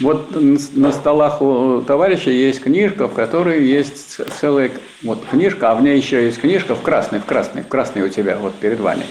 [0.00, 4.70] Вот на столах у товарища есть книжка, в которой есть целая
[5.02, 8.08] вот книжка, а в ней еще есть книжка в красной, в красной, в красной у
[8.08, 9.04] тебя, вот перед вами.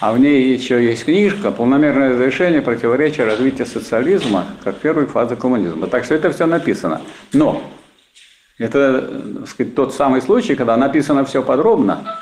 [0.00, 5.86] А в ней еще есть книжка «Полномерное разрешение противоречия развития социализма как первой фазы коммунизма».
[5.86, 7.00] Так что это все написано.
[7.32, 7.62] Но
[8.58, 9.02] это
[9.38, 12.20] так сказать, тот самый случай, когда написано все подробно,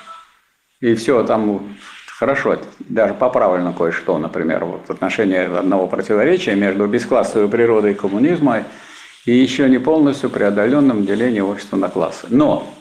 [0.80, 1.77] и все там
[2.18, 8.64] хорошо, даже поправлено кое-что, например, вот в отношении одного противоречия между бесклассовой природой коммунизма
[9.26, 12.26] и еще не полностью преодоленным делением общества на классы.
[12.29, 12.72] Но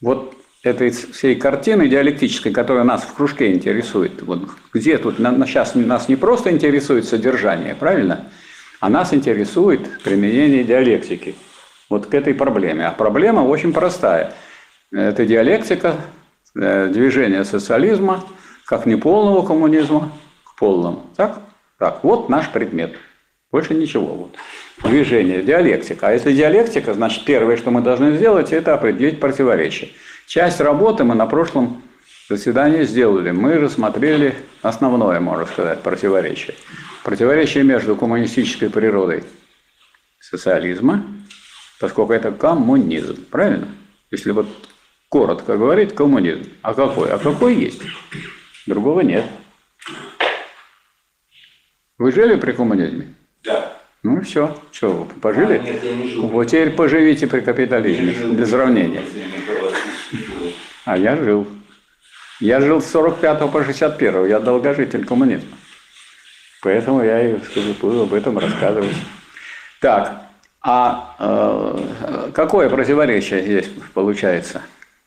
[0.00, 5.74] вот этой всей картины диалектической, которая нас в кружке интересует, вот где тут на, сейчас
[5.74, 8.26] нас не просто интересует содержание, правильно?
[8.80, 11.34] А нас интересует применение диалектики
[11.88, 12.86] вот к этой проблеме.
[12.86, 14.34] А проблема очень простая.
[14.92, 15.96] Это диалектика,
[16.54, 18.24] э, движение социализма,
[18.72, 20.10] как неполного коммунизма
[20.44, 21.04] к полному.
[21.14, 21.42] Так?
[21.78, 22.96] Так, вот наш предмет.
[23.50, 24.06] Больше ничего.
[24.14, 24.36] Вот.
[24.90, 26.08] Движение, диалектика.
[26.08, 29.90] А если диалектика, значит, первое, что мы должны сделать, это определить противоречие.
[30.26, 31.82] Часть работы мы на прошлом
[32.30, 33.30] заседании сделали.
[33.30, 36.54] Мы рассмотрели основное, можно сказать, противоречие.
[37.04, 39.24] Противоречие между коммунистической природой
[40.18, 41.04] социализма,
[41.78, 43.22] поскольку это коммунизм.
[43.30, 43.68] Правильно?
[44.10, 44.46] Если вот
[45.10, 46.44] коротко говорить, коммунизм.
[46.62, 47.10] А какой?
[47.10, 47.82] А какой есть?
[48.66, 49.24] Другого нет.
[51.98, 53.14] Вы жили при коммунизме?
[53.42, 53.78] Да.
[54.02, 55.58] Ну все, что вы пожили?
[55.58, 56.26] А, нет, я не жил.
[56.28, 59.02] Вот теперь поживите при капитализме, без сравнения.
[60.84, 61.46] А я жил.
[62.40, 65.56] Я жил с 45 по 61, я долгожитель коммунизма.
[66.62, 68.96] Поэтому я и скажу, буду об этом рассказывать.
[69.80, 70.22] Так,
[70.60, 74.62] а э, какое противоречие здесь получается?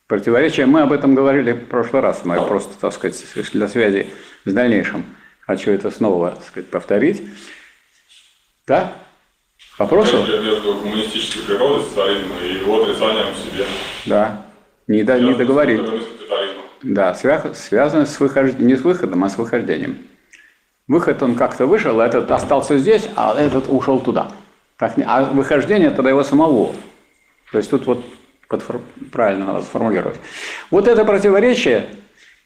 [0.08, 4.08] Противоречие, мы об этом говорили в прошлый раз, мы просто, так сказать, для связи
[4.45, 5.03] с дальнейшим.
[5.39, 7.23] Хочу это снова, так сказать, повторить.
[8.67, 8.94] Да?
[9.80, 10.17] Вопросы?
[10.17, 13.66] Между коммунистической природой социализма и его отрицанием в себе.
[14.06, 14.45] Да.
[14.88, 16.02] Не, до, не договорили.
[16.84, 20.08] Да, связано с выхождением, не с выходом, а с выхождением.
[20.88, 24.31] Выход он как-то вышел, а этот остался здесь, а этот ушел туда.
[24.78, 26.75] Так, а выхождение тогда его самого.
[27.52, 28.06] То есть тут вот
[29.11, 30.17] правильно надо сформулировать.
[30.72, 31.88] Вот это противоречие,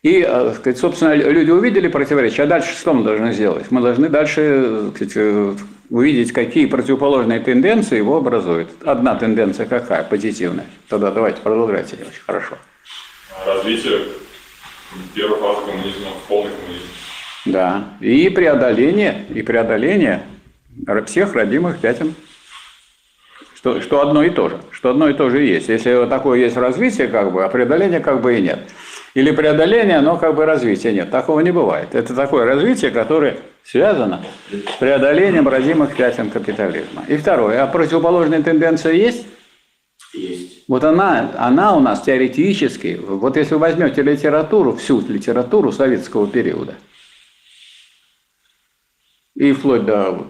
[0.01, 3.65] и, э, собственно, люди увидели противоречие, а дальше что мы должны сделать?
[3.69, 5.55] Мы должны дальше сказать, э,
[5.89, 8.69] увидеть, какие противоположные тенденции его образуют.
[8.85, 10.03] Одна тенденция какая?
[10.03, 10.67] Позитивная.
[10.87, 11.95] Тогда давайте продолжайте.
[11.95, 12.57] Очень хорошо.
[13.45, 13.99] Развитие
[15.13, 16.87] первой фазы коммунизма в полный коммунизм.
[17.45, 17.83] Да.
[17.99, 20.23] И преодоление, и преодоление
[21.07, 22.15] всех родимых пятен.
[23.59, 24.57] Что, что одно и то же.
[24.71, 25.67] Что одно и то же есть.
[25.67, 28.59] Если вот такое есть развитие, как бы, а преодоления как бы и нет.
[29.15, 31.11] Или преодоление, но как бы развития нет.
[31.11, 31.93] Такого не бывает.
[31.93, 37.03] Это такое развитие, которое связано с преодолением родимых пятен капитализма.
[37.09, 39.27] И второе, а противоположная тенденция есть?
[40.13, 40.63] Есть.
[40.69, 46.75] Вот она, она у нас теоретически, вот если вы возьмете литературу, всю литературу советского периода,
[49.35, 50.27] и вплоть до,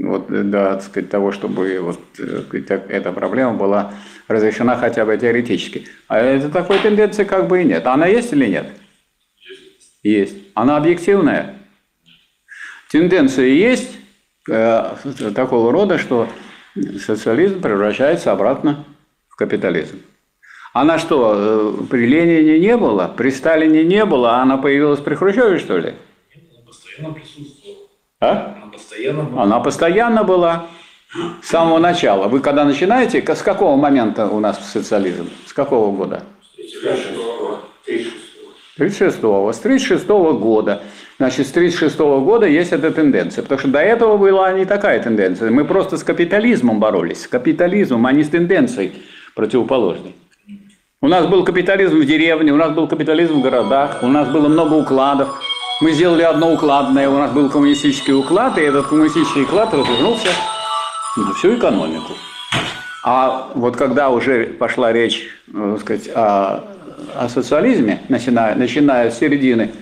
[0.00, 3.94] вот, до так сказать, того, чтобы вот, сказать, эта проблема была
[4.28, 5.86] разрешена хотя бы теоретически.
[6.08, 7.86] А это такой тенденции как бы и нет.
[7.86, 8.66] Она есть или нет?
[9.38, 9.98] Есть.
[10.02, 10.36] Есть.
[10.54, 11.56] Она объективная?
[12.90, 13.96] Тенденция есть
[14.48, 14.94] э,
[15.34, 16.28] такого рода, что
[17.04, 18.84] социализм превращается обратно
[19.28, 20.00] в капитализм.
[20.72, 21.34] Она что,
[21.80, 25.78] э, при Ленине не было, при Сталине не было, а она появилась при Хрущеве, что
[25.78, 25.94] ли?
[26.34, 27.88] Она постоянно присутствовала.
[28.20, 28.61] А?
[28.72, 29.42] Постоянно была.
[29.42, 30.66] Она постоянно была.
[31.42, 32.26] С самого начала.
[32.26, 35.28] Вы когда начинаете, с какого момента у нас социализм?
[35.46, 36.22] С какого года?
[38.76, 39.52] С 36-го.
[39.52, 40.82] С 36 -го года.
[41.18, 43.42] Значит, с 1936 года есть эта тенденция.
[43.42, 45.50] Потому что до этого была не такая тенденция.
[45.50, 47.24] Мы просто с капитализмом боролись.
[47.24, 49.02] С капитализмом, а не с тенденцией
[49.34, 50.14] противоположной.
[51.02, 54.48] У нас был капитализм в деревне, у нас был капитализм в городах, у нас было
[54.48, 55.42] много укладов.
[55.82, 60.28] Мы сделали одно укладное, у нас был коммунистический уклад, и этот коммунистический уклад развернулся
[61.16, 62.12] на всю экономику.
[63.02, 66.62] А вот когда уже пошла речь, так сказать, о,
[67.16, 69.72] о социализме, начиная, начиная с середины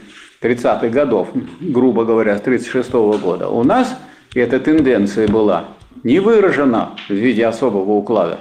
[0.40, 1.28] 30-х годов,
[1.60, 3.94] грубо говоря, с 36 -го года, у нас
[4.34, 5.64] эта тенденция была
[6.02, 8.40] не выражена в виде особого уклада.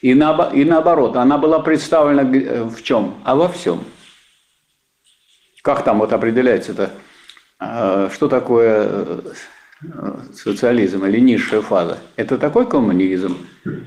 [0.00, 3.16] И, на, и наоборот, она была представлена в чем?
[3.22, 3.80] А во всем.
[5.66, 6.90] Как там вот определяется это?
[7.58, 9.20] А, что такое э,
[10.32, 11.98] социализм или низшая фаза?
[12.14, 13.36] Это такой коммунизм,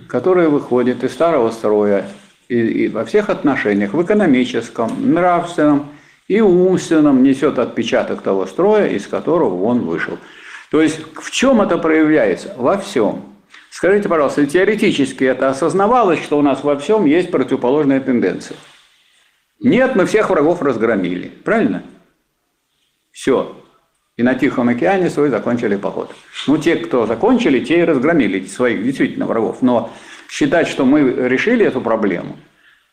[0.10, 2.06] который выходит из старого строя
[2.50, 5.88] и, и во всех отношениях, в экономическом, нравственном,
[6.28, 10.18] и умственном несет отпечаток того строя, из которого он вышел.
[10.72, 12.54] То есть в чем это проявляется?
[12.58, 13.24] Во всем.
[13.72, 18.58] Скажите, пожалуйста, теоретически это осознавалось, что у нас во всем есть противоположная тенденция?
[19.59, 21.29] Нет, мы всех врагов разгромили.
[21.44, 21.83] Правильно?
[23.11, 23.56] Все.
[24.15, 26.13] И на Тихом океане свой закончили поход.
[26.47, 29.61] Ну, те, кто закончили, те и разгромили своих действительно врагов.
[29.61, 29.91] Но
[30.29, 32.38] считать, что мы решили эту проблему,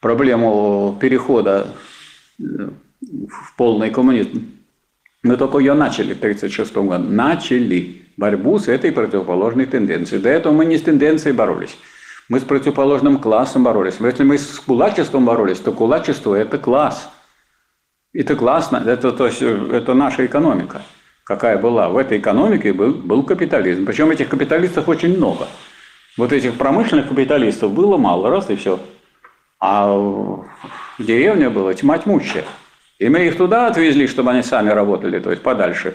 [0.01, 1.69] проблему перехода
[2.39, 4.53] э, в полный коммунизм,
[5.23, 7.09] мы только ее начали в 1936 году.
[7.09, 10.23] Начали борьбу с этой противоположной тенденцией.
[10.23, 11.77] До этого мы не с тенденцией боролись.
[12.29, 13.97] Мы с противоположным классом боролись.
[14.01, 17.09] Если мы с кулачеством боролись, то кулачество– это класс.
[18.13, 20.83] Это классно, это, то есть, это наша экономика,
[21.25, 21.89] какая была.
[21.89, 23.85] В этой экономике был, был капитализм.
[23.85, 25.47] Причем этих капиталистов очень много.
[26.17, 28.81] Вот этих промышленных капиталистов было мало, раз и все.
[29.61, 30.47] А в
[30.99, 32.45] деревне было тьма тьмущая.
[32.99, 35.95] И мы их туда отвезли, чтобы они сами работали, то есть подальше,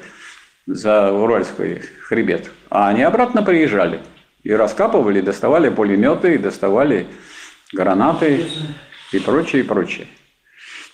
[0.67, 2.51] за Уральский хребет.
[2.69, 3.99] А они обратно приезжали.
[4.43, 7.07] И раскапывали, доставали пулеметы, доставали
[7.73, 8.47] гранаты
[9.11, 10.07] и прочее, и прочее.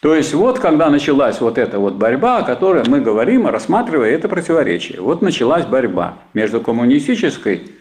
[0.01, 4.29] То есть вот когда началась вот эта вот борьба, о которой мы говорим, рассматривая это
[4.29, 5.01] противоречие.
[5.01, 7.71] Вот началась борьба между коммунистической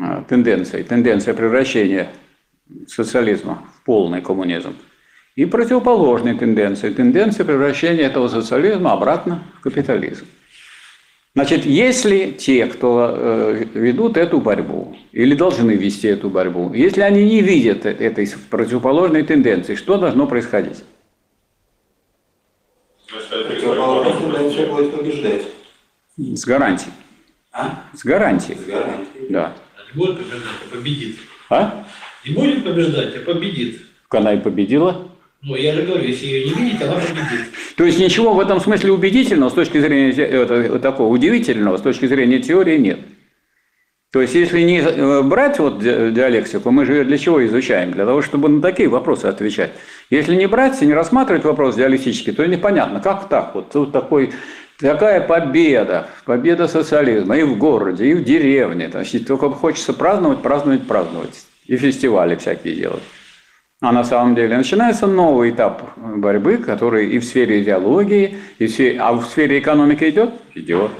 [0.00, 2.08] а, тенденцией, тенденцией превращения
[2.88, 4.74] социализма в полный коммунизм,
[5.36, 10.26] и противоположной тенденцией, тенденцией превращения этого социализма обратно в капитализм.
[11.34, 17.24] Значит, если те, кто э, ведут эту борьбу или должны вести эту борьбу, если они
[17.24, 20.84] не видят этой противоположной тенденции, что должно происходить?
[23.08, 25.42] Противоположная тенденция будет побеждать.
[26.16, 26.92] С гарантией.
[27.50, 27.82] А?
[27.92, 28.56] С гарантией.
[28.56, 29.26] С гарантией.
[29.30, 29.56] Да.
[29.92, 31.18] Не будет побеждать, а победит.
[31.50, 31.86] А?
[32.24, 33.82] Не будет побеждать, а победит.
[34.10, 35.08] Она и победила.
[35.44, 37.52] Ну, я же говорю, если ее не видеть, она победит.
[37.76, 42.06] То есть ничего в этом смысле убедительного с точки зрения это, такого удивительного с точки
[42.06, 43.00] зрения теории нет.
[44.10, 47.90] То есть если не э, брать вот диалектику, мы же ее для чего изучаем?
[47.92, 49.72] Для того, чтобы на такие вопросы отвечать.
[50.08, 53.54] Если не брать и не рассматривать вопрос диалектический, то непонятно, как так?
[53.54, 54.32] Вот тут такой,
[54.78, 58.88] такая победа, победа социализма и в городе, и в деревне.
[58.88, 61.44] Значит, только хочется праздновать, праздновать, праздновать.
[61.66, 63.02] И фестивали всякие делать.
[63.84, 68.70] А на самом деле начинается новый этап борьбы, который и в сфере идеологии, и в
[68.70, 70.30] сфере, а в сфере экономики идет?
[70.54, 70.90] Идет.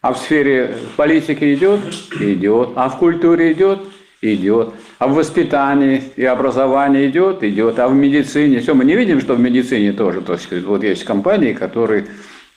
[0.00, 1.80] А в сфере политики идет?
[2.18, 2.70] Идет.
[2.74, 3.82] А в культуре идет?
[4.20, 4.74] Идет.
[4.98, 7.44] А в воспитании и образовании идет?
[7.44, 7.78] Идет.
[7.78, 8.58] А в медицине?
[8.58, 10.20] Все, мы не видим, что в медицине тоже.
[10.20, 12.08] То есть, вот есть компании, которые,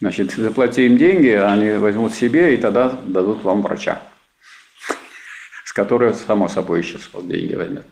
[0.02, 4.02] значит, заплати им деньги, они возьмут себе и тогда дадут вам врача,
[5.66, 7.86] с которого, само собой, еще деньги возьмет.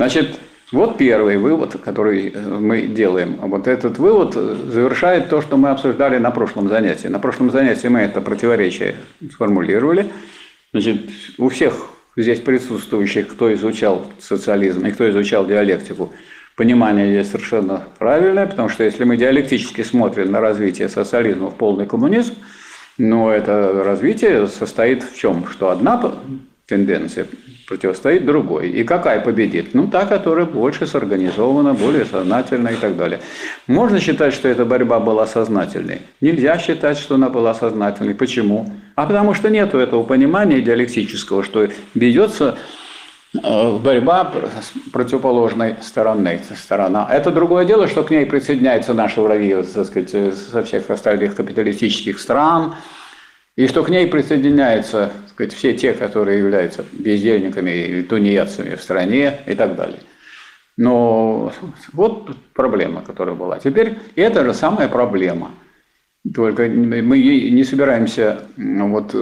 [0.00, 0.40] Значит,
[0.72, 3.36] вот первый вывод, который э, мы делаем.
[3.36, 7.08] Вот этот вывод завершает то, что мы обсуждали на прошлом занятии.
[7.08, 8.96] На прошлом занятии мы это противоречие
[9.30, 10.10] сформулировали.
[10.72, 16.14] Значит, у всех здесь присутствующих, кто изучал социализм и кто изучал диалектику,
[16.56, 21.84] понимание здесь совершенно правильное, потому что если мы диалектически смотрим на развитие социализма в полный
[21.84, 22.36] коммунизм,
[22.96, 25.46] но это развитие состоит в чем?
[25.46, 26.14] Что одна
[26.64, 27.26] тенденция
[27.70, 28.68] противостоит другой.
[28.68, 29.74] И какая победит?
[29.74, 33.20] Ну, та, которая больше сорганизована, более сознательна и так далее.
[33.68, 36.00] Можно считать, что эта борьба была сознательной.
[36.20, 38.16] Нельзя считать, что она была сознательной.
[38.16, 38.72] Почему?
[38.96, 42.58] А потому что нет этого понимания диалектического, что ведется
[43.40, 46.40] э, борьба с противоположной стороны.
[46.56, 47.08] Сторона.
[47.08, 52.18] Это другое дело, что к ней присоединяются наши враги так сказать, со всех остальных капиталистических
[52.18, 52.74] стран,
[53.54, 59.40] и что к ней присоединяются сказать, все те, которые являются бездельниками и тунеядцами в стране
[59.46, 60.00] и так далее.
[60.76, 61.52] Но
[61.92, 63.58] вот проблема, которая была.
[63.58, 65.52] Теперь это же самая проблема.
[66.34, 67.18] Только мы
[67.50, 69.14] не собираемся вот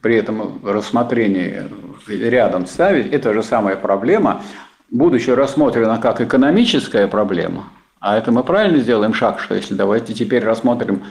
[0.00, 1.62] при этом рассмотрении
[2.08, 3.12] рядом ставить.
[3.12, 4.42] Это же самая проблема,
[4.90, 10.42] будучи рассмотрена как экономическая проблема, а это мы правильно сделаем шаг, что если давайте теперь
[10.42, 11.04] рассмотрим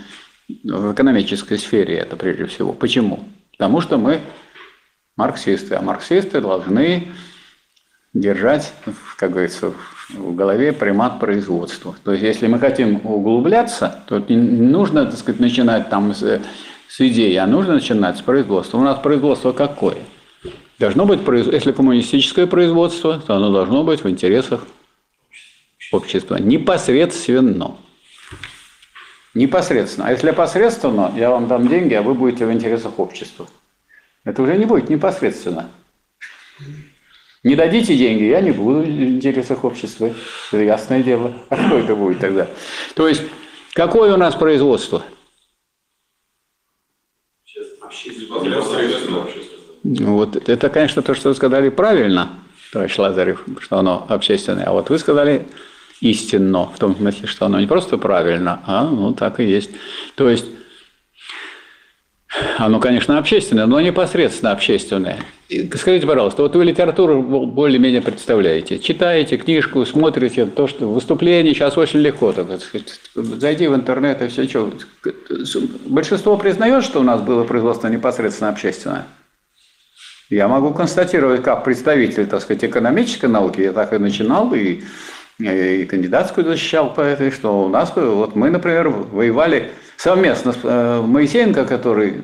[0.63, 2.73] в экономической сфере это прежде всего.
[2.73, 3.23] Почему?
[3.61, 4.21] Потому что мы
[5.15, 7.09] марксисты, а марксисты должны
[8.11, 8.73] держать,
[9.17, 9.75] как говорится,
[10.09, 11.95] в голове примат производства.
[12.03, 16.41] То есть, если мы хотим углубляться, то не нужно, так сказать, начинать там с,
[16.87, 18.79] с идеи, а нужно начинать с производства.
[18.79, 19.99] У нас производство какое?
[20.79, 21.19] Должно быть,
[21.53, 24.65] если коммунистическое производство, то оно должно быть в интересах
[25.91, 27.75] общества непосредственно.
[29.33, 30.07] Непосредственно.
[30.07, 33.47] А если посредственно, я вам дам деньги, а вы будете в интересах общества.
[34.25, 35.71] Это уже не будет непосредственно.
[37.43, 40.13] Не дадите деньги, я не буду в интересах общества.
[40.51, 41.33] Это ясное дело.
[41.49, 42.47] А что это будет тогда?
[42.93, 43.23] То есть,
[43.73, 45.03] какое у нас производство?
[49.83, 52.39] Ну, Вот это, конечно, то, что вы сказали правильно,
[52.71, 54.65] товарищ Лазарев, что оно общественное.
[54.65, 55.47] А вот вы сказали
[56.01, 59.69] истинно, в том смысле, что оно не просто правильно, а ну так и есть.
[60.15, 60.45] То есть
[62.57, 65.19] оно, конечно, общественное, но непосредственно общественное.
[65.75, 68.79] Скажите, пожалуйста, вот вы литературу более-менее представляете.
[68.79, 72.31] Читаете книжку, смотрите то, что выступление сейчас очень легко.
[72.31, 74.47] Так сказать, зайди в интернет и все.
[74.47, 74.71] Что.
[75.85, 79.07] Большинство признает, что у нас было производство непосредственно общественное.
[80.29, 84.83] Я могу констатировать, как представитель, так сказать, экономической науки, я так и начинал, и,
[85.41, 91.01] и кандидатскую защищал по этой, что у нас, вот мы, например, воевали совместно с э,
[91.01, 92.21] Моисеенко, который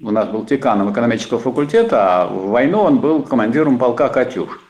[0.00, 4.60] у нас был деканом экономического факультета, а в войну он был командиром полка «Катюш».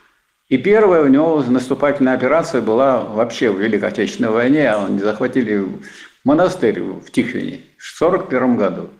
[0.48, 4.70] И первая у него наступательная операция была вообще в Великой Отечественной войне.
[4.70, 5.66] Они захватили
[6.24, 8.90] монастырь в Тихвине в 1941 году.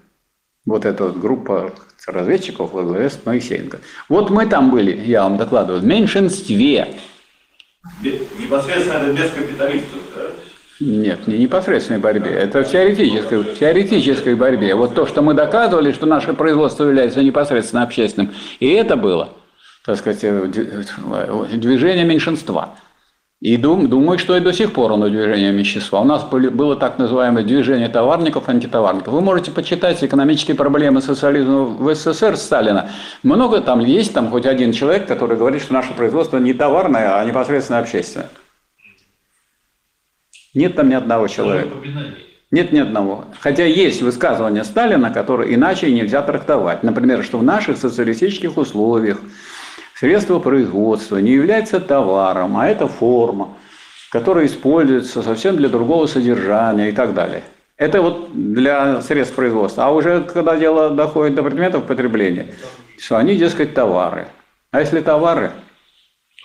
[0.65, 1.73] Вот эта вот группа
[2.07, 3.79] разведчиков во главе с Моисеенко.
[4.09, 6.97] Вот мы там были, я вам докладываю, в меньшинстве.
[8.03, 10.23] Непосредственно это без капиталистов, да?
[10.79, 14.75] Нет, не непосредственной борьбе, это в теоретической, в теоретической борьбе.
[14.75, 19.31] Вот то, что мы доказывали, что наше производство является непосредственно общественным, и это было,
[19.87, 20.85] так сказать, э, д-
[21.57, 22.75] движение меньшинства.
[23.43, 26.01] И дум, думаю, что и до сих пор оно движение меньшинства.
[26.01, 29.13] У нас было так называемое движение товарников, антитоварников.
[29.13, 32.91] Вы можете почитать экономические проблемы социализма в СССР Сталина.
[33.23, 37.25] Много там есть, там хоть один человек, который говорит, что наше производство не товарное, а
[37.27, 38.31] непосредственно общественное.
[40.55, 41.77] Нет там ни одного человека.
[42.51, 43.27] Нет ни одного.
[43.41, 46.83] Хотя есть высказывания Сталина, которые иначе нельзя трактовать.
[46.83, 49.19] Например, что в наших социалистических условиях
[49.99, 53.57] средство производства не является товаром, а это форма,
[54.11, 57.43] которая используется совсем для другого содержания и так далее.
[57.77, 59.87] Это вот для средств производства.
[59.87, 62.55] А уже когда дело доходит до предметов потребления,
[62.99, 64.29] что они, дескать, товары.
[64.71, 65.53] А если товары,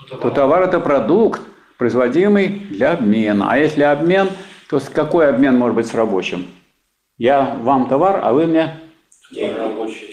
[0.10, 1.41] то товар– это продукт,
[1.77, 3.48] производимый для обмена.
[3.50, 4.29] А если обмен,
[4.70, 6.48] то какой обмен может быть с рабочим?
[7.17, 8.81] Я вам товар, а вы мне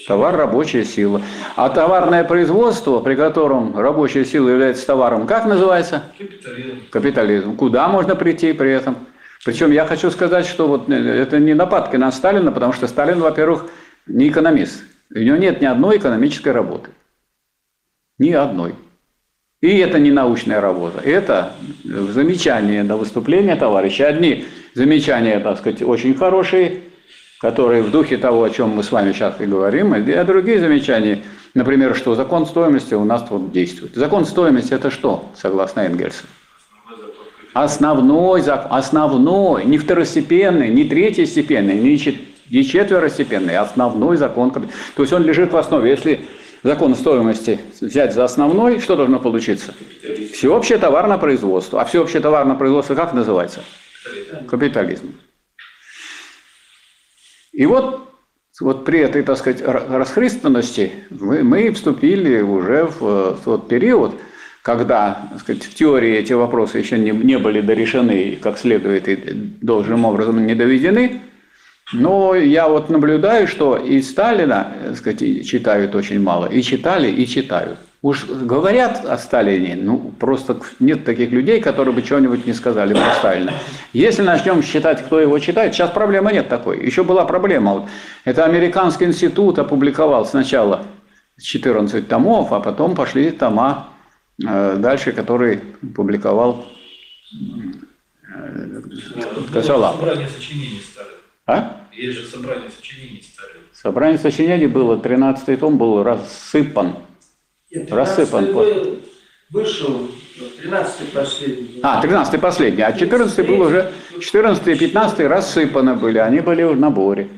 [0.06, 1.22] товар рабочая сила.
[1.56, 6.04] А товарное производство, при котором рабочая сила является товаром, как называется?
[6.18, 6.80] Капитализм.
[6.90, 7.56] Капитализм.
[7.56, 9.06] Куда можно прийти при этом?
[9.44, 13.20] Причем я хочу сказать, что вот э, это не нападки на Сталина, потому что Сталин,
[13.20, 13.66] во-первых,
[14.06, 14.82] не экономист.
[15.14, 16.90] У него нет ни одной экономической работы.
[18.18, 18.74] Ни одной.
[19.60, 21.00] И это не научная работа.
[21.00, 24.06] Это замечания на выступление товарища.
[24.06, 24.44] Одни
[24.74, 26.82] замечания, так сказать, очень хорошие,
[27.40, 31.22] которые в духе того, о чем мы с вами сейчас и говорим, а другие замечания,
[31.54, 33.94] например, что закон стоимости у нас вот действует.
[33.94, 36.24] Закон стоимости– это что, согласно Энгельсу?
[37.54, 44.50] Основной закон, основной, не второстепенный, не третьестепенный, не, чет- не четверостепенный, а основной закон.
[44.50, 45.90] То есть он лежит в основе.
[45.90, 46.20] Если
[46.62, 49.74] закон стоимости взять за основной, что должно получиться?
[50.34, 51.80] Всеобщее товарное производство.
[51.80, 53.60] А всеобщее товарное производство как называется?
[54.48, 55.14] Капитализм.
[57.58, 58.08] И вот,
[58.60, 64.14] вот при этой, так сказать, ра- расхристанности мы, мы вступили уже в э, тот период,
[64.62, 69.16] когда так сказать, в теории эти вопросы еще не, не были дорешены как следует и
[69.60, 71.20] должным образом не доведены.
[71.92, 77.26] Но я вот наблюдаю, что и Сталина так сказать, читают очень мало, и читали, и
[77.26, 77.80] читают.
[78.00, 83.14] Уж говорят о Сталине, ну просто нет таких людей, которые бы чего-нибудь не сказали про
[83.14, 83.52] Сталина.
[83.92, 86.84] Если начнем считать, кто его читает, сейчас проблемы нет такой.
[86.84, 87.74] Еще была проблема.
[87.74, 87.88] Вот,
[88.24, 90.86] это американский институт опубликовал сначала
[91.42, 93.88] 14 томов, а потом пошли тома
[94.40, 95.56] э, дальше, который
[95.96, 96.66] публиковал
[98.32, 98.80] э,
[99.52, 99.98] Косолапов.
[99.98, 101.14] Собрание сочинений Сталина.
[101.46, 101.80] А?
[101.92, 103.64] Есть же собрание сочинений Сталина.
[103.72, 107.07] Собрание сочинений было, 13 том был рассыпан.
[107.70, 108.98] Нет, Рассыпан 13-й был-
[109.50, 110.10] Вышел,
[110.60, 111.80] 13 последний.
[111.82, 116.78] А, 13 последний, а 14 был уже, 14 и 15 рассыпаны были, они были в
[116.78, 117.28] наборе.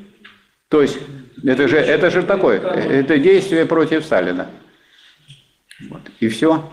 [0.68, 0.98] То есть,
[1.44, 4.48] это же, это же такое, это действие против Сталина.
[5.88, 6.68] Вот, и все.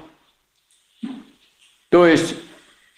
[1.90, 2.36] То есть,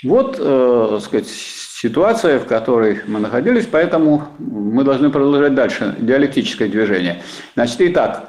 [0.03, 7.21] вот, э, сказать, ситуация, в которой мы находились, поэтому мы должны продолжать дальше диалектическое движение.
[7.55, 8.28] Значит, итак,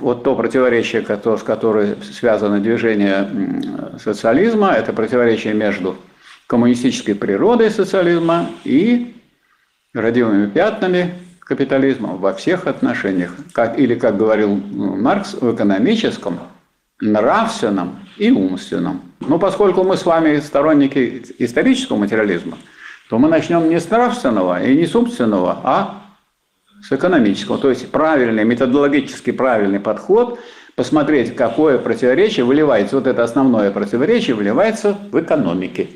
[0.00, 3.28] вот то противоречие, с которым связано движение
[4.02, 5.96] социализма, это противоречие между
[6.46, 9.14] коммунистической природой социализма и
[9.94, 13.34] родимыми пятнами капитализма во всех отношениях.
[13.52, 16.40] Как, или, как говорил м, Маркс, в экономическом,
[17.00, 19.02] нравственном и умственном.
[19.20, 22.58] Но поскольку мы с вами сторонники исторического материализма,
[23.08, 26.02] то мы начнем не с нравственного и не с умственного, а
[26.82, 27.58] С экономического.
[27.58, 30.38] То есть правильный, методологически правильный подход,
[30.76, 35.88] посмотреть, какое противоречие выливается, вот это основное противоречие выливается в экономике.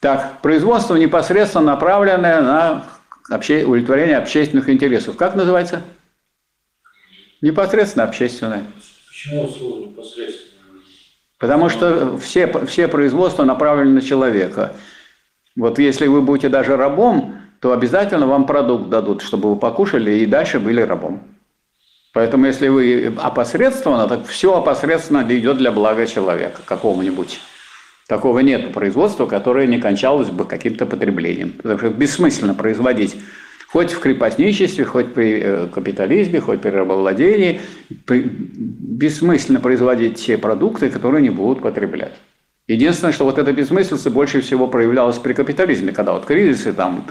[0.00, 2.86] Так, производство непосредственно направленное на
[3.30, 3.64] обще...
[3.64, 5.16] удовлетворение общественных интересов.
[5.16, 5.82] Как называется?
[7.42, 8.64] Непосредственно общественное.
[9.08, 10.48] Почему слово непосредственно?
[11.38, 14.74] Потому что все, все производства направлены на человека.
[15.56, 20.26] Вот если вы будете даже рабом, то обязательно вам продукт дадут, чтобы вы покушали и
[20.26, 21.22] дальше были рабом.
[22.14, 27.40] Поэтому если вы опосредственно, так все опосредственно идет для блага человека какого-нибудь.
[28.08, 31.52] Такого нет производства, которое не кончалось бы каким-то потреблением.
[31.52, 33.16] Потому что бессмысленно производить
[33.70, 37.60] хоть в крепостничестве, хоть при э, капитализме, хоть при рабовладении,
[38.08, 42.14] бессмысленно производить те продукты, которые не будут потреблять.
[42.66, 47.06] Единственное, что вот эта бессмыслица больше всего проявлялась при капитализме, когда вот кризисы там,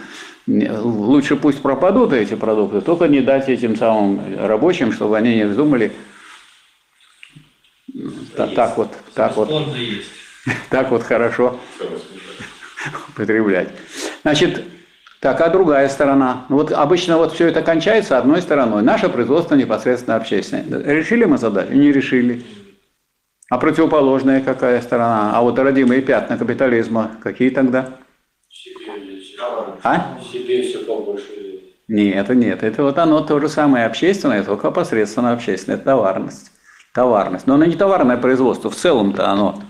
[0.47, 5.91] лучше пусть пропадут эти продукты, только не дать этим самым рабочим, чтобы они не вздумали
[8.35, 9.49] так, так вот, так вот,
[10.69, 11.59] так вот хорошо
[13.09, 13.69] употреблять.
[14.21, 14.63] Значит,
[15.19, 16.45] так, а другая сторона?
[16.47, 18.83] Вот обычно вот все это кончается одной стороной.
[18.83, 20.83] Наше производство непосредственно общественное.
[20.83, 21.73] Решили мы задачу?
[21.73, 22.45] Не решили.
[23.49, 25.31] А противоположная какая сторона?
[25.33, 27.97] А вот родимые пятна капитализма какие тогда?
[29.83, 30.17] А?
[30.31, 31.25] Себе все побольше.
[31.87, 36.51] Нет, нет, это вот оно то же самое общественное, только посредственно общественное, это товарность.
[36.93, 37.47] Товарность.
[37.47, 39.61] Но оно не товарное производство, в целом-то оно,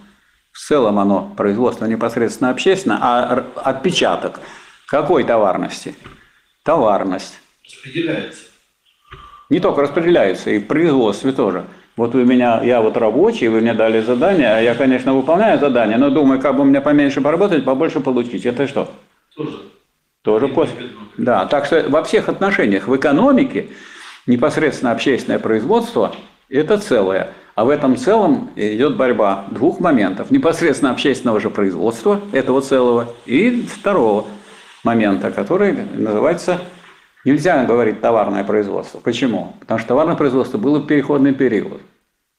[0.51, 4.39] в целом оно производство непосредственно общественное, а отпечаток–
[4.87, 5.95] какой товарности?
[6.63, 7.41] Товарность.
[7.65, 8.43] Распределяется.
[9.49, 11.65] Не только распределяется, и в производстве тоже.
[11.97, 15.97] Вот вы меня, я вот рабочий, вы мне дали задание, а я, конечно, выполняю задание,
[15.97, 18.45] но думаю, как бы мне поменьше поработать, побольше получить.
[18.45, 18.89] Это что?
[19.37, 19.59] Тоже.
[20.23, 20.73] Тоже кост.
[21.17, 23.69] Да, так что во всех отношениях, в экономике
[24.25, 26.15] непосредственно общественное производство–
[26.49, 27.29] это целое.
[27.55, 30.31] А в этом целом идет борьба двух моментов.
[30.31, 34.25] Непосредственно общественного же производства, этого целого, и второго–
[34.83, 36.61] момента, который называется,
[37.25, 38.99] нельзя говорить товарное производство.
[38.99, 39.53] Почему?
[39.59, 41.81] Потому что товарное производство было в переходный период.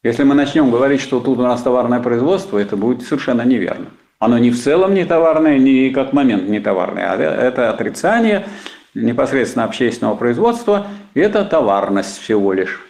[0.03, 3.87] Если мы начнем говорить, что тут у нас товарное производство, это будет совершенно неверно.
[4.19, 8.47] Оно ни в целом не товарное, ни как момент не товарное, а это отрицание
[8.95, 12.85] непосредственно общественного производства, это товарность всего лишь.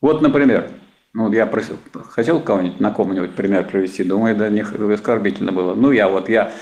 [0.00, 0.70] Вот, например,
[1.12, 1.50] ну, я
[2.10, 5.74] хотел кого-нибудь на ком-нибудь пример привести, думаю, да не оскорбительно было.
[5.74, 6.52] Ну, я вот, я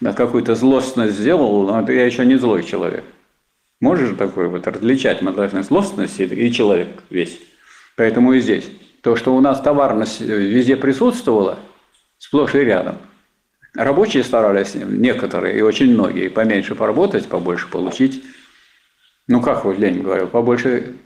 [0.00, 3.04] какую-то злостность сделал, но это я еще не злой человек.
[3.80, 7.40] Можешь такой вот различать, мы должны злостность и человек весь.
[7.96, 8.70] Поэтому и здесь.
[9.02, 11.58] То, что у нас товарность везде присутствовала,
[12.18, 12.98] сплошь и рядом.
[13.74, 18.22] Рабочие старались, некоторые и очень многие, поменьше поработать, побольше получить.
[19.28, 20.96] Ну, как вот Ленин говорил, побольше,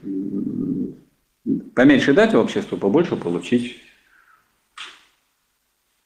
[1.73, 3.81] поменьше дать обществу, побольше получить.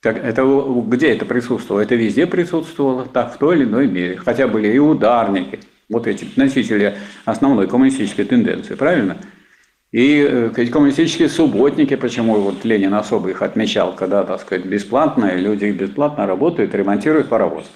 [0.02, 0.44] Так, это
[0.88, 1.82] где это присутствовало?
[1.82, 4.18] Это везде присутствовало, так, в той или иной мере.
[4.18, 9.18] Хотя были и ударники, вот эти носители основной коммунистической тенденции, правильно?
[9.92, 15.66] И э, коммунистические субботники, почему вот Ленин особо их отмечал, когда, так сказать, бесплатно, люди
[15.66, 17.70] бесплатно работают, ремонтируют паровоз.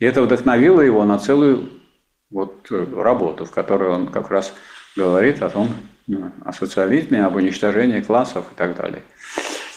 [0.00, 1.70] И это вдохновило его на целую
[2.30, 4.52] вот э, работу, в которой он как раз
[4.96, 5.68] говорит о том,
[6.08, 9.02] ну, о социализме, об уничтожении классов и так далее.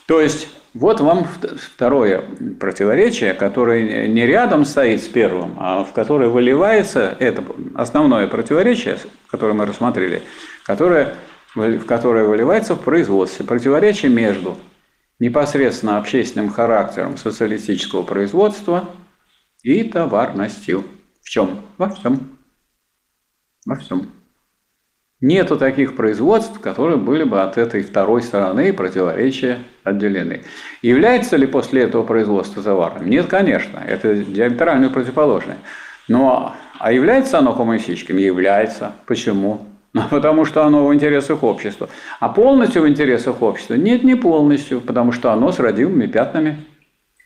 [0.08, 1.28] То есть вот вам
[1.76, 2.24] второе
[2.60, 7.44] противоречие, которое не рядом стоит с первым, а в которое выливается, это
[7.76, 8.98] основное противоречие,
[9.30, 10.22] которое мы рассмотрели,
[10.64, 11.16] которое,
[11.54, 13.46] которое выливается в производстве.
[13.46, 14.58] Противоречие между
[15.20, 18.90] непосредственно общественным характером социалистического производства
[19.64, 20.86] и товарностью.
[21.22, 21.66] В чем?
[21.78, 22.38] Во всем.
[23.66, 24.12] Во всем.
[25.22, 30.44] Нету таких производств, которые были бы от этой второй стороны противоречия отделены.
[30.82, 33.10] Является ли после этого производство товарным?
[33.10, 35.58] Нет, конечно, это диаметрально противоположное.
[36.08, 38.16] Но а является оно коммунистическим?
[38.16, 38.94] Является.
[39.06, 39.68] Почему?
[39.94, 41.90] Ну, потому что оно в интересах общества.
[42.20, 43.74] А полностью в интересах общества?
[43.74, 46.66] Нет, не полностью, потому что оно с родимыми пятнами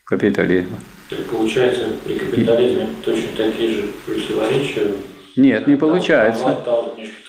[0.04, 0.78] капитализма.
[1.10, 4.92] Так получается, при капитализме точно такие же противоречия
[5.36, 6.58] нет, не получается.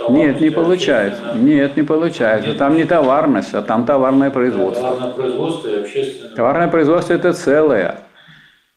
[0.10, 1.34] Нет, не получается.
[1.36, 2.54] Нет, не получается.
[2.54, 4.90] Там не товарность, а там товарное производство.
[4.90, 6.36] Товарное производство и общественное.
[6.36, 8.02] Товарное производство– это целое.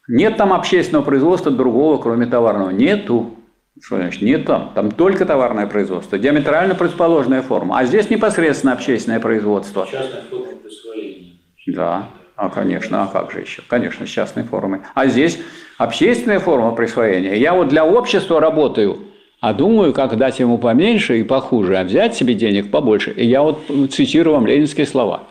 [0.09, 2.71] Нет там общественного производства другого, кроме товарного.
[2.71, 3.35] Нету.
[3.83, 4.23] Что значит?
[4.23, 4.73] Нет там.
[4.75, 6.19] Там только товарное производство.
[6.19, 7.79] Диаметрально противоположная форма.
[7.79, 9.87] А здесь непосредственно общественное производство.
[9.91, 11.38] Частная форма присвоения.
[11.67, 12.09] Да.
[12.37, 13.62] А, конечно, а как же еще?
[13.67, 14.81] Конечно, с частной формой.
[14.95, 15.41] А здесь
[15.77, 17.35] общественная форма присвоения.
[17.35, 18.99] Я вот для общества работаю–
[19.41, 23.12] а думаю, как дать ему поменьше и похуже, а взять себе денег побольше.
[23.12, 25.25] И я вот цитирую вам ленинские слова.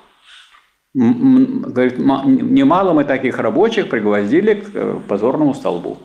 [0.93, 5.97] Говорит, немало мы таких рабочих пригвоздили к э, позорному столбу,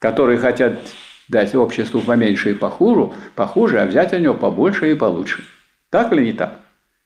[0.00, 0.80] которые хотят
[1.28, 5.44] дать обществу поменьше и похуже, похуже, а взять у него побольше и получше.
[5.90, 6.60] Так или не так?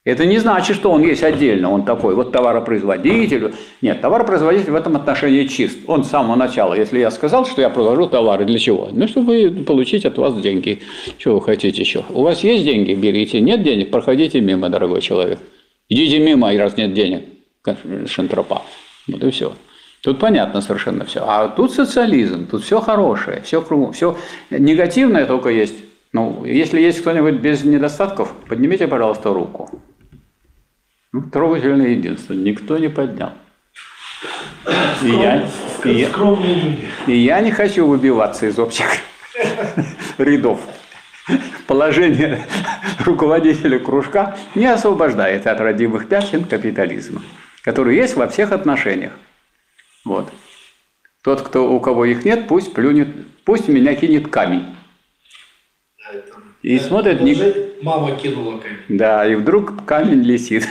[0.04, 3.52] Это не значит, что он есть отдельно, он такой вот товаропроизводитель.
[3.82, 5.80] Нет, товаропроизводитель в этом отношении чист.
[5.86, 8.88] Он с самого начала, если я сказал, что я произвожу товары, для чего?
[8.90, 10.80] Ну, чтобы получить от вас деньги.
[11.18, 12.04] Чего вы хотите еще?
[12.08, 13.40] У вас есть деньги, берите.
[13.40, 15.40] Нет денег, проходите мимо, дорогой человек.
[15.90, 17.24] Идите мимо, раз нет денег.
[18.06, 18.62] Шантропа.
[19.08, 19.52] Вот и все.
[20.02, 21.24] Тут понятно совершенно все.
[21.26, 24.16] А тут социализм, тут все хорошее, все, все
[24.50, 25.74] негативное только есть.
[26.12, 29.82] Ну, если есть кто-нибудь без недостатков, поднимите, пожалуйста, руку.
[31.12, 32.32] Ну, трогательное единство.
[32.32, 33.32] Никто не поднял.
[35.02, 35.48] И я,
[35.84, 36.08] и, я,
[37.06, 38.86] и я не хочу выбиваться из общих
[40.18, 40.60] рядов.
[41.66, 42.46] Положение
[43.04, 47.22] руководителя кружка не освобождает от родимых пятен капитализма,
[47.62, 49.12] который есть во всех отношениях.
[50.08, 50.32] Вот.
[51.22, 53.08] Тот, кто, у кого их нет, пусть плюнет,
[53.44, 54.74] пусть меня кинет камень.
[56.62, 57.20] И смотрит...
[57.20, 57.82] Не...
[57.82, 58.78] Мама кинула камень.
[58.88, 60.66] Да, и вдруг камень летит.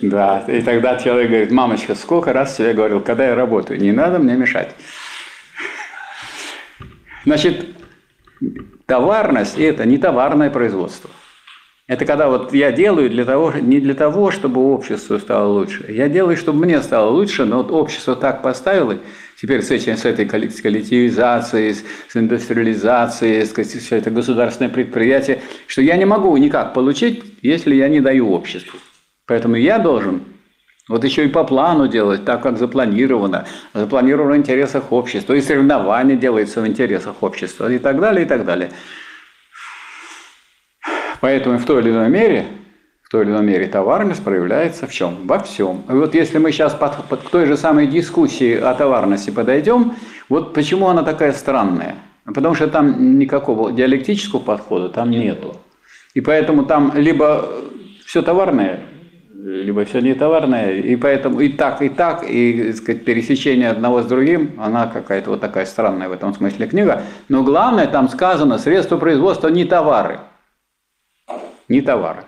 [0.00, 4.18] Да, и тогда человек говорит, мамочка, сколько раз тебе говорил, когда я работаю, не надо
[4.18, 4.74] мне мешать.
[7.24, 7.76] Значит,
[8.86, 11.10] товарность– это не товарное производство.
[11.88, 15.86] Это когда вот я делаю для того, не для того, чтобы обществу стало лучше.
[15.88, 18.98] Я делаю, чтобы мне стало лучше, но вот общество так поставило,
[19.40, 21.82] теперь с, этим, с этой коллективизацией, с,
[22.14, 28.02] индустриализацией, с, все это государственное предприятие, что я не могу никак получить, если я не
[28.02, 28.78] даю обществу.
[29.26, 30.24] Поэтому я должен
[30.90, 36.16] вот еще и по плану делать, так как запланировано, запланировано в интересах общества, и соревнования
[36.16, 38.72] делаются в интересах общества, и так далее, и так далее.
[41.20, 42.46] Поэтому в той или иной мере,
[43.02, 45.26] в той или иной мере товарность проявляется в чем?
[45.26, 45.82] Во всем.
[45.88, 49.94] Вот если мы сейчас под, под, к той же самой дискуссии о товарности подойдем,
[50.28, 51.96] вот почему она такая странная?
[52.24, 55.56] Потому что там никакого диалектического подхода там нету.
[56.14, 57.48] И поэтому там либо
[58.04, 58.80] все товарное,
[59.32, 64.06] либо все не товарное, и поэтому и так, и так, и сказать, пересечение одного с
[64.06, 67.02] другим, она какая-то вот такая странная в этом смысле книга.
[67.28, 70.18] Но главное, там сказано, средства производства не товары
[71.68, 72.24] не товары.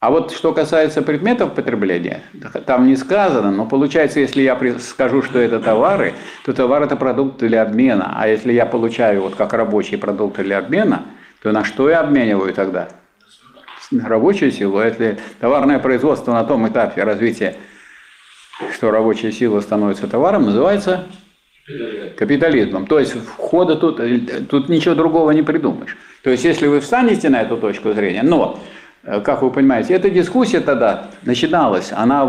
[0.00, 2.22] А вот что касается предметов потребления,
[2.64, 6.14] там не сказано, но получается, если я скажу, что это товары,
[6.46, 8.14] то товар это продукт для обмена.
[8.16, 11.04] А если я получаю вот как рабочий продукт для обмена,
[11.42, 12.88] то на что я обмениваю тогда?
[13.92, 14.78] Рабочую силу.
[14.78, 17.56] А если товарное производство на том этапе развития,
[18.72, 21.04] что рабочая сила становится товаром, называется
[22.16, 22.86] капитализмом.
[22.86, 24.00] То есть входа тут,
[24.48, 25.96] тут ничего другого не придумаешь.
[26.22, 28.60] То есть, если вы встанете на эту точку зрения, но,
[29.04, 32.24] э, как вы понимаете, эта дискуссия тогда начиналась, она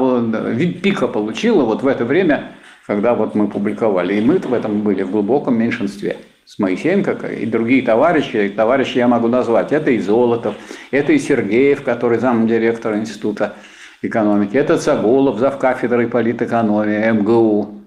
[0.50, 2.52] вид пика получила вот в это время,
[2.88, 4.16] когда вот мы публиковали.
[4.16, 6.18] И мы в этом были в глубоком меньшинстве.
[6.46, 9.72] С Моисеенко и другие товарищи, товарищи я могу назвать.
[9.72, 10.56] Это и Золотов,
[10.90, 13.56] это и Сергеев, который замдиректора Института
[14.02, 17.82] экономики, это Цаголов, завкафедрой политэкономии, МГУ.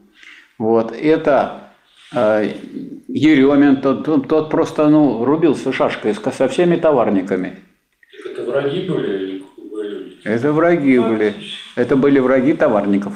[0.58, 1.63] Вот, это э,
[2.14, 7.58] Еремин, тот, тот просто ну, рубился шашкой со всеми товарниками.
[8.24, 9.44] Это враги были или
[10.24, 11.34] Это враги были.
[11.76, 13.14] Это были враги товарников.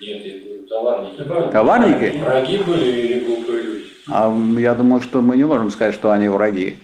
[0.00, 1.52] Нет, я говорю, товарники.
[1.52, 2.18] Товарники?
[2.18, 3.84] Враги были или глупые люди?
[4.08, 6.76] А я думаю, что мы не можем сказать, что они враги.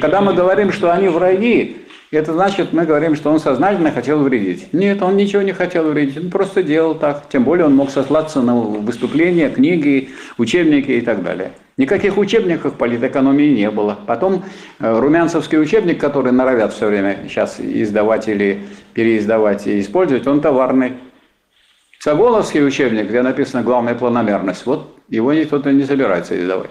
[0.00, 1.76] Когда мы говорим, что они враги,
[2.10, 4.72] это значит, мы говорим, что он сознательно хотел вредить.
[4.72, 7.28] Нет, он ничего не хотел вредить, он просто делал так.
[7.28, 11.52] Тем более он мог сослаться на выступления, книги, учебники и так далее.
[11.76, 13.96] Никаких учебников политэкономии не было.
[14.06, 14.42] Потом
[14.80, 18.60] э, румянцевский учебник, который норовят все время сейчас издавать или
[18.92, 20.94] переиздавать и использовать, он товарный.
[22.00, 26.70] Цаголовский учебник, где написано «Главная планомерность», вот его никто не собирается издавать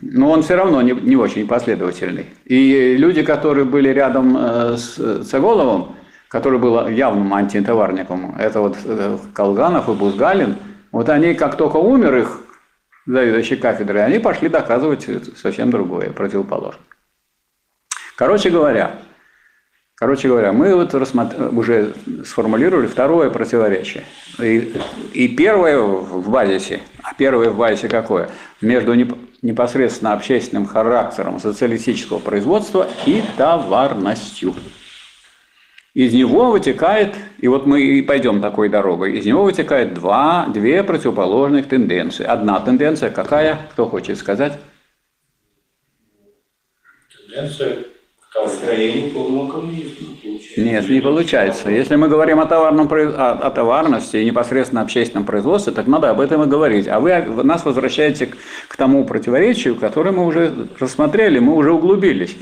[0.00, 2.26] но он все равно не, не очень последовательный.
[2.44, 5.96] И люди, которые были рядом э, с Цаголовым,
[6.28, 10.56] который был явным антитоварником, это вот э, Колганов и Бузгалин,
[10.92, 12.40] вот они, как только умер их
[13.06, 16.80] заведующий кафедрой, они пошли доказывать совсем другое, противоположное.
[18.16, 19.00] Короче говоря,
[19.96, 21.50] короче говоря, мы вот рассмотр...
[21.52, 21.94] уже
[22.24, 24.04] сформулировали второе противоречие.
[24.38, 24.74] И,
[25.12, 28.30] и первое в базисе, а первое в базисе какое?
[28.60, 28.94] Между
[29.44, 34.54] непосредственно общественным характером социалистического производства и товарностью.
[35.92, 40.82] Из него вытекает, и вот мы и пойдем такой дорогой, из него вытекает два, две
[40.82, 42.24] противоположных тенденции.
[42.24, 43.68] Одна тенденция какая?
[43.70, 44.58] Кто хочет сказать?
[47.28, 47.84] Тенденция
[50.56, 51.70] Нет, не получается.
[51.70, 56.20] Если мы говорим о, товарном, о, о товарности и непосредственно общественном производстве, так надо об
[56.20, 56.88] этом и говорить.
[56.88, 58.36] А вы нас возвращаете к,
[58.68, 62.36] к тому противоречию, которое мы уже рассмотрели, мы уже углубились.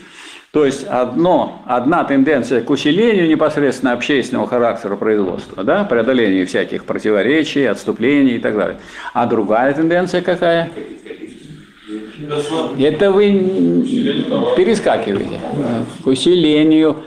[0.52, 7.64] То есть одно, одна тенденция к усилению непосредственно общественного характера производства, да, преодолению всяких противоречий,
[7.64, 8.76] отступлений и так далее.
[9.14, 10.70] А другая тенденция какая?
[12.78, 13.32] Это вы
[14.56, 15.40] перескакиваете
[16.02, 17.04] к усилению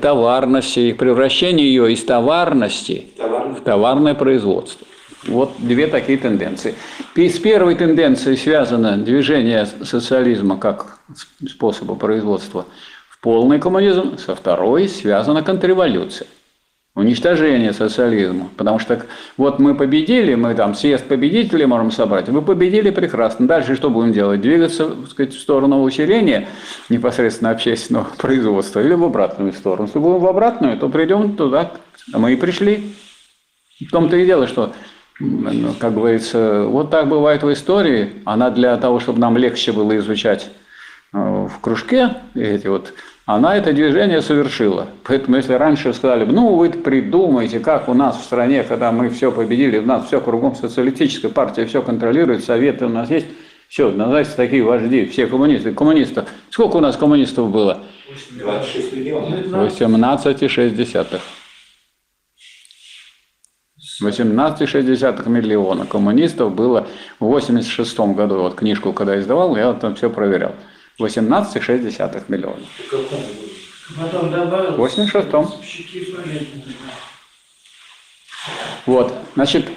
[0.00, 4.86] товарности, и превращению ее из товарности в товарное производство.
[5.26, 6.74] Вот две такие тенденции.
[7.14, 10.98] С первой тенденцией связано движение социализма как
[11.48, 12.66] способа производства
[13.08, 16.28] в полный коммунизм, со второй связана контрреволюция.
[16.96, 18.48] Уничтожение социализма.
[18.56, 19.04] Потому что
[19.36, 22.30] вот мы победили, мы там съезд победителей можем собрать.
[22.30, 23.46] Вы победили прекрасно.
[23.46, 24.40] Дальше что будем делать?
[24.40, 26.48] Двигаться сказать, в сторону усиления
[26.88, 29.88] непосредственно общественного производства или в обратную сторону.
[29.88, 31.72] Если будем в обратную, то придем туда,
[32.14, 32.94] а мы и пришли.
[33.78, 34.72] В том-то и дело, что,
[35.20, 38.22] ну, как говорится, вот так бывает в истории.
[38.24, 40.50] Она для того, чтобы нам легче было изучать
[41.12, 42.94] э, в кружке эти вот,
[43.26, 44.86] она это движение совершила.
[45.02, 49.32] Поэтому если раньше сказали, ну вы придумайте, как у нас в стране, когда мы все
[49.32, 53.26] победили, у нас все кругом социалистическая партия, все контролирует, советы у нас есть,
[53.68, 55.74] все, называется такие вожди, все коммунисты.
[55.74, 56.28] Коммунистов.
[56.50, 57.80] Сколько у нас коммунистов было?
[58.30, 59.44] 26 миллионов.
[59.46, 61.20] 18,6.
[64.00, 66.86] 18,6 миллиона коммунистов было
[67.18, 68.38] в 86 году.
[68.38, 70.54] Вот книжку, когда издавал, я там все проверял.
[71.00, 72.62] 18,6 миллиона.
[72.78, 73.20] В каком?
[73.96, 74.72] Потом добавил.
[74.76, 75.62] В 86-м.
[75.62, 76.74] Щеки туалетные.
[78.86, 79.68] Вот, значит,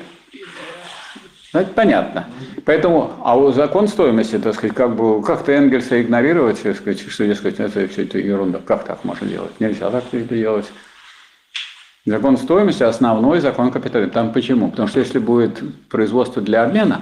[1.51, 2.27] ну, это понятно.
[2.65, 7.25] Поэтому, а у закон стоимости, так сказать, как бы как-то Энгельса игнорировать, так сказать, что,
[7.25, 8.59] дескать, это все это ерунда.
[8.59, 9.59] Как так можно делать?
[9.59, 10.67] Нельзя так это делать.
[12.05, 14.13] Закон стоимости– основной закон капитализма.
[14.13, 14.69] Там почему?
[14.69, 17.01] Потому что если будет производство для обмена,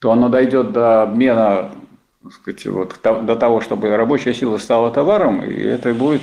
[0.00, 1.72] то оно дойдет до обмена,
[2.30, 6.22] сказать, вот, до того, чтобы рабочая сила стала товаром, и это будет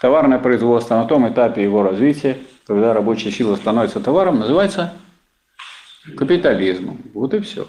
[0.00, 4.94] товарное производство на том этапе его развития, когда рабочая сила становится товаром, называется
[6.16, 6.98] капитализмом.
[7.14, 7.66] Вот и все.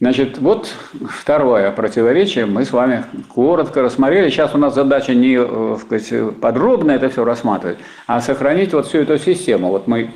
[0.00, 0.74] Значит, вот
[1.08, 4.28] второе противоречие мы с вами коротко рассмотрели.
[4.28, 8.98] Сейчас у нас задача не э, сказать, подробно это все рассматривать, а сохранить вот всю
[8.98, 9.68] эту систему.
[9.68, 10.10] Вот мы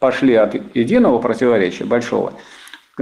[0.00, 2.34] пошли от единого противоречия, большого,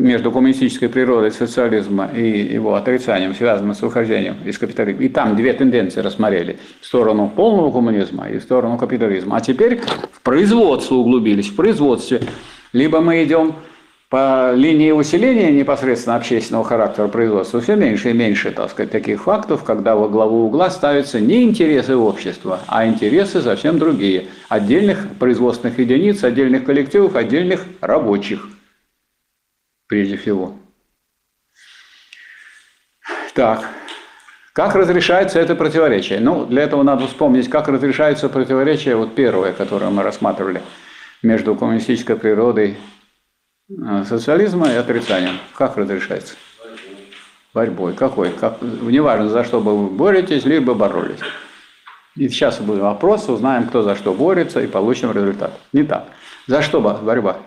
[0.00, 5.02] между коммунистической природой социализма и его отрицанием, связанным с выхождением из капитализма.
[5.02, 6.58] И там две тенденции рассмотрели.
[6.80, 9.36] В сторону полного коммунизма и в сторону капитализма.
[9.36, 9.80] А теперь
[10.12, 11.48] в производство углубились.
[11.48, 12.20] В производстве
[12.72, 13.54] либо мы идем
[14.10, 19.64] по линии усиления непосредственно общественного характера производства все меньше и меньше, так сказать, таких фактов,
[19.64, 24.28] когда во главу угла ставятся не интересы общества, а интересы совсем другие.
[24.48, 28.48] Отдельных производственных единиц, отдельных коллективов, отдельных рабочих,
[29.88, 30.54] прежде всего.
[33.34, 33.64] Так,
[34.52, 36.20] как разрешается это противоречие?
[36.20, 40.62] Ну, для этого надо вспомнить, как разрешается противоречие, вот первое, которое мы рассматривали,
[41.22, 42.76] между коммунистической природой
[43.70, 45.38] э, социализма и отрицанием.
[45.54, 46.34] Как разрешается?
[47.54, 47.94] Борьбой.
[47.94, 48.30] Какой?
[48.30, 51.20] Как, неважно, за что вы боретесь, либо боролись.
[52.16, 55.52] И сейчас будет вопрос, узнаем, кто за что борется, и получим результат.
[55.72, 56.08] Не так.
[56.48, 57.38] За что бо- борьба?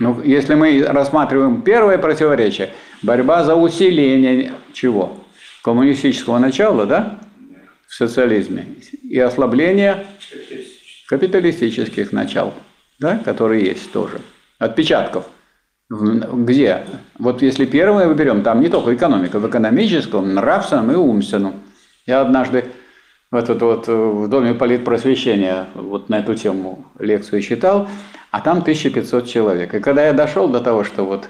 [0.00, 2.70] Ну, если мы рассматриваем первое противоречие,
[3.02, 5.18] борьба за усиление чего?
[5.62, 7.18] Коммунистического начала, да?
[7.86, 8.66] В социализме.
[9.02, 10.06] И ослабление
[11.06, 12.54] капиталистических начал,
[12.98, 14.22] да, которые есть тоже.
[14.58, 15.26] Отпечатков.
[15.90, 16.86] Где?
[17.18, 21.54] Вот если первое выберем, там не только экономика, в экономическом, нравственном и умственном.
[22.06, 22.64] Я однажды
[23.30, 27.88] в, этот вот, э, в Доме политпросвещения вот на эту тему лекцию читал,
[28.30, 29.74] а там 1500 человек.
[29.74, 31.28] И когда я дошел до того, что вот,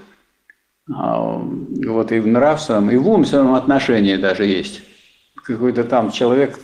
[0.93, 4.83] а, вот и в нравственном, и в умственном отношении даже есть,
[5.35, 6.59] какой-то там человек,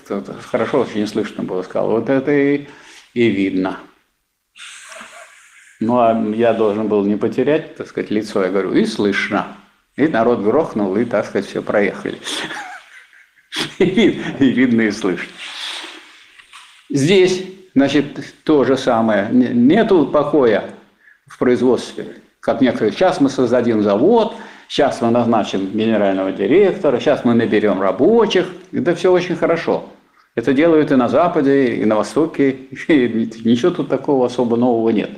[0.50, 2.68] хорошо очень слышно было, сказал, вот это и,
[3.14, 3.78] и видно.
[5.80, 8.42] Ну, а я должен был не потерять, так сказать, лицо.
[8.42, 9.56] Я говорю, и слышно.
[9.96, 12.18] И народ грохнул, и, так сказать, все проехали.
[13.78, 15.32] И видно, и слышно.
[16.90, 17.42] Здесь,
[17.76, 19.28] значит, то же самое.
[19.30, 20.64] Нету покоя
[21.28, 22.06] в производстве.
[22.40, 24.34] Как некоторые, сейчас мы создадим завод,
[24.66, 28.46] сейчас мы назначим генерального директора, сейчас мы наберем рабочих.
[28.72, 29.84] Это все очень хорошо.
[30.34, 32.50] Это делают и на Западе, и на Востоке,
[32.88, 35.10] и ничего тут такого особо нового нет.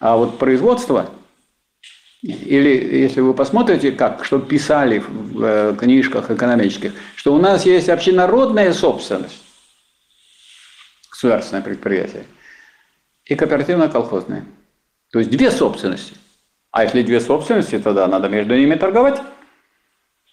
[0.00, 1.10] А вот производство,
[2.22, 7.88] или если вы посмотрите, как, что писали в э, книжках экономических, что у нас есть
[7.88, 9.42] общенародная собственность,
[11.18, 12.26] государственное предприятие,
[13.24, 14.44] и кооперативно-колхозное.
[15.10, 16.14] То есть две собственности.
[16.70, 19.20] А если две собственности, тогда надо между ними торговать.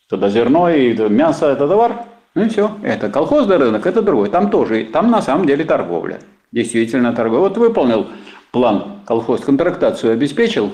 [0.08, 2.04] Тогда зерно и мясо– это товар.
[2.36, 2.78] Ну и все.
[2.84, 4.30] Это колхозный рынок, это другой.
[4.30, 6.20] Там тоже, там на самом деле торговля.
[6.52, 7.50] Действительно торговля.
[7.50, 8.08] Вот выполнил
[8.52, 10.72] план колхоз, контрактацию обеспечил,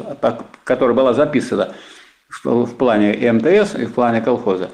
[0.66, 1.74] которая была записана
[2.44, 4.70] в плане МТС и в плане колхоза.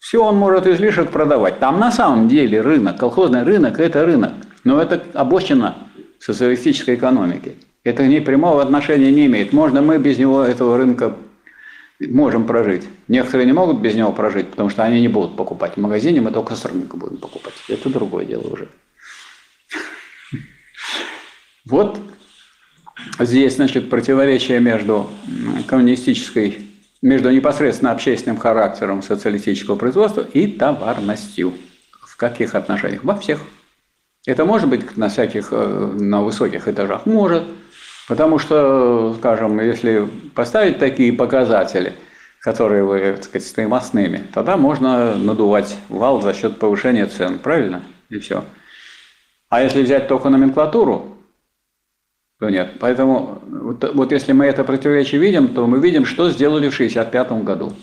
[0.00, 1.60] Все он может излишек продавать.
[1.60, 4.32] Там на самом деле рынок, колхозный рынок– это рынок.
[4.64, 5.76] Но это обочина
[6.18, 7.56] социалистической экономики.
[7.82, 9.52] Это не прямого отношения не имеет.
[9.52, 11.16] Можно мы без него этого рынка
[11.98, 12.84] можем прожить.
[13.08, 15.74] Некоторые не могут без него прожить, потому что они не будут покупать.
[15.76, 17.54] В магазине мы только с рынка будем покупать.
[17.68, 18.68] Это другое дело уже.
[21.66, 22.00] Вот
[23.18, 25.10] здесь, значит, противоречие между
[25.66, 26.66] коммунистической,
[27.02, 31.54] между непосредственно общественным характером социалистического производства и товарностью.
[32.02, 33.04] В каких отношениях?
[33.04, 33.40] Во всех.
[34.26, 37.06] Это может быть на всяких, э, на высоких этажах?
[37.06, 37.44] Может.
[38.06, 41.94] Потому что, скажем, если поставить такие показатели,
[42.40, 47.82] которые вы, так сказать, стоимостными, тогда можно надувать вал за счет повышения цен, правильно?
[48.08, 48.44] И все.
[49.48, 51.18] А если взять только номенклатуру,
[52.40, 52.78] то нет.
[52.80, 57.44] Поэтому вот, вот если мы это противоречие видим, то мы видим, что сделали в 1965
[57.44, 57.74] году.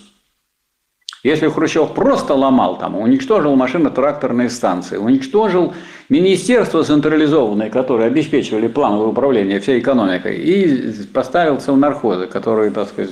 [1.24, 5.74] Если Хрущев просто ломал там, уничтожил машино-тракторные станции, уничтожил
[6.10, 13.12] министерство централизованное, которое обеспечивали плановое управление всей экономикой, и поставил целнархозы, которые, так сказать,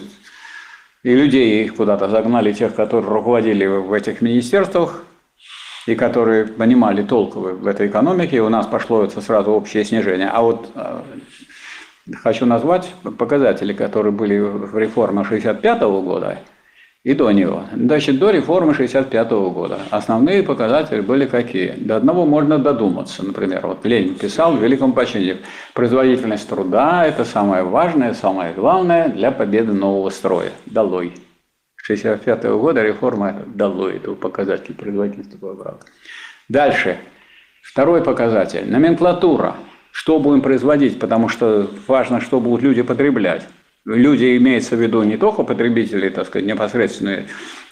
[1.03, 5.03] и людей их куда-то загнали, тех, которые руководили в этих министерствах,
[5.87, 10.29] и которые понимали толк в этой экономике, и у нас пошло это сразу общее снижение.
[10.29, 11.01] А вот э,
[12.23, 16.39] хочу назвать показатели, которые были в реформе 1965 года–
[17.05, 17.65] и до него.
[17.71, 21.73] Значит, до реформы 1965 года основные показатели были какие?
[21.77, 23.23] До одного можно додуматься.
[23.23, 25.37] Например, вот Ленин писал в Великом почине,
[25.75, 30.51] производительность труда– это самое важное, самое главное для победы нового строя.
[30.65, 31.13] Долой.
[31.87, 35.75] 1965 года реформа долой этого показателя производительности труда.
[36.49, 36.97] Дальше.
[37.61, 39.57] Второй показатель– номенклатура.
[39.91, 43.47] Что будем производить, потому что важно, что будут люди потреблять.
[43.85, 47.27] Люди имеется в виду не только потребители, так сказать, непосредственные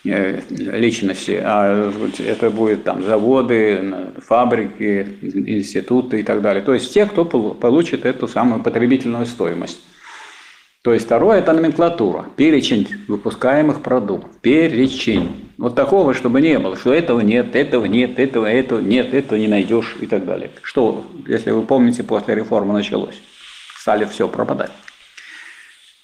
[0.06, 6.64] э, личности, а это будет там заводы, фабрики, институты и так далее.
[6.64, 9.80] То есть те, кто получит эту самую потребительную стоимость.
[10.84, 15.50] То есть второе– это номенклатура, перечень выпускаемых продуктов, перечень.
[15.58, 19.48] Вот такого, чтобы не было, что этого нет, этого нет, этого, этого нет, этого не
[19.48, 20.52] найдешь и так далее.
[20.62, 23.16] Что, если вы помните, после реформы началось?
[23.80, 24.72] Стали все пропадать.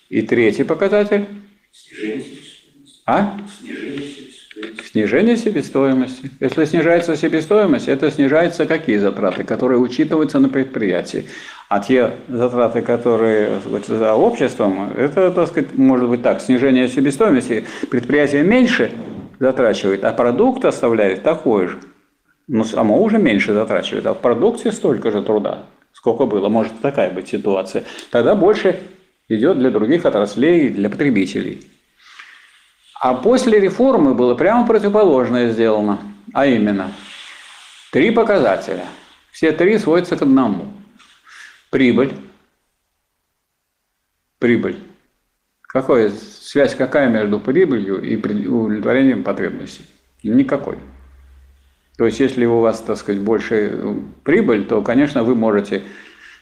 [0.10, 1.28] И третий показатель.
[3.06, 3.38] А?
[4.92, 6.32] Снижение себестоимости.
[6.40, 11.26] Если снижается себестоимость, это снижаются какие затраты, которые учитываются на предприятии.
[11.70, 17.66] А те затраты, которые вот, за обществом, это, так сказать, может быть так, снижение себестоимости,
[17.92, 18.92] предприятие меньше
[19.40, 21.80] затрачивает, а продукт оставляет такой же.
[22.48, 26.50] Но само уже меньше затрачивает, а в продукте столько же труда, сколько было.
[26.50, 27.84] Может такая быть ситуация.
[28.10, 28.82] Тогда больше
[29.30, 31.66] идет для других отраслей, для потребителей.
[33.00, 36.00] А после реформы было прямо противоположное сделано,
[36.34, 36.92] а именно
[37.92, 38.86] три показателя.
[39.32, 40.74] Все три сводятся к одному.
[41.70, 42.14] Прибыль.
[44.40, 44.80] Прибыль.
[45.62, 49.86] Какая связь какая между прибылью и удовлетворением потребностей?
[50.24, 50.78] Никакой.
[51.98, 55.84] То есть, если у вас, так сказать, больше прибыль, то, конечно, вы можете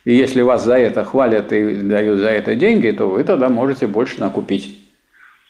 [0.08, 3.88] и если вас за это хвалят и дают за это деньги, то вы тогда можете
[3.88, 4.80] больше накупить.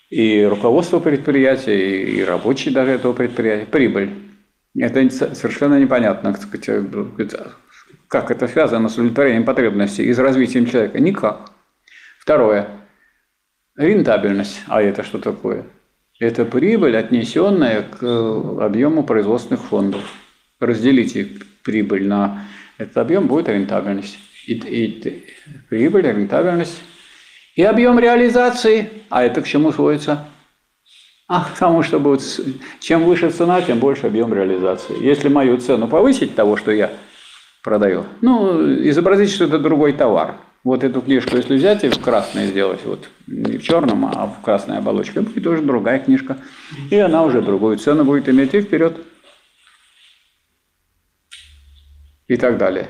[0.09, 3.67] И руководство предприятия, и рабочие даже этого предприятия.
[3.67, 4.09] Прибыль.
[4.75, 6.35] Это совершенно непонятно,
[8.07, 10.99] как это связано с удовлетворением потребностей и с развитием человека.
[10.99, 11.51] Никак.
[12.19, 12.67] Второе.
[13.75, 14.63] Рентабельность.
[14.65, 15.65] А это что такое?
[16.19, 18.01] Это прибыль, отнесенная к
[18.59, 20.01] объему производственных фондов.
[20.59, 21.27] Разделите
[21.63, 22.47] прибыль на
[22.79, 24.17] этот объем, будет рентабельность
[24.47, 25.25] и, и
[25.69, 26.81] прибыль, рентабельность,
[27.55, 28.89] и объем реализации.
[29.09, 30.27] А это к чему сводится?
[31.27, 32.21] А к тому, что будет,
[32.79, 35.03] чем выше цена, тем больше объем реализации.
[35.03, 36.91] Если мою цену повысить того, что я
[37.63, 40.37] продаю, ну, изобразить, что это другой товар.
[40.63, 44.41] Вот эту книжку, если взять и в красное сделать, вот не в черном, а в
[44.41, 46.37] красной оболочке, будет уже другая книжка.
[46.89, 48.97] И она уже другую цену будет иметь и вперед.
[52.27, 52.89] И так далее.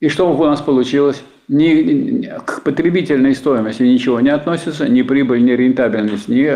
[0.00, 1.22] И что у нас получилось?
[1.48, 6.48] Ни, ни- к потребительной стоимости ничего не относится, ни прибыль, ни рентабельность, ни,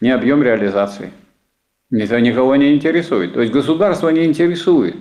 [0.00, 1.12] ни объем реализации.
[1.92, 3.34] Это никого не интересует.
[3.34, 4.96] То есть государство не интересует.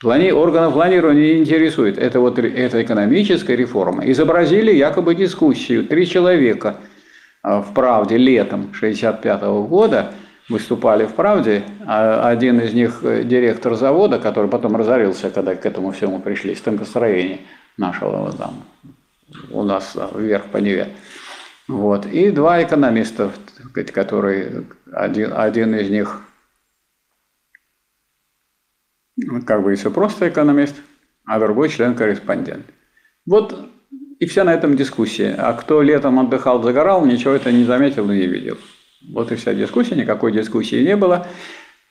[0.00, 0.30] Плани...
[0.30, 1.98] Органов планирования не интересует.
[1.98, 4.08] Это вот это экономическая реформа.
[4.08, 5.84] Изобразили якобы дискуссию.
[5.86, 6.76] Три человека
[7.42, 10.12] а, в «Правде» летом 65 года
[10.48, 11.64] выступали в «Правде».
[11.86, 16.54] А Один из них э, директор завода, который потом разорился, когда к этому всему пришли,
[16.54, 17.40] станкостроения
[17.76, 18.64] нашего вот там,
[19.50, 20.88] у нас вверх по Неве.
[21.68, 22.06] Вот.
[22.06, 23.30] И два экономиста,
[23.92, 26.22] которые, один, один из них
[29.16, 30.76] ну, как бы еще просто экономист,
[31.26, 32.64] а другой член-корреспондент.
[33.26, 33.68] Вот
[34.18, 35.34] и вся на этом дискуссия.
[35.34, 38.56] А кто летом отдыхал, загорал, ничего это не заметил и не видел.
[39.06, 41.26] Вот и вся дискуссия, никакой дискуссии не было.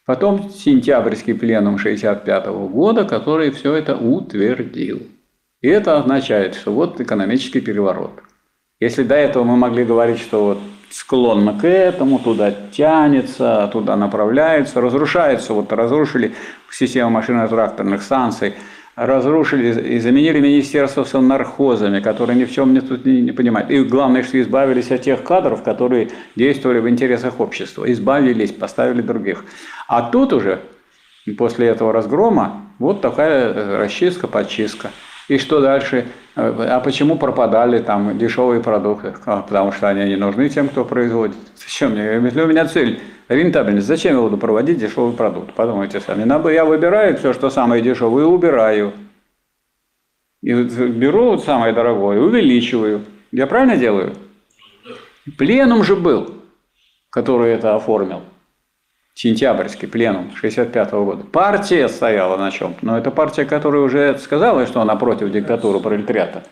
[0.06, 5.02] Потом сентябрьский пленум 65 года, который все это утвердил.
[5.62, 8.12] И это означает, что вот экономический переворот.
[8.80, 14.80] Если до этого мы могли говорить, что вот склонно к этому, туда тянется, туда направляется,
[14.82, 16.36] разрушается, вот разрушили
[16.72, 18.54] систему машино-тракторных станций,
[18.98, 23.70] разрушили и заменили министерство с нархозами, которые ни в чем не, тут не, не понимают.
[23.70, 27.90] И главное, что избавились от тех кадров, которые действовали в интересах общества.
[27.92, 29.46] Избавились, поставили других.
[29.88, 30.62] А тут уже,
[31.38, 34.90] после этого разгрома, вот такая э, расчистка, подчистка.
[35.28, 36.08] И что дальше?
[36.38, 39.14] Э, А почему пропадали там дешевые продукты?
[39.26, 41.36] А, Потому что они не нужны тем, кто производит.
[41.56, 42.04] Зачем мне?
[42.04, 45.54] Если у меня цель рентабельность, зачем я буду проводить дешевый продукт?
[45.54, 46.28] Подумайте сами.
[46.54, 48.94] Я выбираю все, что самое дешевое, и убираю.
[50.44, 53.02] И беру вот самое дорогое, увеличиваю.
[53.32, 54.14] Я правильно делаю?
[55.38, 56.36] Пленум же был,
[57.10, 58.22] который это оформил.
[59.18, 61.24] Сентябрьский пленум 65 года.
[61.24, 66.44] Партия стояла на чем Но это партия, которая уже сказала, что она против диктатуры пролетариата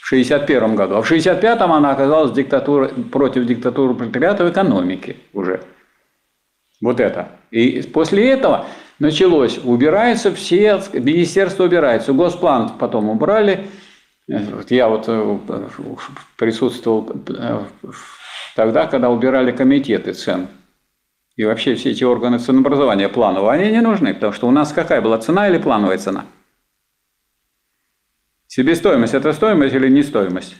[0.00, 0.94] в 61 году.
[0.94, 5.60] А в 65-м она оказалась диктатура, против диктатуры пролетариата в экономике уже.
[6.80, 7.32] Вот это.
[7.50, 8.64] И после этого
[8.98, 13.68] началось, убираются все, министерство убирается, госплан потом убрали.
[14.26, 15.38] Я вот э,
[16.38, 17.60] присутствовал э,
[18.54, 20.48] тогда, когда убирали комитеты цен.
[21.36, 25.02] И вообще все эти органы ценообразования плановые, они не нужны, потому что у нас какая
[25.02, 26.24] была цена или плановая цена?
[28.46, 30.56] Себестоимость– это стоимость или не стоимость?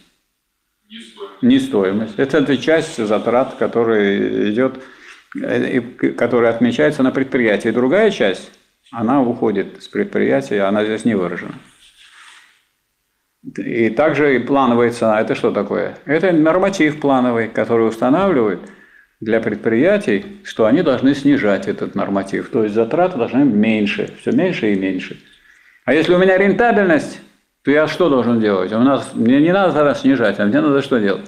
[1.41, 2.18] Не стоимость.
[2.18, 4.83] Это, это часть затрат, которая идет,
[5.41, 5.81] э,
[6.12, 7.70] которая отмечается на предприятии.
[7.70, 8.51] Другая часть,
[8.91, 11.55] она уходит с предприятия, она здесь не выражена.
[13.57, 15.20] И также и плановая цена.
[15.20, 15.97] Это что такое?
[16.05, 18.61] Это норматив плановый, который устанавливает
[19.20, 22.50] для предприятий, что они должны снижать этот норматив.
[22.50, 25.18] То есть затраты должны меньше, все меньше и меньше.
[25.84, 27.20] А если у меня рентабельность,
[27.62, 28.72] то я что должен делать?
[28.72, 31.26] У нас мне не надо тогда снижать, а мне надо что делать?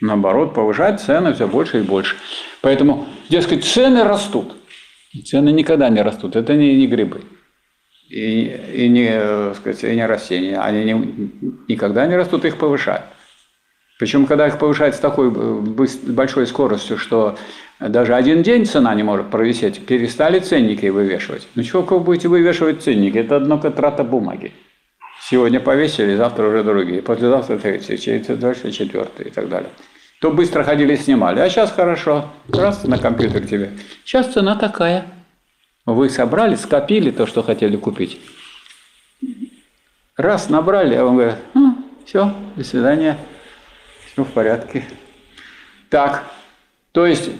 [0.00, 2.16] Наоборот, повышать цены все больше и больше.
[2.60, 4.56] Поэтому, дескать, цены растут.
[5.24, 6.36] Цены никогда не растут.
[6.36, 7.22] Это не, не грибы.
[8.10, 10.58] И, и, не, э, сказать, и не растения.
[10.58, 11.30] Они не-
[11.68, 13.04] никогда не растут, их повышают.
[13.98, 17.36] Причем, когда их повышают с такой э, большой скоростью, что
[17.78, 21.46] даже один день цена не может провисеть, перестали ценники вывешивать.
[21.54, 23.18] Ну чего вы будете вывешивать ценники?
[23.18, 24.52] Это одно трата бумаги.
[25.28, 29.70] Сегодня повесили, завтра уже другие, послезавтра третий, через дальше четвертый и так далее.
[30.20, 33.70] То быстро ходили, снимали, а сейчас хорошо, раз на компьютер тебе.
[34.04, 35.06] Сейчас цена такая.
[35.86, 38.20] Вы собрали, скопили то, что хотели купить.
[40.16, 41.36] Раз набрали, а он говорит,
[42.06, 43.18] все, до свидания,
[44.14, 44.84] все в порядке.
[45.90, 46.24] Так,
[46.92, 47.30] то есть,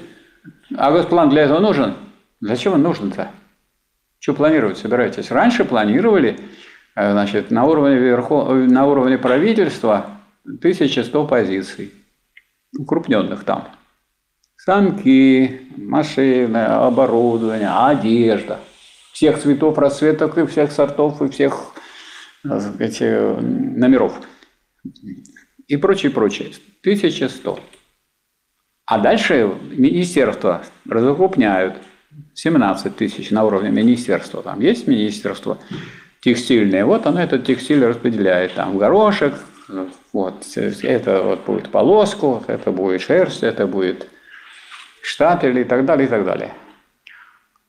[0.76, 1.94] а госплан для этого нужен?
[2.40, 3.30] Зачем он нужен-то?
[4.18, 5.30] Что планировать собираетесь?
[5.30, 6.40] Раньше планировали,
[6.96, 8.48] э, значит, на уровне, верхо...
[8.50, 10.06] э, на уровне правительства
[10.44, 11.92] 1100 позиций,
[12.76, 13.68] укрупненных там.
[14.56, 18.58] Станки, машины, оборудование, одежда.
[19.12, 21.72] Всех цветов, расцветок и всех сортов и всех
[22.42, 24.20] сказать, э, номеров.
[25.68, 26.52] И прочее, прочее.
[26.82, 27.60] 1100.
[28.86, 31.76] А дальше министерства разукрупняют.
[32.34, 34.42] 17 тысяч на уровне министерства.
[34.42, 35.58] Там есть министерство
[36.20, 36.84] текстильное.
[36.84, 38.54] Вот оно этот текстиль распределяет.
[38.54, 39.34] Там горошек,
[40.12, 44.08] вот, это вот будет полоску, это будет шерсть, это будет
[45.02, 46.52] штапель и так далее, и так далее.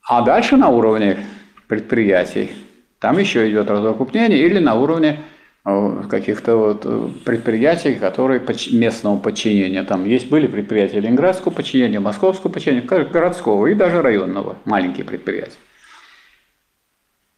[0.08, 1.26] А дальше на уровне
[1.66, 2.52] предприятий,
[3.00, 5.20] там еще идет разукрупнение или на уровне
[6.08, 8.40] каких-то вот э, предприятий, которые
[8.70, 9.82] местного подчинения.
[9.82, 15.58] Там есть были предприятия ленинградского подчинения, московского подчинения, городского и даже районного, маленькие предприятия.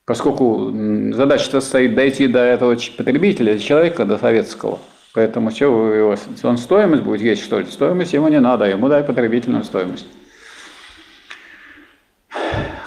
[0.05, 0.70] Поскольку
[1.12, 4.79] задача стоит дойти до этого потребителя, человека, до советского.
[5.14, 7.66] Поэтому что вы его, он стоимость будет есть, что ли?
[7.66, 10.07] Стоимость ему не надо, ему дай потребительную стоимость.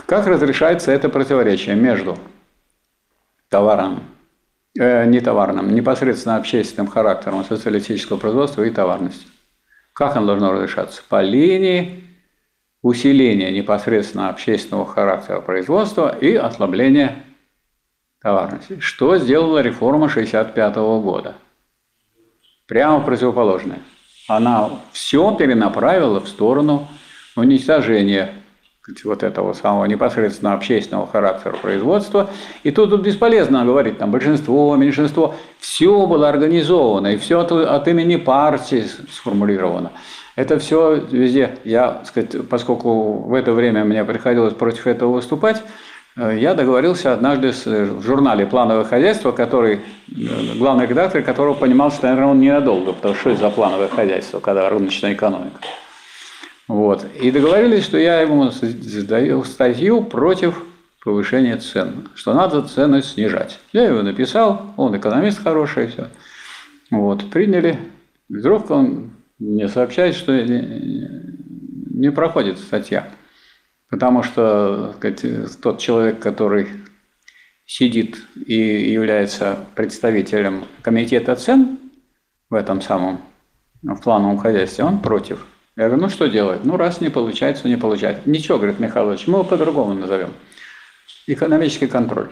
[0.05, 2.17] Как разрешается это противоречие между
[3.49, 4.03] товаром,
[4.77, 9.29] э, не товарным, непосредственно общественным характером социалистического производства и товарностью?
[9.93, 11.01] Как оно должно разрешаться?
[11.09, 12.03] По линии
[12.81, 17.23] усиления непосредственно общественного характера производства и ослабления
[18.21, 18.79] товарности.
[18.79, 21.35] Что сделала реформа 1965 года?
[22.67, 23.79] Прямо противоположное.
[24.27, 26.87] Она все перенаправила в сторону
[27.35, 28.40] уничтожения
[29.03, 32.29] вот этого самого непосредственно общественного характера производства.
[32.63, 35.35] И тут, тут бесполезно говорить, там большинство, меньшинство.
[35.59, 39.91] Все было организовано, и все от, от имени партии сформулировано.
[40.35, 41.57] Это все везде.
[41.63, 45.61] Я, сказать, поскольку в это время мне приходилось против этого выступать,
[46.15, 51.53] э, я договорился однажды с, э, в журнале «Плановое хозяйство», который, э, главный редактор которого
[51.53, 55.59] понимал, что, наверное, он ненадолго, потому что что это за плановое хозяйство, когда рыночная экономика.
[56.71, 57.05] Вот.
[57.19, 60.63] И договорились, что я ему сдаю статью против
[61.03, 63.59] повышения цен, что надо цены снижать.
[63.73, 66.07] Я его написал, он экономист хороший, все.
[66.89, 67.77] Вот, приняли.
[68.29, 73.09] Вдруг он мне сообщает, что не проходит статья.
[73.89, 75.25] Потому что сказать,
[75.61, 76.69] тот человек, который
[77.65, 78.55] сидит и
[78.93, 81.79] является представителем комитета цен
[82.49, 83.19] в этом самом
[83.81, 85.45] в плановом хозяйстве, он против.
[85.77, 86.65] Я говорю, ну что делать?
[86.65, 88.29] Ну, раз не получается, не получается.
[88.29, 90.33] Ничего, говорит Михайлович, мы его по-другому назовем.
[91.27, 92.29] Экономический контроль.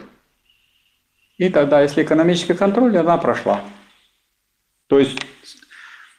[1.38, 3.62] И тогда, если экономический контроль, она прошла.
[4.88, 5.18] То есть,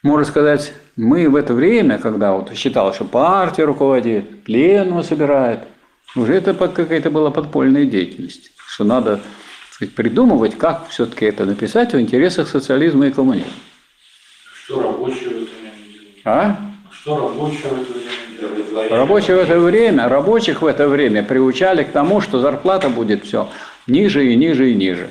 [0.01, 5.59] можно сказать, мы в это время, когда вот считалось, что партия руководит, пленум собирает,
[6.15, 8.51] уже это какая-то была подпольная деятельность.
[8.65, 9.21] Что надо
[9.69, 13.51] сказать, придумывать, как все-таки это написать в интересах социализма и коммунизма.
[14.63, 16.21] Что рабочие в это время делают?
[16.25, 16.70] А?
[17.01, 18.91] Что рабочие в это время делают?
[18.91, 23.49] Рабочие в это время, рабочих в это время приучали к тому, что зарплата будет все
[23.87, 25.09] ниже и ниже и ниже.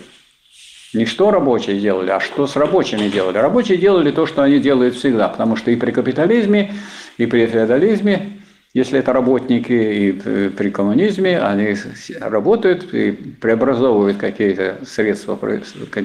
[0.95, 3.38] Не что рабочие делали, а что с рабочими делали.
[3.38, 6.74] Рабочие делали то, что они делают всегда, потому что и при капитализме,
[7.16, 8.41] и при феодализме,
[8.72, 10.12] если это работники, и
[10.51, 11.76] при коммунизме, они
[12.20, 15.36] работают и преобразовывают какие-то средства,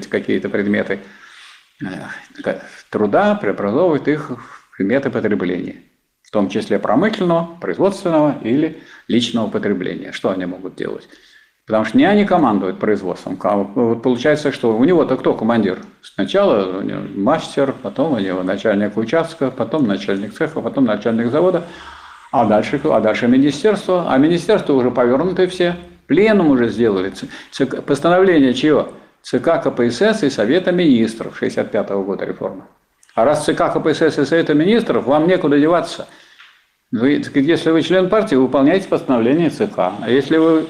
[0.08, 0.98] какие-то предметы
[2.90, 4.30] труда, преобразовывают их
[4.76, 5.76] предметы потребления,
[6.22, 10.12] в том числе промышленного, производственного или личного потребления.
[10.12, 11.08] Что они могут делать?
[11.66, 13.38] Потому что не они командуют производством.
[13.74, 15.80] Вот получается, что у него-то кто командир?
[16.00, 16.80] Сначала
[17.16, 21.64] мастер, потом у него начальник участка, потом начальник цеха, потом начальник завода,
[22.30, 24.12] а дальше, а дальше министерство.
[24.12, 25.74] А министерство уже повернуты все.
[26.06, 27.12] Пленум уже сделали.
[27.84, 28.92] Постановление чего?
[29.22, 32.62] ЦК КПСС и Совета Министров 65 -го года реформы.
[33.16, 36.06] А раз ЦК КПСС и Совета Министров, вам некуда деваться.
[36.92, 39.78] Вы, если вы член партии, вы выполняете постановление ЦК.
[39.78, 40.68] А если вы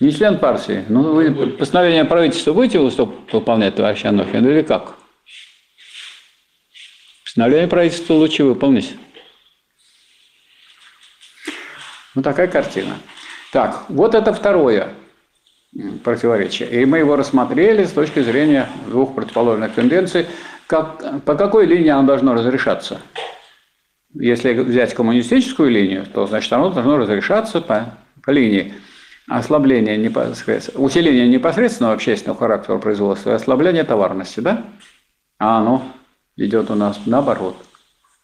[0.00, 0.84] не член партии.
[0.88, 4.96] Ну, вы постановление правительства будете выполнять, товарищ Анохин, или как?
[7.22, 8.96] Постановление правительства лучше выполнить.
[12.16, 12.96] Ну, такая картина.
[13.52, 14.92] Так, вот это второе
[16.02, 16.82] противоречие.
[16.82, 20.26] И мы его рассмотрели с точки зрения двух противоположных тенденций.
[20.66, 23.00] Как, по какой линии оно должно разрешаться?
[24.14, 28.74] Если взять коммунистическую линию, то значит оно должно разрешаться по, по линии
[29.28, 34.64] ослабление непосредственно, усиление непосредственного общественного характера производства и ослабление товарности, да?
[35.38, 35.82] А оно
[36.36, 37.56] идет у нас наоборот.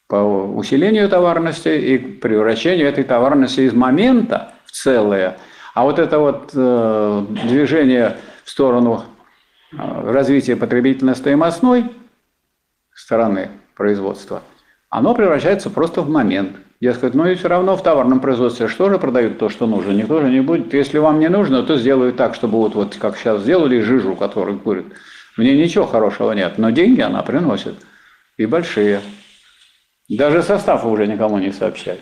[0.09, 5.39] По усилению товарности и превращению этой товарности из момента в целое.
[5.75, 9.05] А вот это вот э, движение в сторону
[9.73, 11.91] э, развития потребительно-стоимостной
[13.01, 14.43] стороны производства,
[14.89, 18.89] оно превращается просто в момент– я сказать, ну и все равно в товарном производстве что
[18.89, 19.93] же продают то, что нужно?
[19.93, 20.73] Никто же не будет.
[20.73, 24.59] Если вам не нужно, то сделают так, чтобы вот, вот как сейчас сделали жижу, которую
[24.59, 24.87] курят.
[25.37, 27.75] В ней ничего хорошего нет, но деньги она приносит.
[28.39, 29.03] И большие.
[30.09, 32.01] Даже состав уже никому не сообщают.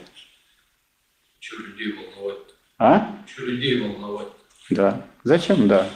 [1.40, 2.38] Что людей волновать?
[2.78, 3.16] А?
[3.26, 4.28] Что людей волновать?
[4.70, 5.02] Да.
[5.24, 5.66] Зачем?
[5.66, 5.88] Да.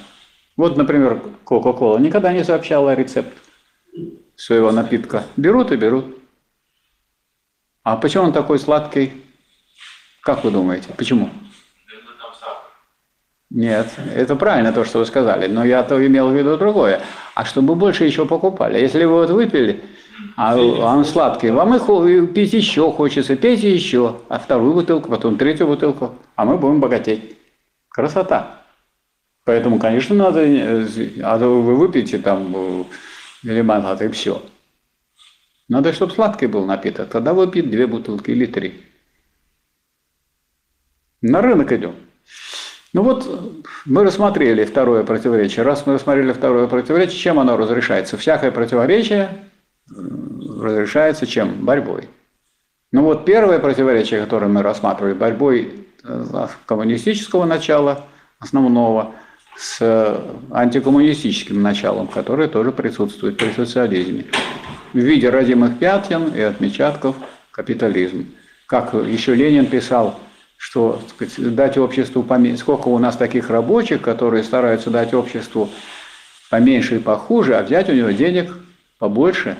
[0.56, 3.32] Вот, например, Кока-Кола никогда не сообщала рецепт
[4.36, 5.24] своего напитка.
[5.36, 6.18] Берут и берут.
[7.84, 9.24] А почему он такой сладкий?
[10.22, 10.88] Как вы думаете?
[10.96, 11.30] Почему?
[13.50, 17.02] Нет, это правильно то, что вы сказали, но я-то имел в виду другое.
[17.34, 18.78] А чтобы больше еще покупали.
[18.78, 19.84] Если вы вот выпили,
[20.36, 25.66] а он сладкий, вам их пить еще хочется, пейте еще, а вторую бутылку, потом третью
[25.66, 27.36] бутылку, а мы будем богатеть.
[27.90, 28.62] Красота.
[29.44, 30.86] Поэтому, конечно, надо, э,
[31.22, 32.84] а то вы выпьете там э,
[33.42, 34.42] лимонад и все.
[35.68, 38.82] Надо, чтобы сладкий был напиток, тогда выпьет две бутылки или три.
[41.20, 41.94] На рынок идем.
[42.92, 45.64] Ну вот мы рассмотрели второе противоречие.
[45.64, 48.18] Раз мы рассмотрели второе противоречие, чем оно разрешается?
[48.18, 49.48] Всякое противоречие
[49.88, 51.64] разрешается чем?
[51.64, 52.08] Борьбой.
[52.90, 58.04] Ну вот первое противоречие, которое мы рассматривали, борьбой э, коммунистического начала,
[58.38, 59.14] основного,
[59.56, 64.26] с антикоммунистическим началом, которое тоже присутствует при социализме.
[64.92, 67.16] В виде родимых пятен и отпечатков
[67.50, 68.26] капитализм.
[68.66, 70.18] Как еще Ленин писал,
[70.56, 75.68] что сказать, дать обществу поменьше, сколько у нас таких рабочих, которые стараются дать обществу
[76.50, 78.54] поменьше и похуже, а взять у него денег
[78.98, 79.56] побольше,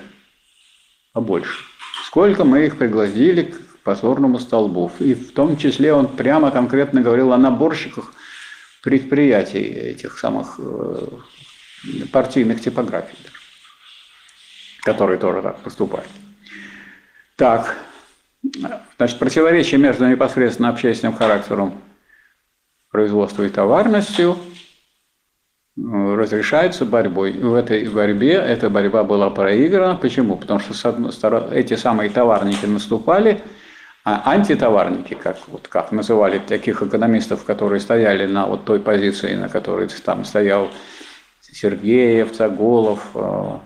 [1.11, 1.63] побольше.
[2.05, 4.91] Сколько мы их пригласили к позорному столбу.
[4.99, 8.13] И в том числе он прямо конкретно говорил о наборщиках
[8.83, 11.07] предприятий этих самых э,
[12.11, 13.17] партийных типографий,
[14.83, 16.09] которые тоже так поступают.
[17.35, 17.77] Так,
[18.97, 21.81] Значит, противоречие между непосредственно общественным характером
[22.91, 24.37] производства и товарностью
[25.77, 27.31] э, разрешается борьбой.
[27.31, 29.95] В этой борьбе эта борьба была проиграна.
[29.95, 30.35] Почему?
[30.35, 33.41] Потому что эти самые товарники наступали,
[34.05, 39.47] а антитоварники, как, вот, как называли таких экономистов, которые стояли на вот той позиции, на
[39.47, 40.69] которой там стоял
[41.41, 43.59] Сергеев, Цаголов, э,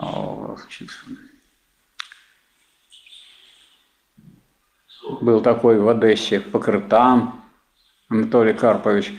[0.00, 0.56] э,
[5.20, 7.32] был такой в Одессе, Покрытан
[8.08, 9.12] Анатолий Карпович,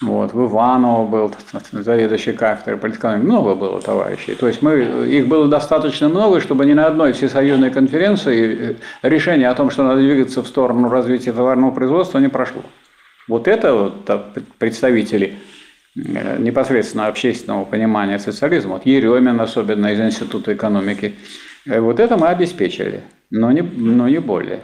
[0.00, 1.34] вот, в Иваново был
[1.70, 3.24] заведующий кафедрой политэкономии.
[3.24, 4.34] Много было товарищей.
[4.34, 9.54] То есть мы, их было достаточно много, чтобы ни на одной всесоюзной конференции решение о
[9.54, 12.62] том, что надо двигаться в сторону развития товарного производства, не прошло.
[13.28, 14.10] Вот это вот
[14.58, 15.38] представители
[15.96, 21.14] э, непосредственно общественного понимания социализма, вот Еремин особенно из Института экономики,
[21.66, 24.60] э, вот это мы обеспечили, но не, но не более.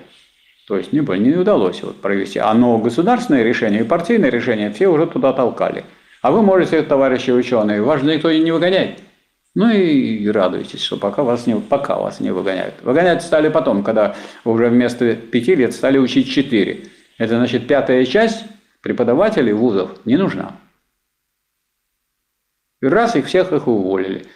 [0.68, 2.38] То есть не, не удалось вот провести.
[2.38, 5.86] А но государственное решение и партийное решение все уже туда толкали.
[6.20, 8.98] А вы можете, товарищи ученые, вас никто и не выгоняет.
[9.54, 12.74] Ну и радуйтесь, что пока вас не, пока вас не выгоняют.
[12.82, 14.14] Выгонять стали потом, когда
[14.44, 16.84] уже вместо пяти лет стали учить четыре.
[17.16, 18.44] Это значит, пятая часть
[18.82, 20.54] преподавателей вузов не нужна.
[22.82, 24.26] И раз их всех их уволили.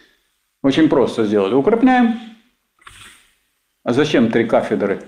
[0.62, 1.52] Очень просто сделали.
[1.52, 2.18] Укрепляем.
[3.84, 5.02] А зачем три кафедры?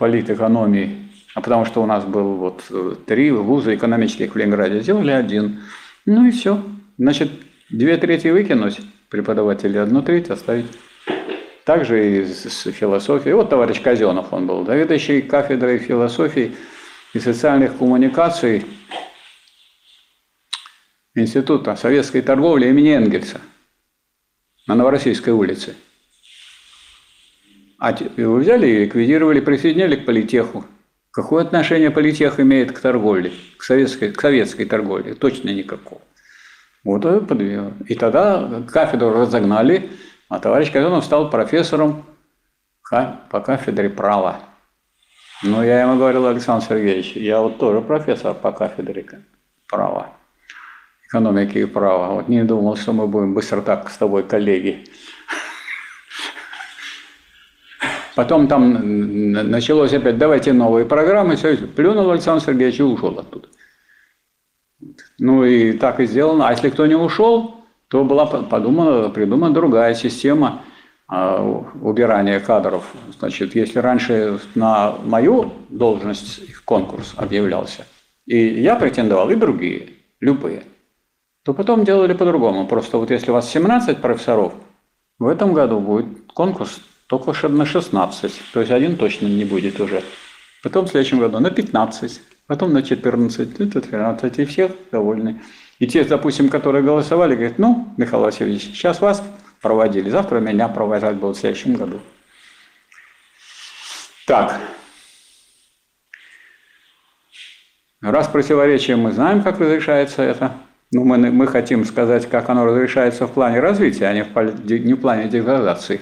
[0.00, 5.10] Политэкономии, а потому что у нас был вот э, три вуза экономических в Ленинграде, сделали
[5.10, 5.60] один.
[6.06, 6.64] Ну и все.
[6.96, 7.30] Значит,
[7.68, 8.80] две трети выкинуть
[9.10, 10.64] преподавателей, одну треть оставить.
[11.66, 13.34] Также и с философией.
[13.34, 16.56] Вот товарищ Казенов он был, заведующий кафедрой философии
[17.12, 18.64] и социальных коммуникаций
[21.14, 23.42] Института советской торговли имени Энгельса
[24.66, 25.76] на Новороссийской улице.
[27.80, 30.66] А его взяли и ликвидировали, присоединили к политеху.
[31.10, 35.14] Какое отношение политех имеет к торговле, к советской, к советской торговле?
[35.14, 36.02] Точно никакого.
[36.84, 37.04] Вот.
[37.88, 39.90] И тогда кафедру разогнали,
[40.28, 42.04] а товарищ Казанов стал профессором
[42.90, 44.40] по кафедре права.
[45.42, 49.06] Но я ему говорил, Александр Сергеевич, я вот тоже профессор по кафедре
[49.68, 50.12] права,
[51.08, 52.14] экономики и права.
[52.14, 54.84] Вот не думал, что мы будем быстро так с тобой коллеги.
[58.16, 63.48] Потом там началось опять, давайте новые программы, все, плюнул Александр Сергеевич и ушел оттуда.
[65.18, 66.48] Ну и так и сделано.
[66.48, 67.56] А если кто не ушел,
[67.88, 70.62] то была подумана, придумана другая система
[71.06, 71.42] а,
[71.82, 72.84] убирания кадров.
[73.18, 77.86] Значит, если раньше на мою должность конкурс объявлялся,
[78.26, 79.90] и я претендовал, и другие,
[80.20, 80.62] любые,
[81.44, 82.66] то потом делали по-другому.
[82.66, 84.52] Просто вот если у вас 17 профессоров,
[85.18, 86.80] в этом году будет конкурс
[87.10, 90.04] только на 16, то есть один точно не будет уже.
[90.62, 95.42] Потом в следующем году на 15, потом на 14, на 13, и всех довольны.
[95.80, 99.24] И те, допустим, которые голосовали, говорят, ну, Михаил Васильевич, сейчас вас
[99.60, 102.00] проводили, завтра меня провожать будут в следующем году.
[104.28, 104.60] Так.
[108.02, 110.52] Раз противоречие мы знаем, как разрешается это,
[110.92, 114.94] ну, мы, мы хотим сказать, как оно разрешается в плане развития, а не в, не
[114.94, 116.00] в плане деградации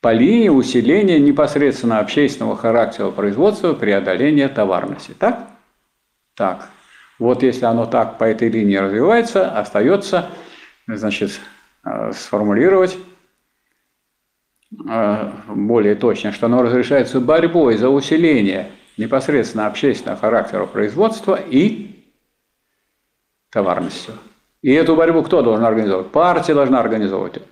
[0.00, 5.14] по линии усиления непосредственно общественного характера производства преодоления товарности.
[5.18, 5.48] Так?
[6.34, 6.70] Так.
[7.18, 10.30] Вот если оно так по этой линии развивается, остается,
[10.86, 11.38] значит,
[11.84, 12.96] э, сформулировать
[14.88, 22.06] э, более точно, что оно разрешается борьбой за усиление непосредственно общественного характера производства и
[23.50, 24.14] товарностью.
[24.62, 26.10] И эту борьбу кто должен организовывать?
[26.10, 27.42] Партия должна организовывать.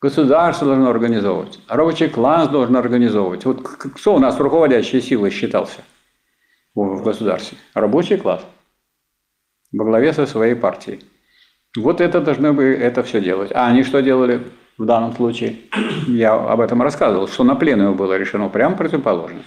[0.00, 1.58] Государство должно организовывать.
[1.66, 3.44] Рабочий класс должен организовывать.
[3.44, 5.80] Вот кто у нас руководящей силой считался
[6.74, 7.58] в государстве?
[7.74, 8.46] Рабочий класс.
[9.72, 11.04] Во главе со своей партией.
[11.76, 13.50] Вот это должны бы это все делать.
[13.52, 14.42] А они что делали
[14.78, 15.56] в данном случае?
[16.06, 19.42] Я об этом рассказывал, что на пленуме было решено прямо противоположно.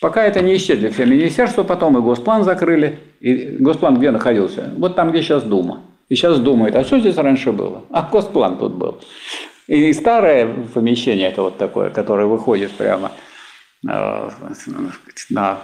[0.00, 3.00] Пока это не исчезли все министерства, потом и Госплан закрыли.
[3.20, 4.72] И Госплан где находился?
[4.78, 5.82] Вот там, где сейчас Дума.
[6.12, 7.86] И сейчас думают, а что здесь раньше было?
[7.88, 9.00] А Госплан тут был.
[9.66, 13.12] И старое помещение, это вот такое, которое выходит прямо
[13.88, 14.30] э,
[15.30, 15.60] на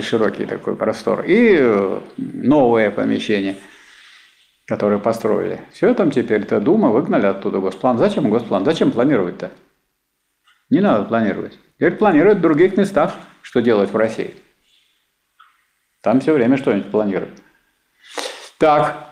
[0.00, 1.22] широкий такой простор.
[1.26, 3.56] И новое помещение,
[4.64, 5.60] которое построили.
[5.74, 7.98] Все там теперь, это Дума, выгнали оттуда Госплан.
[7.98, 8.64] Зачем Госплан?
[8.64, 9.50] Зачем планировать-то?
[10.70, 11.58] Не надо планировать.
[11.76, 14.34] Теперь планируют в других местах, что делать в России.
[16.00, 17.42] Там все время что-нибудь планируют.
[18.56, 19.07] Так,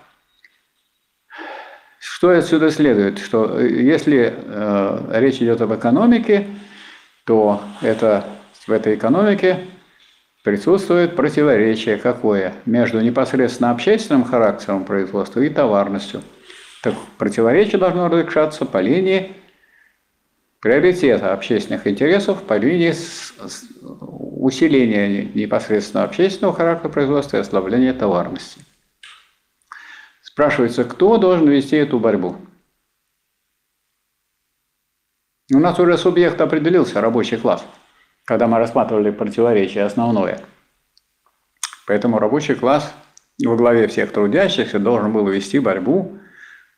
[2.26, 3.20] что отсюда следует?
[3.20, 6.48] Что э, если э, речь идет об экономике,
[7.24, 8.24] то это,
[8.66, 9.60] в этой экономике
[10.42, 16.20] присутствует противоречие какое между непосредственно общественным характером производства и товарностью.
[16.82, 19.36] Так противоречие должно разрешаться по линии
[20.60, 22.92] приоритета общественных интересов, по линии
[24.10, 28.65] усиления непосредственно общественного характера производства и ослабления товарности.
[30.36, 32.36] Спрашивается, кто должен вести эту борьбу?
[35.50, 37.64] У нас уже субъект определился, рабочий класс,
[38.26, 40.42] когда мы рассматривали противоречие основное.
[41.86, 42.92] Поэтому рабочий класс
[43.42, 46.18] во главе всех трудящихся должен был вести борьбу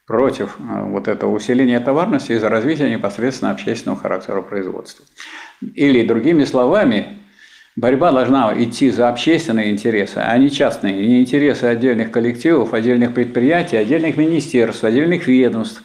[0.06, 5.04] против э, вот этого усиления товарности из-за развития непосредственно общественного характера производства.
[5.60, 7.24] Или другими словами,
[7.78, 13.76] Борьба должна идти за общественные интересы, а не частные, не интересы отдельных коллективов, отдельных предприятий,
[13.76, 15.80] отдельных министерств, отдельных ведомств.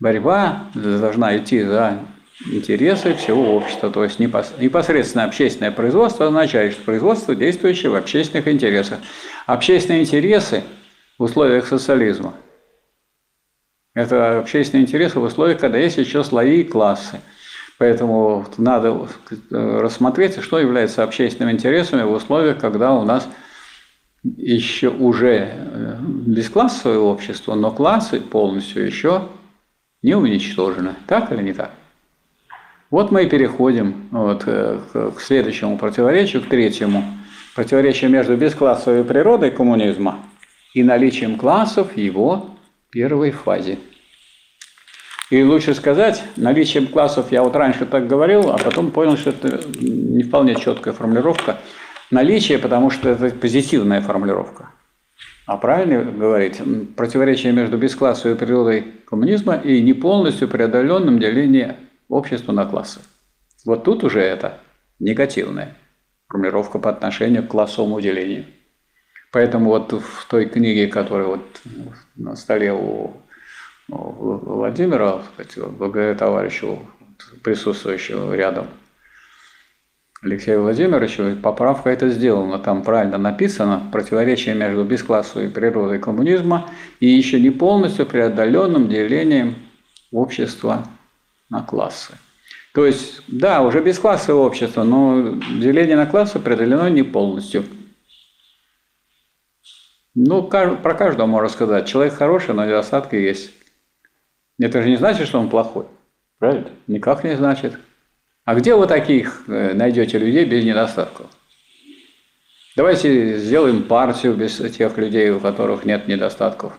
[0.00, 2.00] Борьба должна идти за
[2.44, 3.88] интересы всего общества.
[3.88, 8.98] То есть непосредственно общественное производство означает, что производство, действующее в общественных интересах.
[9.46, 10.64] Общественные интересы
[11.18, 12.34] в условиях социализма–
[13.94, 17.20] это общественные интересы в условиях, когда есть еще слои и классы–
[17.78, 19.36] Поэтому надо э,
[19.80, 23.28] рассмотреть, что является общественными интересами в условиях, когда у нас
[24.24, 29.28] еще уже э, бесклассовое общество, но классы полностью еще
[30.02, 30.94] не уничтожены.
[31.06, 31.70] Так или не так?
[32.90, 34.80] Вот мы и переходим вот, э,
[35.16, 37.04] к следующему противоречию, к третьему.
[37.54, 40.18] Противоречие между бесклассовой природой коммунизма
[40.74, 42.56] и наличием классов в его
[42.90, 43.78] первой фазе.
[45.30, 49.60] И лучше сказать, наличием классов, я вот раньше так говорил, а потом понял, что это
[49.78, 51.58] не вполне четкая формулировка.
[52.10, 54.70] Наличие, потому что это позитивная формулировка.
[55.44, 56.60] А правильно говорить,
[56.96, 61.76] противоречие между бесклассовой природой коммунизма и не полностью преодоленным делением
[62.08, 63.00] общества на классы.
[63.66, 64.60] Вот тут уже это
[64.98, 65.76] негативная
[66.28, 68.46] формулировка по отношению к классовому делению.
[69.30, 71.60] Поэтому вот в той книге, которая вот
[72.16, 73.14] на столе у
[73.88, 75.22] Владимира,
[75.78, 76.78] благодаря товарищу,
[77.42, 78.68] присутствующего рядом,
[80.20, 82.58] Алексею Владимировичу, поправка это сделана.
[82.58, 86.68] Там правильно написано противоречие между бесклассовой природой коммунизма
[86.98, 89.54] и еще не полностью преодоленным делением
[90.10, 90.88] общества
[91.48, 92.14] на классы.
[92.74, 97.64] То есть, да, уже бесклассовое общество, но деление на классы преодолено не полностью.
[100.14, 101.86] Ну, про каждого можно сказать.
[101.86, 103.52] Человек хороший, но недостатки есть.
[104.60, 105.86] Это же не значит, что он плохой.
[106.38, 106.68] Правильно?
[106.86, 107.78] Никак не значит.
[108.44, 111.26] А где вы таких э, найдете людей без недостатков?
[112.76, 116.72] Давайте сделаем партию без тех людей, у которых нет недостатков.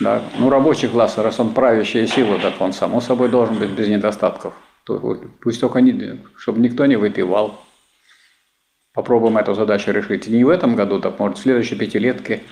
[0.00, 0.22] Да?
[0.38, 4.54] Ну, рабочий класс, раз он правящая сила, так он само собой должен быть без недостатков.
[4.84, 7.60] Пусть только не, чтобы никто не выпивал.
[8.92, 10.26] Попробуем эту задачу решить.
[10.26, 12.42] Не в этом году, так может в следующей пятилетке.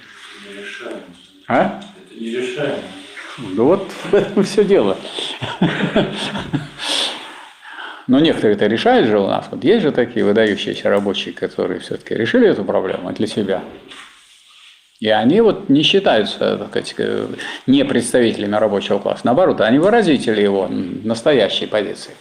[0.49, 1.01] Нерешаемо.
[1.49, 1.81] А?
[2.07, 2.83] Это нерешаемо.
[3.41, 3.93] Ну вот
[4.45, 4.97] все дело.
[8.07, 9.47] Но некоторые это решают же у нас.
[9.51, 13.63] Вот есть же такие выдающиеся рабочие, которые все-таки решили эту проблему для себя.
[14.99, 17.29] И они вот не считаются так сказать,
[17.67, 19.23] не представителями рабочего класса.
[19.25, 22.15] Наоборот, они выразители его настоящей позиции.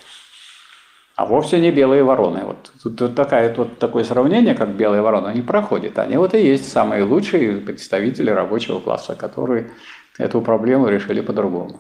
[1.16, 2.42] а вовсе не белые вороны.
[2.46, 6.00] Вот тут вот такая, вот такое сравнение, как белые вороны, не проходит.
[6.00, 9.72] Они вот и есть самые лучшие представители рабочего класса, которые
[10.20, 11.80] эту проблему решили по-другому.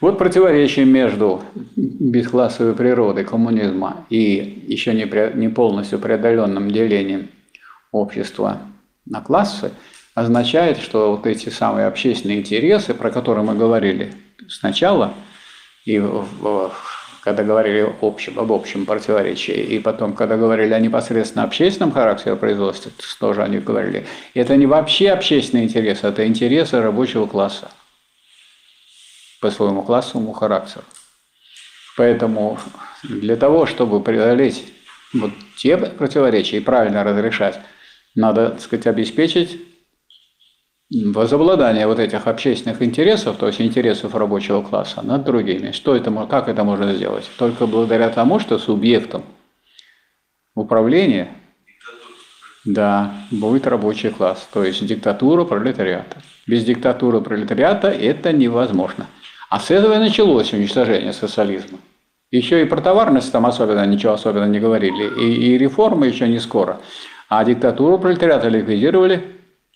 [0.00, 1.42] Вот противоречие между
[1.76, 7.28] бесклассовой природой коммунизма и еще не, пре- не полностью преодоленным делением
[7.92, 8.62] общества
[9.06, 9.72] на классы
[10.14, 14.12] означает, что вот эти самые общественные интересы, про которые мы говорили
[14.48, 15.14] сначала,
[15.84, 16.72] и в- в-
[17.24, 22.92] когда говорили общем, об общем противоречии, и потом, когда говорили о непосредственно общественном характере производства,
[23.18, 27.70] тоже они говорили, это не вообще общественные интересы, это интересы рабочего класса
[29.40, 30.84] по своему классовому характеру.
[31.96, 32.58] Поэтому
[33.02, 34.62] для того, чтобы преодолеть
[35.14, 37.58] вот те противоречия и правильно разрешать,
[38.14, 39.58] надо, так сказать, обеспечить
[41.02, 45.72] возобладание вот этих общественных интересов, то есть интересов рабочего класса над другими.
[45.72, 47.28] Что это, как это можно сделать?
[47.38, 49.24] Только благодаря тому, что субъектом
[50.54, 51.28] управления
[52.64, 56.16] да, будет рабочий класс, то есть диктатура пролетариата.
[56.46, 59.06] Без диктатуры пролетариата это невозможно.
[59.50, 61.78] А с этого и началось уничтожение социализма.
[62.30, 66.38] Еще и про товарность там особенно ничего особенно не говорили, и, и реформы еще не
[66.38, 66.80] скоро.
[67.28, 69.33] А диктатуру пролетариата ликвидировали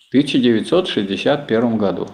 [0.09, 2.07] 1961 году.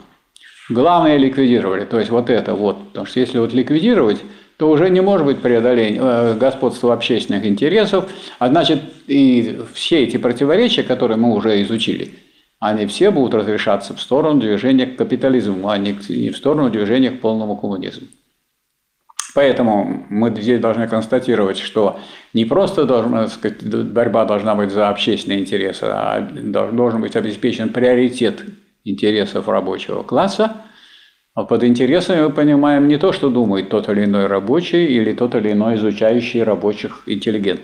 [0.69, 4.19] Главное ликвидировали, то есть вот это вот, потому что если вот ликвидировать,
[4.57, 10.17] то уже не может быть преодоления э, господства общественных интересов, а значит и все эти
[10.17, 12.13] противоречия, которые мы уже изучили,
[12.59, 17.21] они все будут разрешаться в сторону движения к капитализму, а не в сторону движения к
[17.21, 18.07] полному коммунизму.
[19.35, 21.99] Поэтому мы здесь должны констатировать, что
[22.33, 27.67] не просто должна, сказать, борьба должна быть за общественные интересы, а дол- должен быть обеспечен
[27.69, 28.41] приоритет
[28.85, 30.61] интересов рабочего класса.
[31.33, 35.35] А под интересами мы понимаем не то, что думает тот или иной рабочий или тот
[35.35, 37.59] или иной изучающий рабочих интеллигент,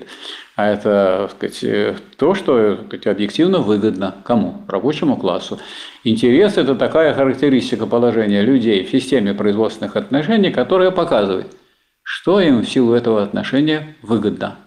[0.58, 4.66] а это сказать, э, то, что сказать, объективно выгодно кому?
[4.68, 5.58] Рабочему классу.
[6.04, 11.48] Интерес– это такая характеристика положения людей в системе производственных отношений, которая показывает,
[12.14, 14.57] что им в силу этого отношения выгодно.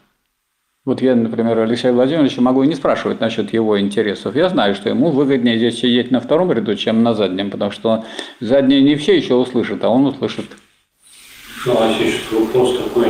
[0.86, 4.34] Вот я, например, Алексея Владимировича могу и не спрашивать насчет его интересов.
[4.34, 8.06] Я знаю, что ему выгоднее здесь сидеть на втором ряду, чем на заднем, потому что
[8.40, 10.46] задние не все еще услышат, а он услышит.
[11.66, 13.08] Васильевич, вопрос такой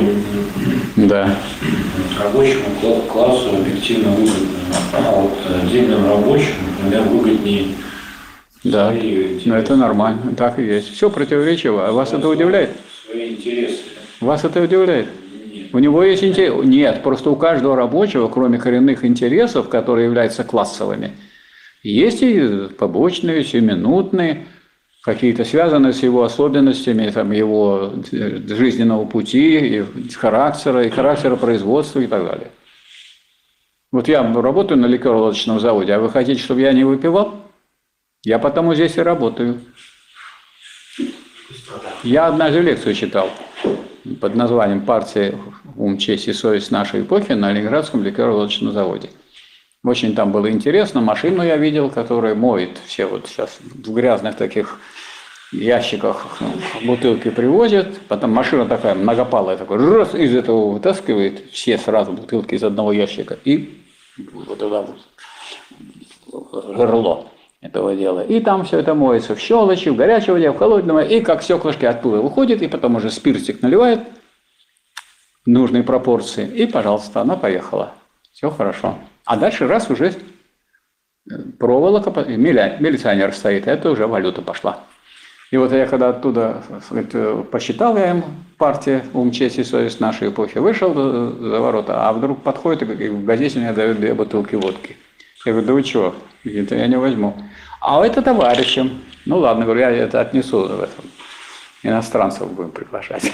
[0.96, 1.36] Да.
[2.20, 4.48] рабочему кла- классу объективно выгодно.
[4.92, 5.32] А вот
[5.62, 7.66] отдельным рабочим, например, выгоднее
[8.64, 8.92] Да.
[9.44, 10.92] Но это нормально, так и есть.
[10.92, 11.86] Все противоречиво.
[11.86, 12.70] А вас это удивляет?
[13.06, 13.78] Свои интересы.
[14.24, 15.08] Вас это удивляет?
[15.72, 16.64] У него есть интерес.
[16.64, 21.12] Нет, просто у каждого рабочего, кроме коренных интересов, которые являются классовыми,
[21.82, 24.46] есть и побочные, сиюминутные,
[25.02, 32.00] какие-то связанные с его особенностями там, его э, жизненного пути, и характера, и характера производства
[32.00, 32.50] и так далее.
[33.92, 37.34] Вот я работаю на ликеро-лодочном заводе, а вы хотите, чтобы я не выпивал?
[38.24, 39.60] Я потому здесь и работаю.
[42.02, 43.28] Я однажды лекцию читал
[44.20, 45.38] под названием «Партия,
[45.76, 49.10] ум, честь и совесть нашей эпохи» на Ленинградском ликеро-лодочном заводе.
[49.84, 51.00] Очень там было интересно.
[51.00, 54.80] Машину я видел, которая моет все вот сейчас в грязных таких
[55.52, 56.38] ящиках
[56.82, 57.98] бутылки привозят.
[58.08, 63.38] Потом машина такая многопалая, такой раз из этого вытаскивает все сразу бутылки из одного ящика
[63.44, 63.82] и
[64.32, 64.86] вот туда
[66.32, 67.26] вот горло
[67.64, 68.20] этого дела.
[68.20, 71.42] И там все это моется в щелочи, в горячей воде, в холодной воде, и как
[71.42, 74.00] стеклышки оттуда выходит, и потом уже спиртик наливает
[75.46, 77.94] в нужной пропорции, и, пожалуйста, она поехала.
[78.32, 78.98] Все хорошо.
[79.24, 84.80] А дальше раз уже э, проволока, милиционер стоит, это уже валюта пошла.
[85.50, 88.24] И вот я когда оттуда сказать, э, посчитал я им
[88.58, 93.08] партия «Ум, честь и совесть нашей эпохи», вышел э, за ворота, а вдруг подходит и
[93.08, 94.98] в газете мне дают две бутылки водки.
[95.46, 96.14] Я говорю, да вы чего,
[96.44, 97.36] это я не возьму.
[97.80, 99.02] А это товарищам.
[99.24, 101.04] Ну ладно, говорю, я это отнесу в этом.
[101.82, 103.32] Иностранцев будем приглашать.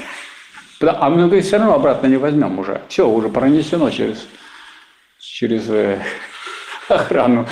[0.80, 2.80] А мы, говорит, все равно обратно не возьмем уже.
[2.88, 4.26] Все, уже пронесено через,
[5.18, 6.00] через э,
[6.88, 7.46] охрану.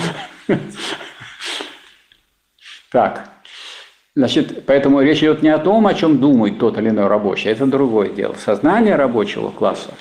[2.91, 3.29] Так,
[4.15, 7.67] значит, поэтому речь идет не о том, о чем думает тот или иной рабочий, это
[7.67, 8.33] другое дело.
[8.33, 9.93] Сознание рабочего класса,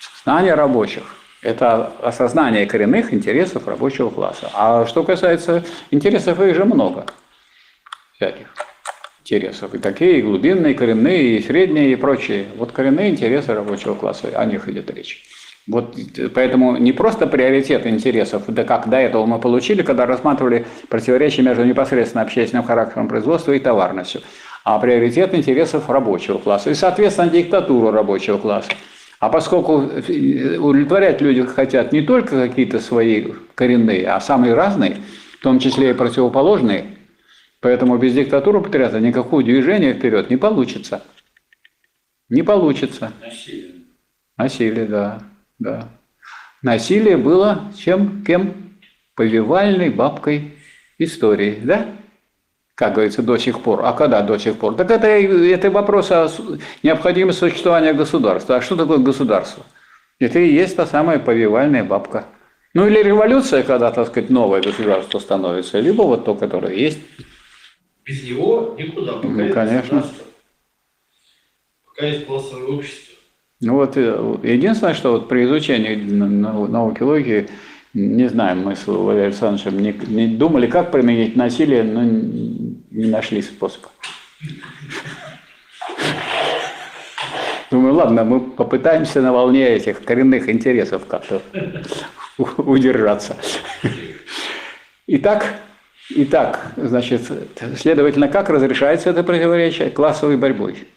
[0.00, 1.04] сознание рабочих–
[1.44, 4.50] это осознание коренных интересов рабочего класса.
[4.54, 7.06] А что касается интересов, их же много
[8.16, 8.46] всяких
[9.20, 9.74] интересов.
[9.74, 12.46] И такие, и глубинные, и коренные, и средние, и прочие.
[12.56, 15.22] Вот коренные интересы рабочего класса, о них идет речь.
[15.66, 20.66] Вот э, поэтому не просто приоритет интересов, да как до этого мы получили, когда рассматривали
[20.88, 24.22] противоречие между непосредственно общественным характером производства и товарностью,
[24.64, 28.72] а приоритет интересов рабочего класса и, соответственно, диктатуру рабочего класса.
[29.20, 34.98] А поскольку э, удовлетворять люди хотят не только какие-то свои коренные, а самые разные,
[35.38, 36.98] в том числе и противоположные,
[37.60, 41.02] поэтому без диктатуры пролетариата никакого движения вперед не получится.
[42.28, 43.12] Не получится.
[43.20, 43.72] Насилие.
[44.36, 45.22] Насилие, да,
[45.58, 45.88] да.
[46.62, 48.76] Насилие было чем, кем?
[49.14, 50.54] Повивальной бабкой
[50.98, 51.86] истории, да?
[52.74, 53.82] Как говорится, до сих пор.
[53.84, 54.74] А когда до сих пор?
[54.74, 56.28] Так это, это вопрос о
[56.82, 58.56] необходимости существования государства.
[58.56, 59.64] А что такое государство?
[60.18, 62.24] Это и есть та самая повивальная бабка.
[62.74, 66.98] Ну или революция, когда, так сказать, новое государство становится, либо вот то, которое есть.
[68.04, 69.12] Без него никуда.
[69.14, 70.04] Пока Ну, есть конечно.
[71.86, 73.14] Пока есть классовое общество.
[73.60, 77.48] Ну вот э, единственное, что вот при изучении науки логики,
[77.94, 83.40] не знаем, мы с Валерием Александровичем не, не думали, как применить насилие, но не нашли
[83.40, 83.88] способа.
[87.70, 91.40] Думаю, ладно, мы попытаемся на волне этих коренных интересов как-то
[92.56, 93.36] удержаться.
[95.06, 95.60] Итак,
[96.10, 97.22] итак, значит,
[97.76, 99.90] следовательно, как разрешается это противоречие?
[99.90, 100.88] Классовой борьбой.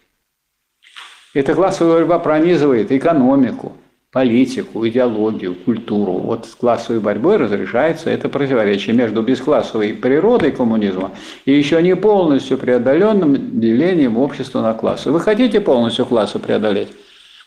[1.34, 3.78] Эта классовая борьба пронизывает экономику,
[4.12, 6.14] политику, идеологию, культуру.
[6.14, 11.12] Вот с классовой борьбой разрешается это противоречие между бесклассовой природой коммунизма
[11.46, 15.12] и еще не полностью преодоленным делением общества на классы.
[15.12, 16.90] Вы хотите полностью классы преодолеть?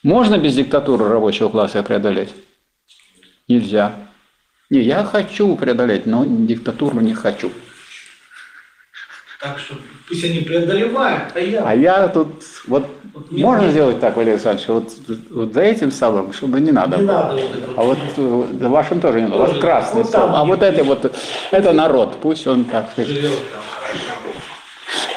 [0.02, 2.30] Можно без диктатуры рабочего класса преодолеть?
[3.48, 3.94] Нельзя.
[4.70, 7.50] Не, я хочу преодолеть, но диктатуру не хочу.
[9.40, 9.74] Так что
[10.06, 11.62] пусть они преодолевают, а я...
[11.64, 14.90] А я тут вот Вот можно кажется- сделать так, Валерий Александрович, вот,
[15.30, 16.98] вот за этим столом, чтобы не надо.
[16.98, 17.12] Не было.
[17.12, 17.72] надо вот это.
[17.76, 19.46] А вот э, за вашим тоже не надо.
[19.46, 19.60] Тоже.
[19.60, 20.28] красный Ну, стол.
[20.34, 21.16] А вот это вот,
[21.50, 22.18] это народ.
[22.20, 24.30] Пусть он так живет там хорошо.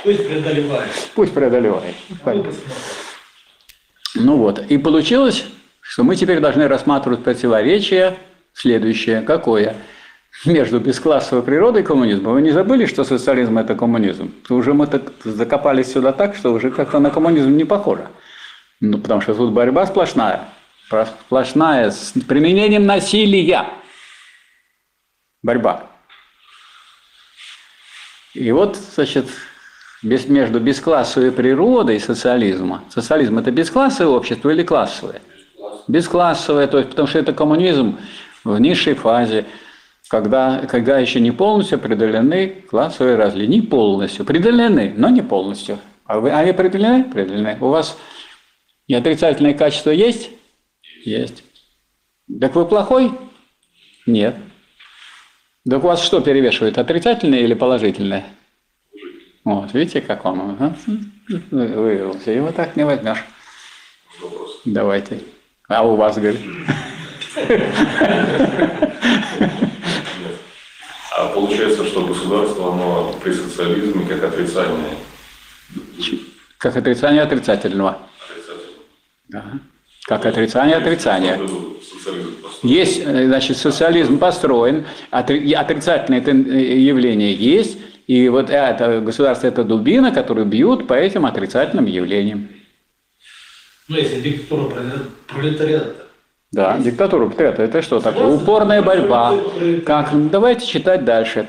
[0.04, 0.90] Пусть преодолевает.
[1.16, 1.96] пусть преодолевает.
[2.24, 2.44] А.
[4.16, 4.60] Ну вот.
[4.70, 5.46] И получилось,
[5.82, 8.16] что мы теперь должны рассматривать противоречие
[8.54, 9.22] следующее.
[9.22, 9.76] Какое?
[10.46, 12.32] Между бесклассовой природой коммунизма.
[12.32, 14.34] Вы не забыли, что социализм– это коммунизм?
[14.50, 18.10] Уже мы так закопались сюда так, что уже как-то на коммунизм не похоже.
[18.82, 20.50] Ну, потому что тут борьба сплошная.
[21.26, 23.68] Сплошная, с применением насилия.
[25.42, 25.84] Борьба.
[28.34, 29.28] И вот, значит,
[30.02, 32.84] без- между бесклассовой природой социализма.
[32.90, 35.22] Социализм– это бесклассовое общество или классовое?
[35.88, 37.98] Бесклассовое, то есть, потому что это коммунизм
[38.44, 39.46] в низшей фазе,
[40.14, 43.50] когда, когда еще не полностью преодолены классовые различия.
[43.50, 44.24] Не полностью.
[44.26, 45.80] Преодолены, но не полностью.
[46.06, 47.06] А вы, они преодолены?
[47.06, 47.58] Преодолены.
[47.60, 47.98] У вас
[48.86, 50.30] и отрицательные качества есть?
[51.04, 51.44] Есть.
[52.40, 53.12] Так вы плохой?
[54.06, 54.36] Нет.
[55.68, 58.26] Так у вас что перевешивает, отрицательное или положительное?
[59.44, 60.76] Вот, видите, как он
[61.50, 62.30] вывелся.
[62.30, 63.26] Его так не возьмешь.
[64.64, 65.22] Давайте.
[65.68, 66.42] А у вас, говорит.
[71.34, 74.96] Получается, что государство, оно при социализме как отрицательное.
[76.58, 77.98] Как отрицание отрицательного.
[78.30, 78.76] Отрицательное.
[79.30, 79.46] Да.
[80.06, 81.40] Как отрицание отрицания.
[82.62, 87.78] Есть, э, значит, социализм построен, отри- отрицательные э, явления есть,
[88.08, 92.50] и вот это государство– это дубина, которую бьют по этим отрицательным явлениям.
[93.88, 96.03] Ну, если диктатура проле- пролетариата.
[96.54, 98.28] Да, диктатура пролетариата– это что такое?
[98.28, 99.34] Упорная борьба.
[99.88, 100.14] Как?
[100.14, 101.48] Ну, Давайте читать дальше.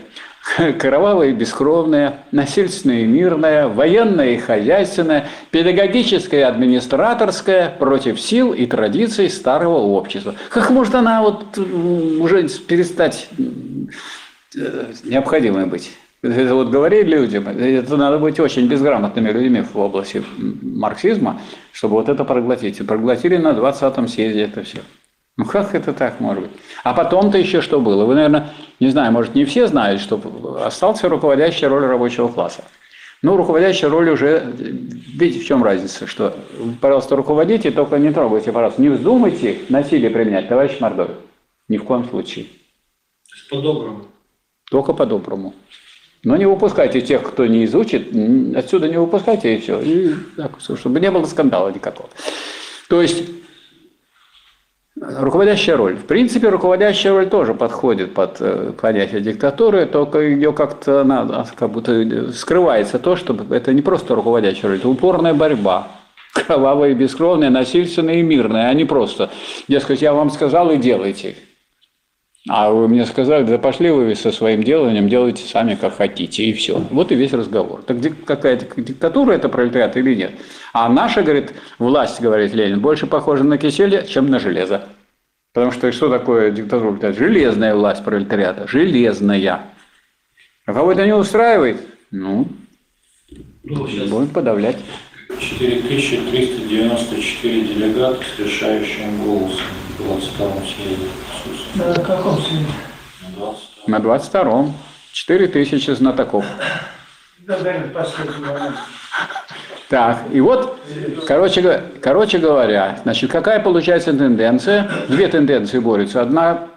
[0.79, 8.65] Кровавая и бескровная, насильственная и мирная, военная и хозяйственная, педагогическая и администраторская против сил и
[8.65, 10.37] традиций старого общества.
[10.49, 13.29] Как может она вот уже перестать
[14.57, 15.91] э, необходимой быть?
[16.25, 21.39] Это вот говорили людям, это надо быть очень безграмотными людьми в области марксизма,
[21.71, 22.81] чтобы вот это проглотить.
[22.81, 24.79] И проглотили на 20-м съезде это все.
[25.37, 26.53] Ну как это так может быть?
[26.83, 28.07] А потом-то еще что было?
[28.07, 30.19] Вы, наверное, не знаю, может, не все знают, что
[30.65, 32.65] остался руководящая роль рабочего класса.
[33.21, 36.35] Ну, руководящая роль уже, видите, в чем разница, что,
[36.81, 41.17] пожалуйста, руководите, только не трогайте, пожалуйста, не вздумайте насилие применять, товарищ Мордовый.
[41.69, 42.45] Ни в коем случае.
[42.45, 44.07] То есть по-доброму.
[44.71, 45.53] Только по-доброму.
[46.25, 48.09] Но не выпускайте тех, кто не изучит,
[48.57, 49.81] отсюда не выпускайте и все.
[49.81, 52.09] И так, чтобы не было скандала никакого.
[52.89, 53.25] То есть
[54.97, 55.97] руководящая роль.
[55.97, 61.71] В принципе, руководящая роль тоже подходит под э, понятие диктатуры, только ее как-то она как
[61.71, 65.89] будто скрывается то, что это не просто руководящая роль, это упорная борьба.
[66.33, 69.31] Кровавая, бескровная, насильственная и мирная, а не просто,
[69.69, 71.37] дескать, я вам сказал и делайте.
[72.47, 76.53] А вы мне сказали, да пошли вы со своим деланием, делайте сами как хотите, и
[76.53, 76.77] все.
[76.91, 77.81] Вот и весь разговор.
[77.83, 80.33] Так какая-то диктатура это пролетариат или нет?
[80.75, 84.83] А наша, говорит, власть, говорит Ленин, больше похожа на кисель, чем на железо.
[85.55, 87.19] Потому что что такое диктатура пролетариата?
[87.19, 88.69] Железная власть пролетариата.
[88.69, 89.63] Железная.
[90.67, 91.81] А кого это не устраивает?
[92.11, 92.47] Ну,
[93.63, 94.77] Ну, будем подавлять.
[95.39, 99.65] 4394 делегата с решающим голосом
[99.99, 101.09] в 22 съезде.
[101.75, 102.73] На каком съезде?
[103.87, 104.75] На 22 На 22-м.
[105.13, 106.45] 4 тысячи знатоков.
[109.89, 110.81] Так, и вот,
[111.27, 114.91] короче, короче говоря, значит, какая получается тенденция?
[115.09, 116.23] Две тенденции борются.
[116.23, 116.69] Одна,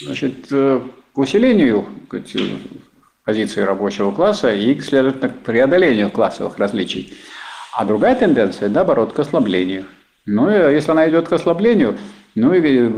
[0.00, 0.80] значит, э,
[1.14, 2.36] к усилению сказать,
[3.24, 7.14] позиции рабочего класса и, следовательно, к преодолению классовых различий.
[7.72, 9.86] А другая тенденция, наоборот, к ослаблению.
[10.26, 11.98] Ну, и если она идет к ослаблению,
[12.34, 12.88] ну и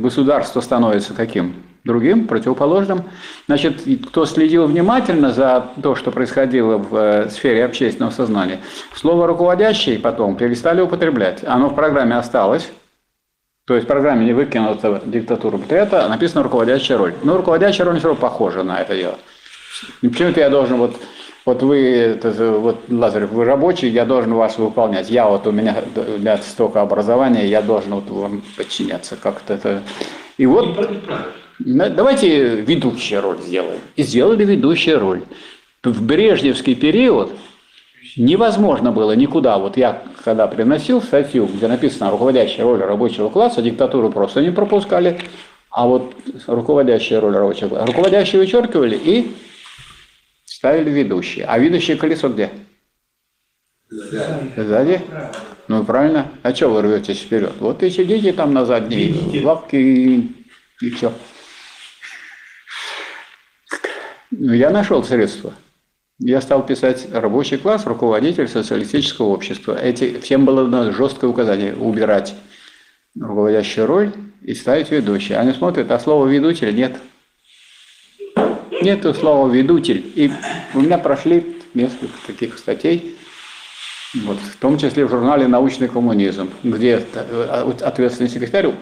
[0.00, 1.54] государство становится каким?
[1.84, 3.04] Другим, противоположным.
[3.46, 8.58] Значит, кто следил внимательно за то, что происходило в э, сфере общественного сознания,
[8.92, 11.44] слово «руководящий» потом перестали употреблять.
[11.44, 12.72] Оно в программе осталось,
[13.68, 17.14] то есть в программе не выкинута диктатура пролетариата, а написана руководящая роль.
[17.22, 19.18] Но руководящая роль все равно похожа на это дело.
[20.00, 20.96] Почему-то я должен вот,
[21.46, 22.18] вот вы,
[22.58, 25.08] вот Лазарев, вы рабочий, я должен вас выполнять.
[25.08, 25.76] Я вот у меня
[26.18, 29.82] для столько образования, я должен вот вам подчиняться как-то это.
[30.38, 30.76] И вот
[31.60, 33.78] давайте ведущая роль сделаем.
[33.94, 35.22] И сделали ведущая роль.
[35.84, 37.30] В Брежневский период
[38.16, 39.56] невозможно было никуда.
[39.58, 45.20] Вот я, когда приносил статью, где написано руководящая роль рабочего класса, диктатуру просто не пропускали,
[45.70, 46.12] а вот
[46.48, 47.86] руководящая роль рабочего класса.
[47.86, 49.36] Руководящие вычеркивали и
[50.56, 51.44] ставили ведущие.
[51.44, 52.50] А ведущее колесо где?
[53.90, 55.02] Сзади?
[55.68, 56.32] Ну правильно.
[56.42, 57.52] А что вы рветесь вперед?
[57.60, 59.44] Вот и сидите там на задней Видите?
[59.44, 60.46] лавке и,
[60.80, 61.12] и все.
[64.30, 65.52] Ну, я нашел средства.
[66.18, 69.78] Я стал писать рабочий класс, руководитель социалистического общества.
[69.78, 72.34] Эти, всем было дано жесткое указание убирать
[73.20, 75.34] руководящую роль и ставить ведущий.
[75.34, 76.96] Они смотрят, а слова ведущий нет.
[78.82, 80.12] Нету слова ведущий.
[80.14, 80.30] И
[80.74, 83.16] у меня прошли несколько таких статей,
[84.24, 88.72] вот, в том числе в журнале «Научный коммунизм», где э, ответственный секретарь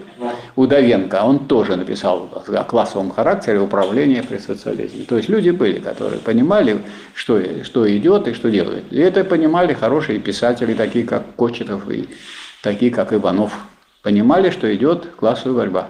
[0.55, 5.05] Удовенко, он тоже написал о классовом характере управления при социализме.
[5.05, 6.83] То есть люди были, которые понимали,
[7.15, 8.85] что, что идет и что делает.
[8.93, 12.09] И это понимали хорошие писатели, такие как Кочетов и
[12.63, 13.53] такие как Иванов.
[14.03, 15.89] Понимали, что идет классовая борьба.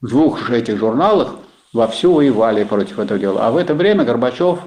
[0.00, 1.34] В двух же этих журналах
[1.72, 3.46] вовсю воевали против этого дела.
[3.46, 4.60] А в это время Горбачев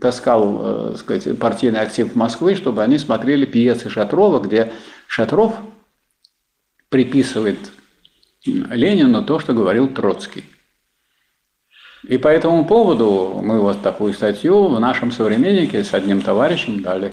[0.00, 4.72] таскал э, сказать, партийный актив Москвы, чтобы они смотрели пьесы Шатрова, где
[5.06, 5.56] Шатров
[6.88, 7.58] приписывает
[8.44, 10.44] Ленину то, что говорил Троцкий.
[12.08, 17.12] И по этому поводу мы вот такую статью в нашем современнике с одним товарищем дали.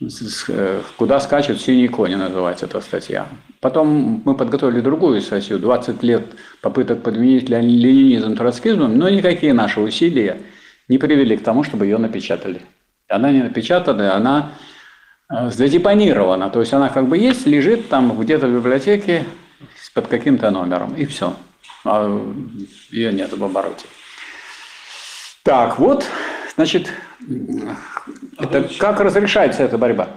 [0.00, 3.26] Э, «Куда скачут синие кони» называется эта статья.
[3.60, 6.24] Потом мы подготовили другую статью «20 лет
[6.60, 10.40] попыток подменить ле- ленинизм троцкизмом», но никакие наши усилия
[10.86, 12.62] не привели к тому, чтобы ее напечатали.
[13.08, 14.52] Она не напечатана, она
[15.30, 16.48] э, задепонирована.
[16.50, 19.24] То есть она как бы есть, лежит там где-то в библиотеке
[19.94, 21.34] под каким-то номером, и все.
[21.84, 22.08] А
[22.90, 23.86] ее нет в обороте.
[25.42, 26.04] Так, вот,
[26.54, 26.92] значит,
[28.38, 30.08] это как разрешается эта борьба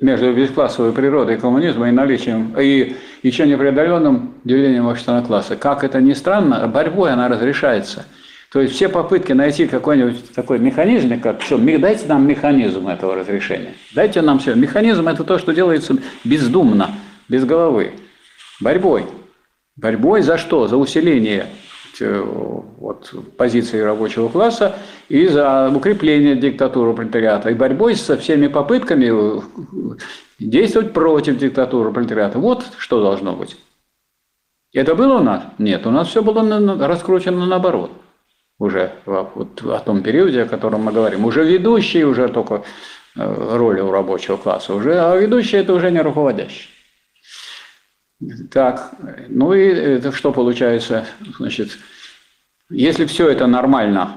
[0.00, 5.56] между бесклассовой природой коммунизма и наличием, и еще непреодоленным делением общественного класса.
[5.56, 8.06] Как это ни странно, борьбой она разрешается.
[8.50, 13.74] То есть все попытки найти какой-нибудь такой механизм, как все, дайте нам механизм этого разрешения.
[13.94, 14.54] Дайте нам все.
[14.54, 16.90] Механизм это то, что делается бездумно,
[17.28, 17.92] без головы.
[18.60, 19.04] Борьбой.
[19.76, 20.66] Борьбой за что?
[20.66, 21.46] За усиление
[22.00, 24.76] вот, позиции рабочего класса
[25.08, 27.50] и за укрепление диктатуры пролетариата.
[27.50, 29.96] И борьбой со всеми попытками э,
[30.38, 32.38] действовать против диктатуры пролетариата.
[32.38, 33.56] Вот что должно быть.
[34.72, 35.42] Это было у нас?
[35.58, 36.42] Нет, у нас все было
[36.86, 37.90] раскручено наоборот.
[38.58, 41.24] Уже во- вот о том периоде, о котором мы говорим.
[41.24, 42.62] Уже ведущий, уже только
[43.16, 44.74] э, роли у рабочего класса.
[44.74, 46.68] Уже, а ведущий это уже не руководящий.
[48.50, 48.92] Так,
[49.28, 51.06] ну и это что получается?
[51.38, 51.78] Значит,
[52.68, 54.16] если все это нормально,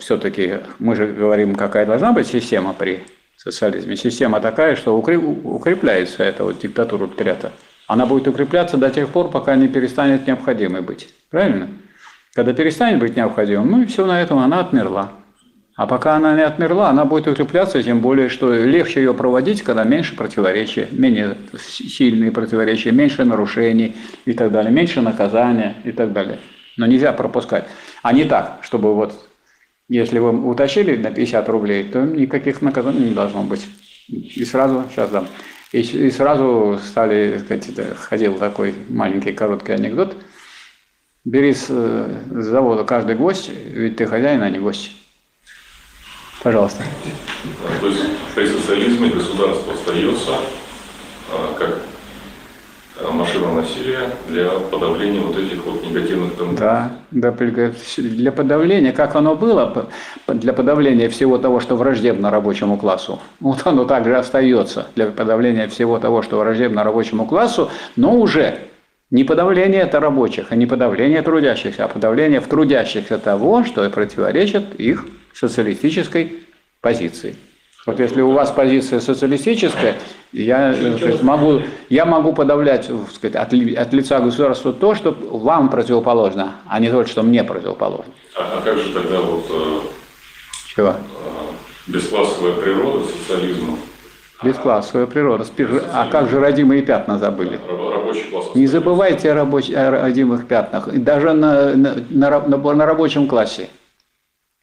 [0.00, 3.04] все-таки мы же говорим, какая должна быть система при
[3.36, 3.96] социализме.
[3.96, 7.52] Система такая, что укреп- укрепляется эта вот диктатура пролетариата.
[7.86, 11.14] Она будет укрепляться до тех пор, пока не перестанет необходимой быть.
[11.30, 11.68] Правильно?
[12.34, 15.12] Когда перестанет быть необходимым, ну и все на этом, она отмерла.
[15.76, 19.82] А пока она не отмерла, она будет укрепляться, тем более, что легче ее проводить, когда
[19.82, 26.38] меньше противоречий, менее сильные противоречия, меньше нарушений и так далее, меньше наказания и так далее.
[26.76, 27.66] Но нельзя пропускать.
[28.02, 29.28] А не так, чтобы вот,
[29.88, 33.66] если вы утащили на 50 рублей, то никаких наказаний не должно быть.
[34.06, 35.26] И сразу, сейчас дам,
[35.72, 40.16] и, и сразу стали, сказать, ходил такой маленький короткий анекдот.
[41.24, 44.92] Бери с, э, с завода каждый гость, ведь ты хозяин, а не гость.
[46.44, 46.82] Пожалуйста.
[47.80, 48.02] То есть
[48.34, 50.32] при социализме государство остается
[51.32, 51.80] а, как
[53.00, 56.58] а, машина насилия для подавления вот этих вот негативных тенденций.
[56.58, 57.34] Да, да,
[57.96, 59.88] для подавления, как оно было,
[60.28, 65.98] для подавления всего того, что враждебно рабочему классу, вот оно также остается для подавления всего
[65.98, 68.58] того, что враждебно рабочему классу, но уже
[69.10, 74.74] не подавление это рабочих, а не подавление трудящихся, а подавление в трудящихся того, что противоречит
[74.78, 76.44] их социалистической
[76.80, 77.36] позиции.
[77.86, 79.96] Вот если у вас позиция социалистическая,
[80.32, 86.54] я, сказать, могу, я могу подавлять сказать, от, от лица государства то, что вам противоположно,
[86.66, 88.12] а не то, что мне противоположно.
[88.36, 89.80] А, а как же тогда вот э,
[90.74, 90.88] Чего?
[90.88, 90.94] э,
[91.86, 93.76] бесклассовая природа социализма?
[94.42, 95.46] Бесклассовая природа.
[95.92, 97.60] А как же родимые пятна забыли?
[97.68, 98.46] Рабочий класс.
[98.54, 99.70] Не забывайте о, рабоч...
[99.70, 100.88] о родимых пятнах.
[100.92, 103.68] Даже на, на, на, на рабочем классе.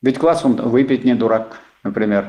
[0.01, 2.25] Ведь класс он выпить не дурак, например.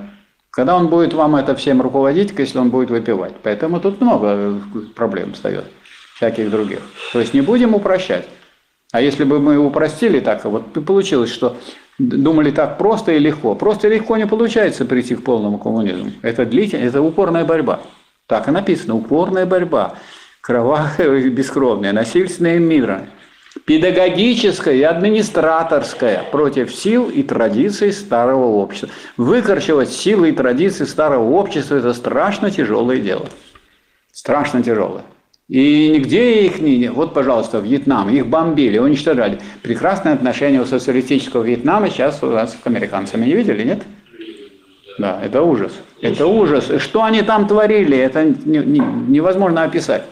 [0.51, 3.35] Когда он будет вам это всем руководить, если он будет выпивать.
[3.43, 4.61] Поэтому тут много
[4.95, 5.65] проблем встает,
[6.17, 6.81] всяких других.
[7.13, 8.29] То есть не будем упрощать.
[8.93, 11.57] А если бы мы упростили так, вот получилось, что
[11.99, 13.55] думали так просто и легко.
[13.55, 16.13] Просто и легко не получается прийти к полному коммунизму.
[16.21, 17.81] Это длительная, это упорная борьба.
[18.27, 19.95] Так и написано, упорная борьба.
[20.43, 23.07] Кровавая бескровная, насильственная мира
[23.65, 28.91] педагогическая и администраторская против сил и традиций старого общества.
[29.17, 33.29] Выкорчевать силы и традиции старого общества– это страшно тяжелое дело.
[34.13, 35.03] Страшно тяжелое.
[35.49, 36.89] И нигде их не...
[36.89, 39.39] Вот, пожалуйста, Вьетнам, их бомбили, уничтожали.
[39.63, 43.83] Прекрасное отношение у социалистического Вьетнама сейчас у нас с американцами не видели, нет?
[44.99, 45.73] Да, это ужас.
[46.01, 46.71] Это ужас.
[46.79, 50.05] Что они там творили, это невозможно описать.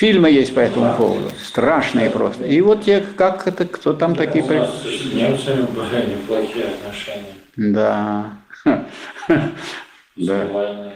[0.00, 2.46] Фильмы есть по этому поводу, страшные просто.
[2.46, 4.42] И вот те, как это, кто там такие...
[4.42, 7.34] У нас с немцами были неплохие отношения.
[7.56, 8.32] Да.
[10.16, 10.94] Да.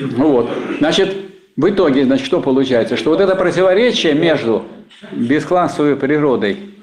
[0.00, 1.14] Ну вот, значит,
[1.56, 2.96] в итоге, значит, что получается?
[2.96, 4.64] Что вот это противоречие между
[5.12, 6.74] бесклассовой природой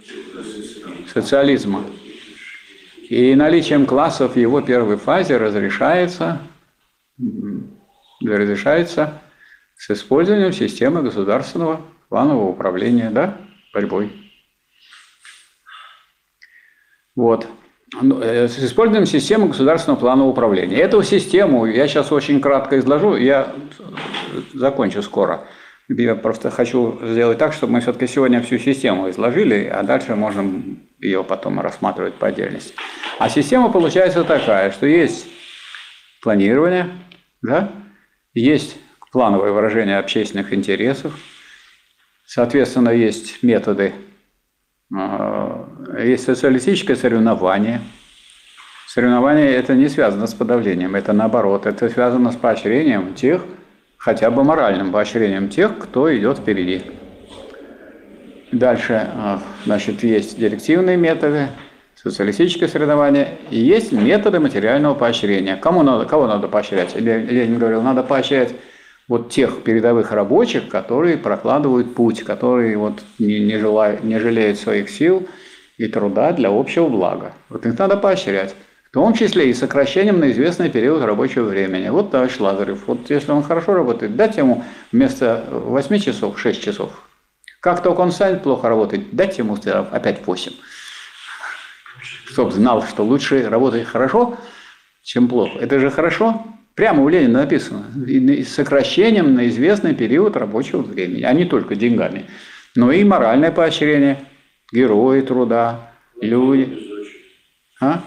[1.12, 1.84] социализма
[3.10, 6.42] и наличием классов в его первой фазе разрешается,
[8.24, 9.21] разрешается
[9.82, 13.40] с использованием системы государственного планового управления, да,
[13.74, 14.12] борьбой.
[17.16, 17.48] Вот.
[18.00, 20.78] Ну, э, с использованием системы государственного планового управления.
[20.78, 23.56] Эту систему я сейчас очень кратко изложу, я
[24.54, 25.48] закончу скоро.
[25.90, 30.88] Я просто хочу сделать так, чтобы мы все-таки сегодня всю систему изложили, а дальше можем
[31.00, 32.76] ее потом рассматривать по отдельности.
[33.18, 35.26] А система получается такая, что есть
[36.22, 36.92] планирование,
[37.42, 37.72] да,
[38.36, 38.78] есть
[39.12, 41.14] плановое выражение общественных интересов.
[42.26, 43.94] Соответственно, есть методы,
[44.96, 45.68] а,
[46.02, 47.82] есть социалистическое соревнование.
[48.88, 53.44] Соревнование это не связано с подавлением, это наоборот, это связано с поощрением тех,
[53.98, 56.84] хотя бы моральным поощрением тех, кто идет впереди.
[58.54, 61.48] Дальше, а, значит, есть директивные методы,
[61.96, 65.56] социалистическое соревнование, и есть методы материального поощрения.
[65.56, 66.96] Кому надо, кого надо поощрять?
[66.96, 68.54] Ленин говорил, надо поощрять
[69.08, 74.90] вот тех передовых рабочих, которые прокладывают путь, которые вот не, не, желают, не жалеют своих
[74.90, 75.28] сил
[75.78, 77.34] и труда для общего блага.
[77.50, 78.56] Вот их надо поощрять.
[78.90, 81.88] В том числе и сокращением на известный период рабочего времени.
[81.90, 86.92] Вот товарищ Лазарев, вот если он хорошо работает, дать ему вместо 8 часов 6 часов.
[87.62, 89.56] Как только он станет плохо работать, дать ему
[89.92, 90.52] опять 8.
[92.26, 94.38] Чтобы знал, что лучше работать хорошо,
[95.04, 95.60] чем плохо.
[95.60, 96.44] Это же хорошо.
[96.76, 97.86] Прямо у Ленина написано.
[98.08, 102.26] И сокращением на известный период рабочего времени, а не только деньгами.
[102.76, 104.26] Но и моральное поощрение,
[104.72, 105.92] герои труда,
[106.22, 106.90] люди.
[107.82, 108.02] А?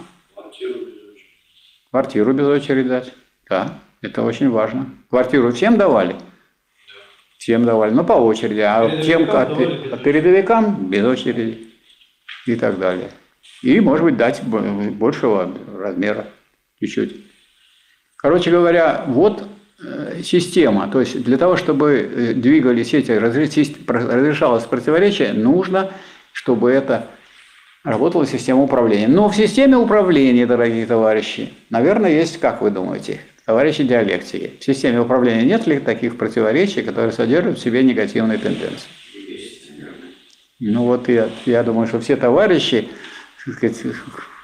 [1.90, 3.14] Квартиру без очереди дать.
[3.48, 4.86] Да, это очень важно.
[5.10, 6.16] Квартиру всем давали?
[7.38, 8.60] Всем давали, но по очереди.
[8.60, 11.68] А тем, а, а передовикам без очереди
[12.46, 13.10] и так далее.
[13.62, 16.26] И, может быть, дать большего размера
[16.80, 17.23] чуть-чуть.
[18.24, 19.46] Короче говоря, вот
[19.84, 20.88] э, система.
[20.88, 25.90] То есть для того, чтобы э, двигались эти, разрешалось противоречие, нужно,
[26.32, 27.08] чтобы это
[27.84, 29.08] работала система управления.
[29.08, 35.02] Но в системе управления, дорогие товарищи, наверное, есть, как вы думаете, товарищи диалектики, в системе
[35.02, 38.88] управления нет ли таких противоречий, которые содержат в себе негативные тенденции?
[40.60, 42.88] Ну вот я, я думаю, что все товарищи,
[43.36, 43.82] сказать,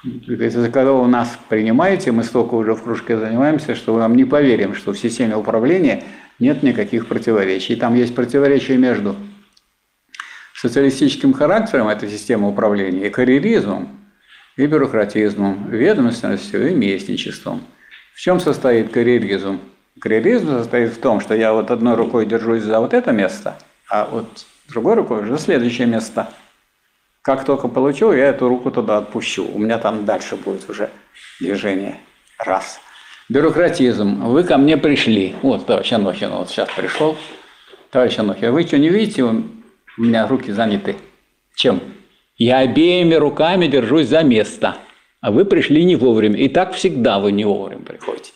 [0.03, 4.25] за кого вы нас принимаете, мы столько уже в кружке занимаемся, что мы вам не
[4.25, 6.03] поверим, что в системе управления
[6.39, 7.75] нет никаких противоречий.
[7.75, 9.15] Там есть противоречия между
[10.55, 13.99] социалистическим характером этой системы управления и карьеризмом,
[14.57, 17.63] и бюрократизмом, ведомственностью и местничеством.
[18.15, 19.59] В чем состоит карьеризм?
[19.99, 23.57] Карьеризм состоит в том, что я вот одной рукой держусь за вот это место,
[23.89, 26.29] а вот другой рукой уже следующее место.
[27.21, 29.47] Как только получу, я эту руку туда отпущу.
[29.53, 30.89] У меня там дальше будет уже
[31.39, 31.97] движение.
[32.39, 32.79] Раз.
[33.29, 34.25] Бюрократизм.
[34.25, 35.35] Вы ко мне пришли.
[35.43, 37.15] Вот, товарищ Анохин, вот сейчас пришел.
[37.91, 39.43] Товарищ Анохин, вы что, не видите, у
[39.97, 40.95] меня руки заняты.
[41.55, 41.81] Чем?
[42.37, 44.77] Я обеими руками держусь за место.
[45.21, 46.39] А вы пришли не вовремя.
[46.39, 48.31] И так всегда вы не вовремя приходите.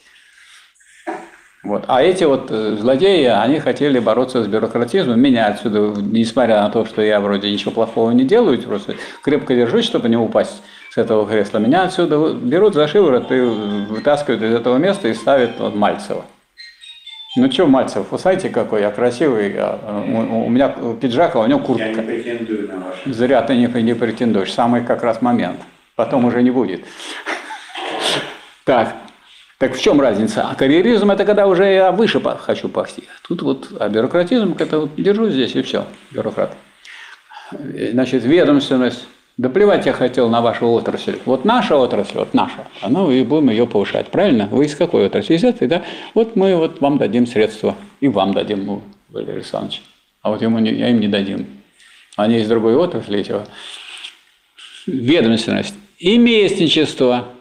[1.65, 1.85] Вот.
[1.87, 5.19] А эти вот э, злодеи, они хотели бороться с бюрократизмом.
[5.19, 9.85] Меня отсюда, несмотря на то, что я вроде ничего плохого не делаю, просто крепко держусь,
[9.85, 10.61] чтобы не упасть
[10.91, 11.57] с этого кресла.
[11.57, 16.23] Меня отсюда берут за шиворот и вытаскивают из этого места и ставят вот Мальцева.
[17.35, 20.69] Ну что, Мальцев, знаете, какой я красивый, а, у, у меня
[21.01, 21.87] пиджак, а у него куртка.
[21.87, 22.95] Я не претендую на ваш.
[23.05, 25.59] Зря ты не, не претендуешь, самый как раз момент.
[25.95, 26.85] Потом уже не будет.
[28.63, 28.95] Так,
[29.67, 30.47] так в чем разница?
[30.47, 33.05] А карьеризм это когда уже я выше хочу пасти.
[33.27, 36.55] Тут вот, а бюрократизм это вот держу здесь и все, бюрократ.
[37.51, 39.07] Значит, ведомственность.
[39.37, 41.17] Да плевать я хотел на вашу отрасль.
[41.25, 44.47] Вот наша отрасль, вот наша, а ну и будем ее повышать, правильно?
[44.49, 45.33] Вы из какой отрасли?
[45.33, 45.83] Из этой, да?
[46.13, 49.81] Вот мы вот вам дадим средства, и вам дадим, ну, Валерий Александрович.
[50.21, 51.47] А вот ему не, я им не дадим.
[52.15, 53.45] Они из другой отрасли этого.
[54.85, 55.75] Ведомственность.
[55.97, 57.34] И местничество.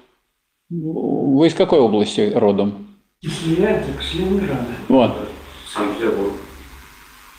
[0.71, 2.87] Вы из какой области родом?
[3.21, 4.67] Из с Ленинграда.
[4.89, 5.13] Вот.
[5.69, 6.33] Санкт-Петербург.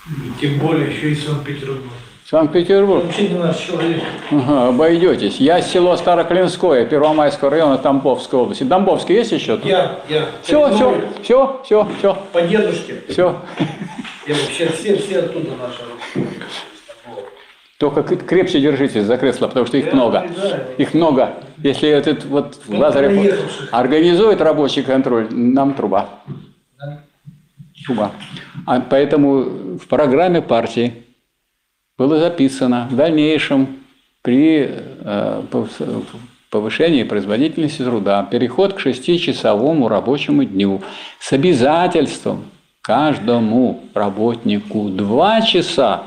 [0.07, 1.81] И тем более еще и Санкт-Петербург.
[2.29, 3.03] Санкт-Петербург.
[3.05, 4.03] Вообще не наш человек.
[4.31, 5.37] Ага, обойдетесь.
[5.39, 8.63] Я село Староклинское, Первомайского района Тамбовской области.
[8.63, 9.57] Тамбовский есть еще?
[9.57, 9.65] тут?
[9.65, 10.29] Я, я.
[10.41, 13.03] Все, Ну, все, все, все, все, По дедушке.
[13.09, 13.41] все.
[14.27, 16.27] Я вообще все, все оттуда наши.
[17.79, 20.25] Только крепче держитесь за кресло, потому что их много.
[20.77, 21.33] Их много.
[21.57, 26.09] Если этот вот Ну, Лазарев организует рабочий контроль, нам труба.
[27.85, 28.11] Труба.
[28.65, 29.43] А поэтому
[29.77, 31.03] в программе партии
[31.97, 33.77] было записано в дальнейшем
[34.21, 36.05] при э, пов-
[36.49, 40.81] повышении производительности труда переход к шестичасовому рабочему дню
[41.19, 42.45] с обязательством
[42.81, 46.03] каждому работнику два часа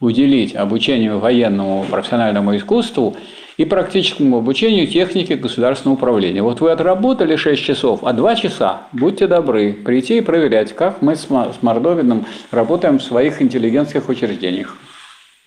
[0.00, 3.16] уделить обучению военному профессиональному искусству
[3.56, 6.42] и практическому обучению технике государственного управления.
[6.42, 11.16] Вот вы отработали 6 часов, а 2 часа, будьте добры, прийти и проверять, как мы
[11.16, 14.76] с Мордовиным работаем в своих интеллигентских учреждениях.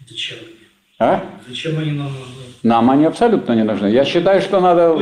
[0.10, 0.38] Зачем?
[0.99, 1.23] А?
[1.48, 2.41] Зачем они нам нужны?
[2.64, 3.88] Нам они абсолютно не нужны.
[3.88, 4.96] Я считаю, что надо...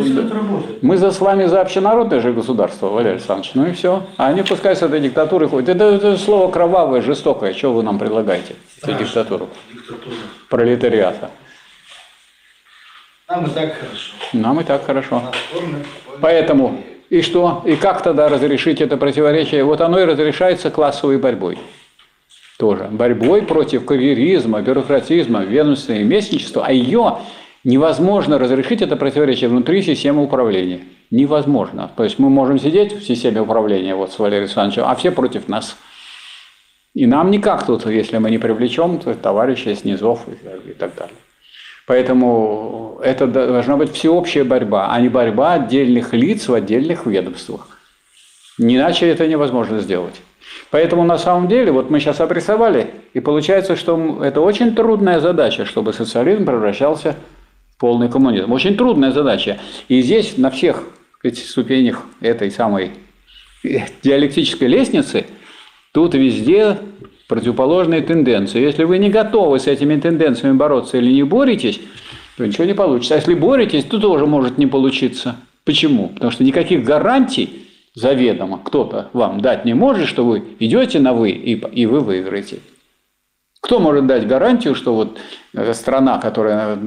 [0.82, 3.52] Мы за с вами за общенародное же государство, Валерий Александрович.
[3.54, 4.04] Ну и все.
[4.16, 5.70] А они пускай с этой диктатурой ходят.
[5.70, 7.54] Это, это слово кровавое, жестокое.
[7.54, 8.56] Что вы нам предлагаете?
[8.82, 10.16] Эту диктатуру Диктатура.
[10.50, 11.32] пролетариата.
[13.28, 14.14] Нам и так хорошо.
[14.34, 15.22] Нам и так хорошо.
[16.22, 17.62] Поэтому и что?
[17.66, 19.66] И как тогда разрешить это противоречие?
[19.66, 21.60] Вот оно и разрешается классовой борьбой.
[22.58, 22.88] Тоже.
[22.90, 26.66] Борьбой против карьеризма, бюрократизма, ведомства и местничества.
[26.66, 27.20] А ее
[27.64, 30.82] невозможно разрешить, это противоречие, внутри системы управления.
[31.12, 31.90] Невозможно.
[31.96, 35.48] То есть мы можем сидеть в системе управления вот с Валерием Александровичем, а все против
[35.48, 35.76] нас.
[36.94, 41.16] И нам никак тут, если мы не привлечем то товарищей снизов и, и так далее.
[41.88, 47.68] Поэтому это должна быть всеобщая борьба, а не борьба отдельных лиц в отдельных ведомствах.
[48.60, 50.22] Иначе это невозможно сделать.
[50.70, 55.66] Поэтому на самом деле, вот мы сейчас обрисовали, и получается, что это очень трудная задача,
[55.66, 57.39] чтобы социализм превращался в
[57.80, 58.52] полный коммунизм.
[58.52, 59.58] Очень трудная задача.
[59.88, 60.84] И здесь на всех
[61.24, 62.92] этих ступенях этой самой
[63.64, 65.26] диалектической лестницы,
[65.94, 66.78] тут везде
[67.28, 68.62] противоположные тенденции.
[68.62, 71.80] Если вы не готовы с этими тенденциями бороться или не боретесь,
[72.38, 73.16] то ничего не получится.
[73.16, 75.36] А если боретесь, то тоже может не получиться.
[75.66, 76.10] Почему?
[76.10, 81.32] Потому что никаких гарантий заведомо кто-то вам дать не может, что вы идете на вы
[81.32, 82.60] и, вы выиграете.
[83.62, 85.20] Кто может дать гарантию, что вот
[85.74, 86.78] страна, которая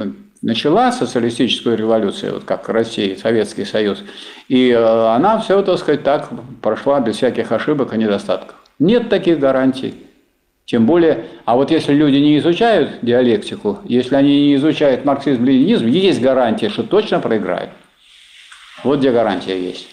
[0.43, 4.03] начала социалистическую революцию, вот как Россия, Советский Союз,
[4.49, 6.29] и э, она все, так сказать, так
[6.61, 8.57] прошла без всяких ошибок и недостатков.
[8.79, 9.95] Нет таких гарантий.
[10.65, 16.21] Тем более, а вот если люди не изучают диалектику, если они не изучают марксизм-ленинизм, есть
[16.21, 17.71] гарантия, что точно проиграют.
[18.85, 19.89] Вот где гарантия есть.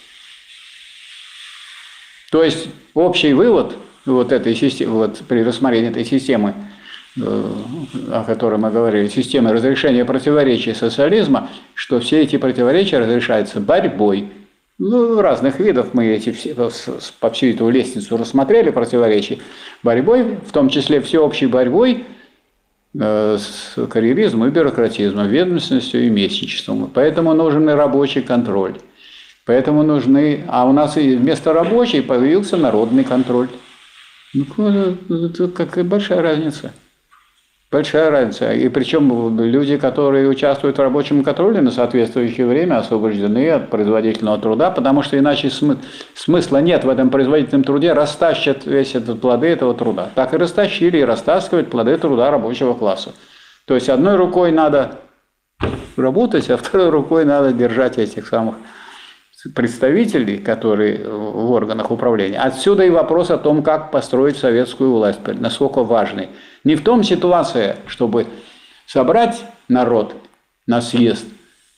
[2.31, 6.53] То есть общий вывод вот этой системы, вот при рассмотрении этой системы,
[7.17, 14.31] о которой мы говорили, системы разрешения противоречий социализма, что все эти противоречия разрешаются борьбой.
[14.77, 16.55] Ну, разных видов мы эти все,
[17.19, 19.41] по всю эту лестницу рассмотрели противоречий.
[19.83, 22.05] Борьбой, в том числе всеобщей борьбой
[22.97, 26.89] э, с карьеризмом и бюрократизмом, ведомственностью и местничеством.
[26.93, 28.75] Поэтому нужен и рабочий контроль.
[29.45, 30.45] Поэтому нужны...
[30.47, 33.49] А у нас и вместо рабочей появился народный контроль.
[34.33, 34.95] Ну,
[35.29, 36.71] тут какая большая разница.
[37.71, 38.51] Большая разница.
[38.51, 44.71] И причем люди, которые участвуют в рабочем контроле на соответствующее время, освобождены от производительного труда,
[44.71, 45.77] потому что иначе смы-
[46.15, 50.09] смысла нет в этом производительном труде, растащат весь этот плоды этого труда.
[50.15, 53.13] Так и растащили, и растаскивают плоды труда рабочего класса.
[53.65, 54.95] То есть одной рукой надо
[55.95, 58.55] работать, а второй рукой надо держать этих самых
[59.55, 62.39] представителей, которые в органах управления.
[62.39, 66.29] Отсюда и вопрос о том, как построить советскую власть, насколько важный.
[66.63, 68.27] Не в том ситуация, чтобы
[68.85, 70.15] собрать народ
[70.67, 71.25] на съезд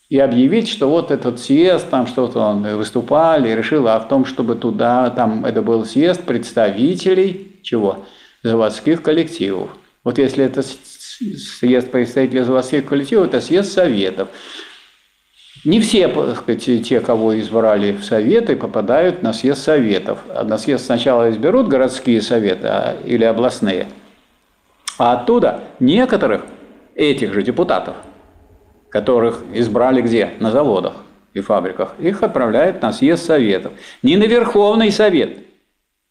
[0.10, 4.56] и объявить, что вот этот съезд, там что-то он выступали, решил, а в том, чтобы
[4.56, 8.06] туда, там это был съезд представителей чего?
[8.44, 9.70] Заводских коллективов.
[10.04, 14.30] Вот если это съезд представителей заводских коллективов, это съезд советов.
[15.64, 20.20] Не все сказать, те, кого избрали в Советы, попадают на съезд Советов.
[20.34, 23.88] А на съезд сначала изберут городские советы а, или областные,
[24.98, 26.46] а оттуда некоторых
[26.96, 27.96] этих же депутатов,
[28.90, 30.32] которых избрали где?
[30.40, 30.94] На заводах
[31.34, 33.74] и фабриках, их отправляют на съезд Советов.
[34.02, 35.38] Не на Верховный Совет.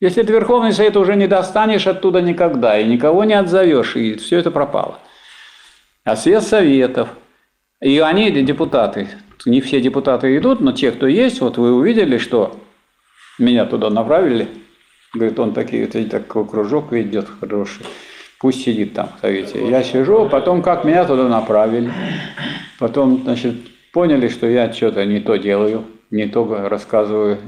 [0.00, 4.38] Если это Верховный Совет, уже не достанешь оттуда никогда, и никого не отзовешь, и все
[4.38, 4.98] это пропало.
[6.04, 7.08] А съезд Советов–
[7.80, 9.08] и они, депутаты,
[9.46, 12.58] не все депутаты идут, но те, кто есть, вот вы увидели, что
[13.38, 14.48] меня туда направили.
[15.14, 17.84] Говорит, он такие, вот, такой кружок ведет хороший.
[18.38, 19.68] Пусть сидит там в совете.
[19.68, 21.92] Я сижу, потом как меня туда направили.
[22.78, 23.54] Потом, значит,
[23.92, 27.38] поняли, что я что-то не то делаю, не то рассказываю.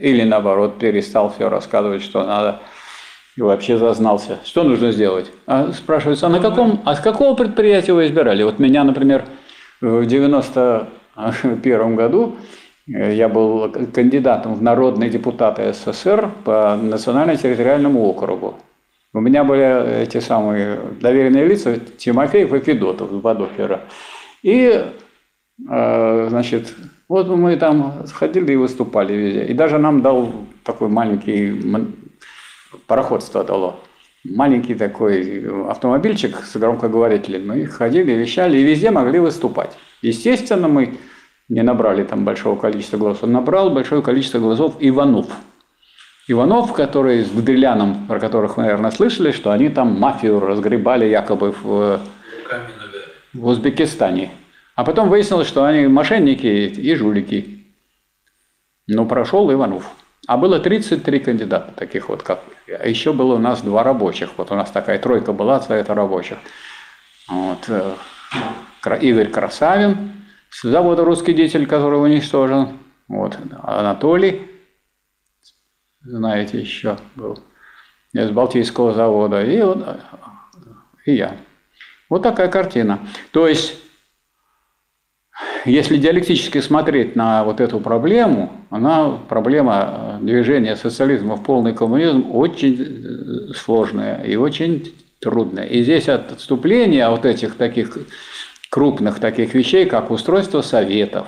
[0.00, 2.60] Или наоборот, перестал все рассказывать, что надо.
[3.36, 4.40] И вообще зазнался.
[4.44, 5.30] Что нужно сделать?
[5.46, 8.42] А спрашивается, а на каком, а с какого предприятия вы избирали?
[8.42, 9.24] Вот меня, например,
[9.80, 10.04] в
[11.28, 12.36] 1991 году
[12.86, 18.56] э, я был кандидатом в народные депутаты СССР по национально-территориальному округу.
[19.12, 23.80] У меня были эти самые доверенные лица Тимофеев и Федотов, два доктора.
[24.42, 24.84] И,
[25.68, 26.74] э, значит,
[27.08, 29.44] вот мы там ходили и выступали везде.
[29.46, 30.32] И даже нам дал
[30.64, 31.60] такой маленький
[32.86, 33.80] пароходство дало
[34.24, 37.48] маленький такой автомобильчик с громкоговорителем.
[37.48, 39.76] Мы ходили, вещали и везде могли выступать.
[40.02, 40.98] Естественно, мы
[41.50, 43.28] не набрали там большого количества голосов.
[43.28, 45.26] Набрал большое количество голосов Иванов.
[46.28, 51.50] Иванов, который с Гделяном, про которых вы, наверное, слышали, что они там мафию разгребали якобы
[51.50, 52.00] в,
[53.34, 54.30] в Узбекистане.
[54.76, 57.66] А потом выяснилось, что они мошенники и жулики.
[58.86, 59.90] Но прошел Иванов.
[60.28, 64.30] А было 33 кандидата таких вот, как а еще было у нас два рабочих.
[64.36, 66.38] Вот у нас такая тройка была от Совета рабочих.
[67.28, 67.68] Вот.
[67.68, 67.96] Э,
[69.00, 70.19] Игорь Красавин,
[70.50, 72.78] с завода «Русский деятель», который уничтожен.
[73.08, 73.38] Вот.
[73.62, 74.50] Анатолий,
[76.02, 77.38] знаете, еще был
[78.12, 79.44] из Балтийского завода.
[79.44, 79.86] И, вот,
[81.06, 81.36] и я.
[82.08, 83.00] Вот такая картина.
[83.30, 83.80] То есть
[85.64, 92.80] если диалектически смотреть на вот эту проблему, она, проблема движения социализма в полный коммунизм очень
[92.80, 95.66] э, сложная и очень трудная.
[95.66, 97.96] И здесь отступление от этих таких
[98.70, 101.26] крупных таких вещей, как устройство советов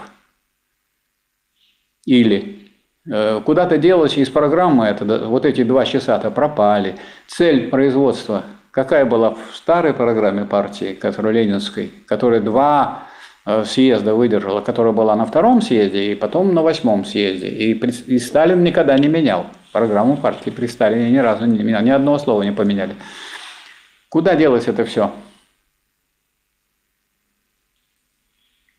[2.07, 2.71] или
[3.11, 6.97] э, куда-то делось из программы, это, вот эти два часа-то пропали.
[7.27, 13.09] Цель производства какая была в старой программе партии, которая ленинской, которая два
[13.45, 17.49] Э, съезда выдержала, которая была на втором съезде и потом на восьмом съезде.
[17.49, 21.91] И, и Сталин никогда не менял программу партии при Сталине ни разу не менял, ни
[21.91, 22.95] одного слова не поменяли.
[24.09, 25.13] Куда делось это все?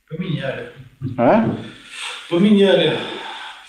[0.07, 0.71] Поменяли.
[1.17, 1.55] А?
[2.29, 2.93] Поменяли.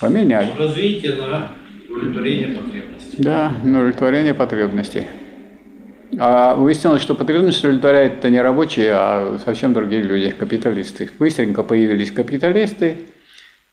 [0.01, 0.51] Поменяли.
[0.59, 1.51] Развитие на
[1.89, 3.16] удовлетворение потребностей.
[3.19, 5.06] Да, на удовлетворение потребностей.
[6.19, 11.11] А выяснилось, что потребность удовлетворяет это не рабочие, а совсем другие люди, капиталисты.
[11.19, 12.98] Быстренько появились капиталисты,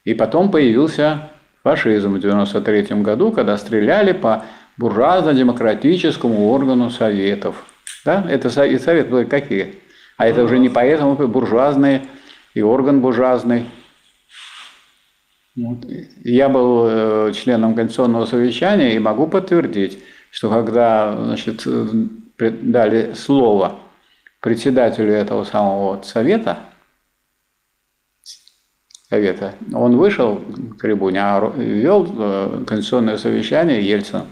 [0.06, 1.30] и потом появился
[1.64, 4.46] фашизм в 93 году, когда стреляли по
[4.78, 7.64] буржуазно-демократическому органу советов.
[8.06, 8.26] Да?
[8.28, 9.76] Это совет, совет были какие?
[10.18, 12.02] А это уже не поэтому буржуазные
[12.54, 13.70] и орган буржуазный.
[16.24, 20.00] Я был э, членом Конституционного совещания и могу подтвердить,
[20.32, 21.68] что когда значит,
[22.38, 23.80] дали слово
[24.40, 26.60] председателю этого самого совета,
[29.10, 30.42] совета, он вышел
[30.78, 34.24] к трибуне, а вел э, конституционное совещание Ельцин.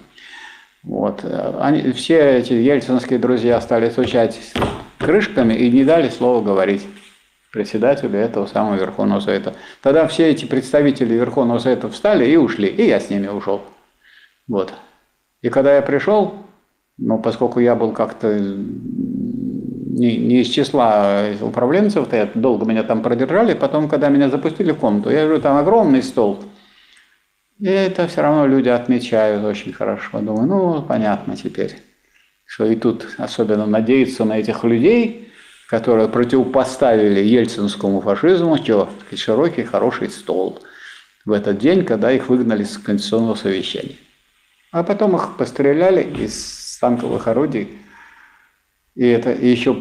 [0.83, 1.25] Вот.
[1.59, 4.39] Они, все эти ельцинские друзья стали стучать
[4.97, 6.87] крышками и не дали слова говорить
[7.51, 9.55] председателю этого самого Верховного Совета.
[9.81, 13.61] Тогда все эти представители Верховного Совета встали и ушли, и я с ними ушел.
[14.47, 14.73] Вот.
[15.41, 16.35] И когда я пришел,
[16.97, 23.01] ну, поскольку я был как-то не, не из числа управленцев, то я долго меня там
[23.01, 26.43] продержали, потом, когда меня запустили в комнату, я вижу, там огромный стол,
[27.59, 30.19] и это все равно люди отмечают очень хорошо.
[30.19, 31.75] Думаю, ну, понятно теперь,
[32.45, 35.25] что и тут особенно надеяться на этих людей–
[35.69, 40.59] которые противопоставили ельцинскому фашизму что, широкий, хороший стол
[41.25, 43.97] в этот день, когда их выгнали с конституционного совещания.
[44.71, 47.77] А потом их постреляли из танковых орудий.
[48.95, 49.79] И, это, и еще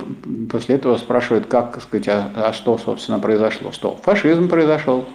[0.50, 3.72] после этого спрашивают, как, сказать, а, а что, собственно, произошло.
[3.72, 3.96] Что?
[4.02, 5.06] Фашизм произошел.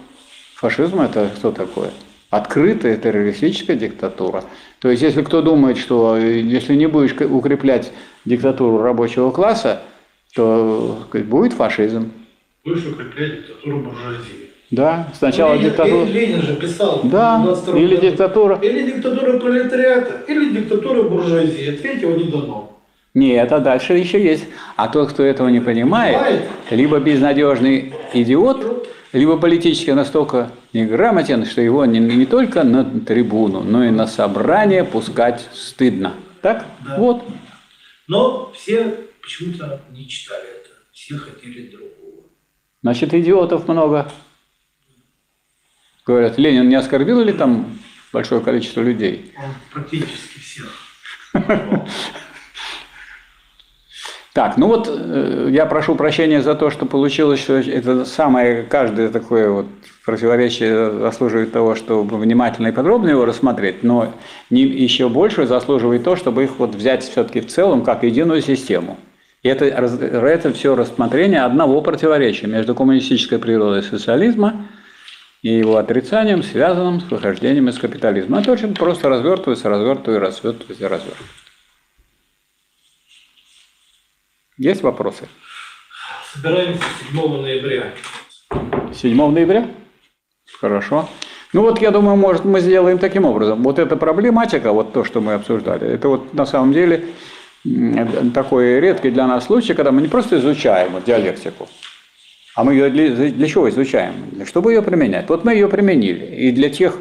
[0.56, 1.92] Фашизм– это что такое?
[2.30, 4.42] Открытая террористическая диктатура.
[4.80, 7.92] То есть, если кто думает, что э, если не будешь укреплять
[8.24, 9.82] диктатуру рабочего класса,
[10.34, 12.10] то сказать, будет фашизм.
[12.64, 14.50] Будешь укреплять диктатуру буржуазии.
[14.70, 16.04] Да, сначала Ленин, диктатура.
[16.06, 17.00] Ленин же писал.
[17.04, 17.44] Да,
[17.74, 18.06] или году.
[18.08, 18.58] диктатура.
[18.62, 21.70] Или диктатура пролетариата, или диктатура буржуазии.
[21.80, 22.70] Третьего не дано.
[23.14, 24.44] Нет, а дальше еще есть.
[24.76, 26.42] А тот, кто этого не понимает, Понимает.
[26.70, 33.84] либо безнадежный идиот, либо политически настолько неграмотен, что его не, не только на трибуну, но
[33.84, 36.14] и на собрание пускать стыдно.
[36.42, 36.64] Так?
[36.84, 36.96] Да.
[36.98, 37.22] Вот.
[38.08, 38.94] Но все
[39.24, 40.70] почему-то не читали это.
[40.92, 42.28] Все хотели другого.
[42.82, 44.10] Значит, идиотов много.
[46.06, 47.78] Говорят, Ленин не оскорбил или там
[48.12, 49.32] большое количество людей?
[49.36, 50.72] Он практически всех.
[54.34, 59.08] Так, ну вот э, я прошу прощения за то, что получилось, что это самое, каждое
[59.08, 59.66] такое вот
[60.04, 64.12] противоречие заслуживает того, чтобы внимательно и подробно его рассмотреть, но
[64.50, 68.98] не, еще больше заслуживает то, чтобы их вот взять все-таки в целом как единую систему.
[69.44, 74.68] И это, это все рассмотрение одного противоречия между коммунистической природой социализма
[75.42, 78.40] и его отрицанием, связанным с выхождением из капитализма.
[78.40, 81.34] Это очень просто развертывается, развертывается, развертывается, развертывается.
[84.56, 85.28] Есть вопросы?
[86.32, 87.92] Собираемся 7 ноября.
[88.94, 89.68] 7 ноября?
[90.58, 91.06] Хорошо.
[91.52, 93.62] Ну вот, я думаю, может, мы сделаем таким образом.
[93.62, 97.10] Вот эта проблематика, вот то, что мы обсуждали, это вот на самом деле
[98.34, 101.68] такой редкий для нас случай, когда мы не просто изучаем диалектику,
[102.54, 104.14] а мы ее для, для чего изучаем?
[104.46, 105.28] Чтобы ее применять.
[105.28, 106.24] Вот мы ее применили.
[106.36, 106.96] И для тех,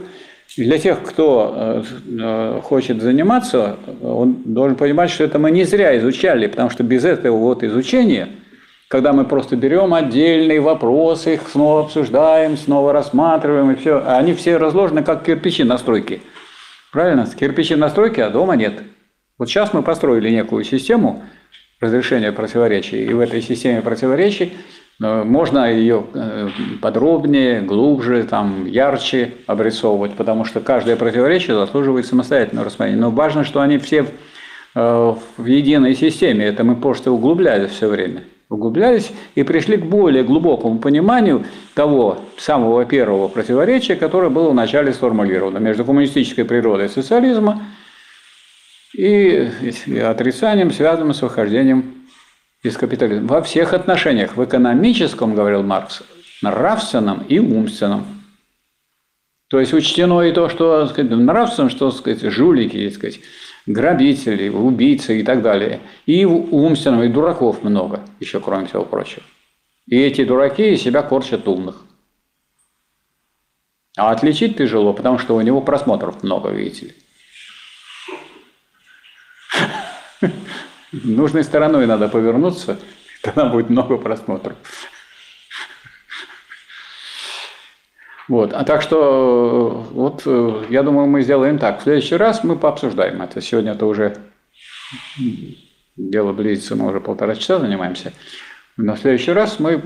[0.58, 1.84] для тех, кто э,
[2.20, 7.06] э, хочет заниматься, он должен понимать, что это мы не зря изучали, потому что без
[7.06, 8.30] этого вот изучения,
[8.88, 14.58] когда мы просто берем отдельные вопросы, их снова обсуждаем, снова рассматриваем, и все, они все
[14.58, 16.22] разложены как кирпичи на стройке.
[16.92, 17.28] Правильно?
[17.28, 18.82] Кирпичи на стройке, а дома нет.
[19.44, 21.22] Вот сейчас мы построили некую систему
[21.82, 24.54] разрешения противоречий, и в этой системе противоречий
[25.04, 26.48] э, можно ее э,
[26.82, 33.02] подробнее, глубже, там, ярче обрисовывать, потому что каждое противоречие заслуживает самостоятельного рассмотрения.
[33.02, 34.06] Но важно, что они все
[34.76, 36.46] э, в единой системе.
[36.46, 38.24] Это мы просто углублялись все время.
[38.48, 41.44] Углублялись и пришли к более глубокому пониманию
[41.74, 47.62] того самого первого противоречия, которое было вначале сформулировано между коммунистической природой социализма
[48.94, 49.50] и
[50.00, 52.08] отрицанием, связанным с выхождением
[52.62, 53.28] из капитализма.
[53.28, 56.04] Во всех отношениях, в экономическом, говорил Маркс,
[56.42, 58.06] нравственном и умственном.
[59.50, 63.20] То есть учтено и то, что сказать, нравственном, что сказать, жулики, сказать,
[63.66, 65.82] грабители, убийцы и так далее.
[66.06, 69.24] И в умственном, и дураков много, еще кроме всего прочего.
[69.86, 71.84] И эти дураки из себя корчат умных.
[73.98, 76.94] А отличить тяжело, потому что у него просмотров много, видите ли.
[80.92, 82.80] Нужной стороной надо повернуться,
[83.22, 84.58] тогда будет много просмотров.
[88.28, 88.54] Вот.
[88.54, 90.26] А так что, вот,
[90.70, 91.80] я думаю, мы сделаем так.
[91.80, 93.42] В следующий раз мы пообсуждаем это.
[93.42, 94.18] Сегодня это уже
[95.98, 98.14] дело близится, мы уже полтора часа занимаемся.
[98.78, 99.82] Но в следующий раз мы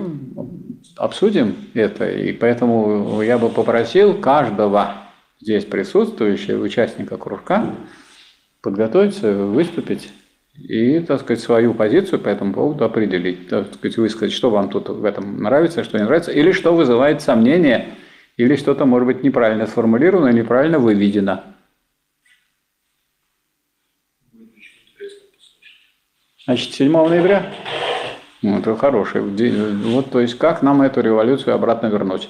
[0.95, 4.93] обсудим это, и поэтому я бы попросил каждого
[5.41, 7.75] здесь присутствующего участника кружка
[8.61, 10.11] подготовиться, выступить
[10.55, 13.47] и, так сказать, свою позицию по этому поводу определить.
[13.47, 17.21] Так сказать, высказать, что вам тут в этом нравится, что не нравится, или что вызывает
[17.21, 17.95] сомнения,
[18.37, 21.43] или что-то, может быть, неправильно сформулировано, неправильно выведено.
[26.45, 27.53] Значит, 7 ноября?
[28.41, 29.29] Ну, это хороший.
[29.31, 29.81] день.
[29.83, 32.29] Вот, то есть, как нам эту революцию обратно вернуть?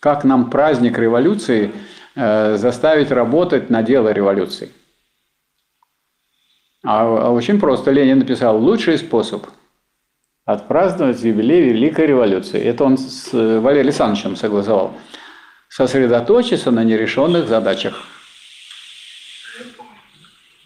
[0.00, 1.72] Как нам праздник революции
[2.14, 4.70] заставить работать на дело революции?
[6.84, 7.90] А, а очень просто.
[7.90, 9.46] Ленин написал, лучший способ
[10.44, 12.60] отпраздновать юбилей Великой революции.
[12.60, 14.94] Это он с э, Валерием Александровичем согласовал.
[15.68, 18.04] Сосредоточиться на нерешенных задачах.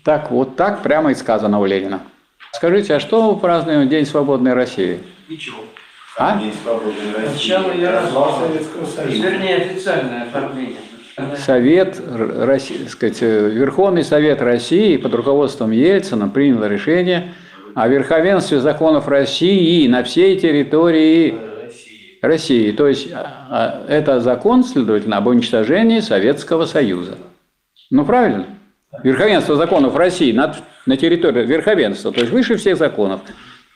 [0.04, 2.02] Так, вот так прямо и сказано у Ленина.
[2.52, 5.00] Скажите, а что мы празднуем День свободной России?
[5.28, 5.62] Ничего.
[6.16, 6.38] А?
[6.38, 7.28] День свободной России.
[7.28, 8.40] Сначала я развал.
[8.40, 9.28] Советского Союза.
[9.28, 10.80] Вернее, официальное оформление.
[11.36, 17.32] Совет, Р- Росси- сказать, э, Верховный Совет России под руководством Ельцина принял решение
[17.74, 22.18] о верховенстве законов России на всей территории России.
[22.22, 22.70] России.
[22.72, 27.18] То есть а, а, это закон, следовательно, об уничтожении Советского Союза.
[27.90, 28.46] Ну, правильно?
[29.02, 33.20] Верховенство законов России над, на территории верховенства, то есть выше всех законов,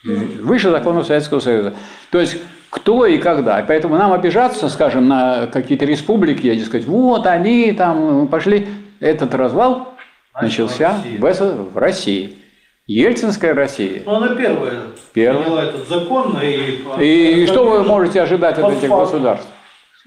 [0.05, 1.75] выше законов Советского Союза.
[2.11, 2.39] То есть
[2.73, 3.61] кто и когда.
[3.61, 8.67] И поэтому нам обижаться, скажем, на какие-то республики, и сказать, вот они там пошли.
[8.99, 9.93] Этот развал
[10.41, 12.39] начался в, СС- в России.
[12.87, 14.03] Ельцинская Россия.
[14.07, 14.73] Ну, она первая
[15.13, 15.43] Первая.
[15.43, 17.43] приняла этот закон и...
[17.43, 18.99] И что вы можете ожидать от этих фактом.
[19.01, 19.49] государств?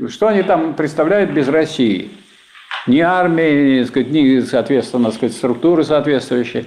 [0.07, 2.09] Что они там представляют без России?
[2.87, 6.65] Ни армии, ни, сказать, ни, соответственно, сказать, структуры соответствующие.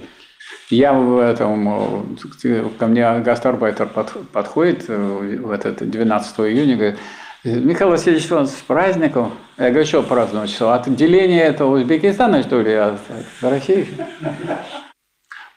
[0.70, 6.98] Я в этом, э, ко мне гастарбайтер под- подходит э, в этот 12 июня, говорит,
[7.44, 9.32] Михаил Васильевич, вас с праздником.
[9.56, 10.50] Я говорю, что праздновать?
[10.50, 12.98] Что, отделение этого Узбекистана, что ли, от,
[13.40, 13.86] России?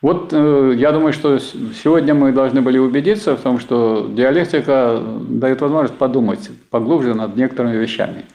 [0.02, 5.00] Вот э, я думаю, что сегодня мы должны были убедиться в том, что диалектика
[5.30, 8.26] дает возможность подумать поглубже над некоторыми вещами.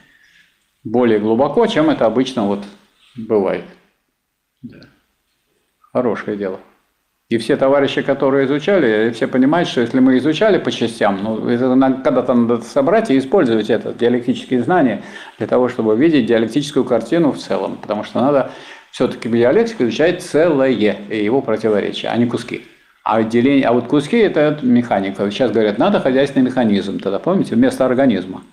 [0.83, 2.63] Более глубоко, чем это обычно вот
[3.15, 3.65] бывает.
[5.93, 6.59] Хорошее дело.
[7.29, 11.35] И все товарищи, которые изучали, все понимают, что если мы изучали по частям, ну,
[12.01, 15.01] когда-то надо собрать и использовать это, диалектические знания,
[15.37, 17.79] для того, чтобы видеть диалектическую картину в целом.
[17.81, 18.51] Потому что надо
[18.91, 22.65] все-таки диалектику изучать целое и его противоречия, а не куски.
[23.03, 25.29] А, отделение, а вот куски– это механика.
[25.29, 28.43] Сейчас говорят, надо хозяйственный механизм, тогда помните, вместо организма.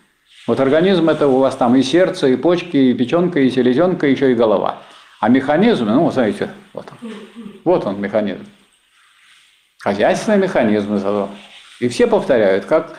[0.49, 4.33] Вот организм– это у вас там и сердце, и почки, и печенка, и селезенка, еще
[4.33, 4.79] и голова.
[5.21, 7.13] А механизм, ну, знаете, вот он.
[7.65, 8.47] Вот он механизм.
[9.79, 11.31] Хозяйственный механизм зато.
[11.81, 12.99] И все повторяют, как,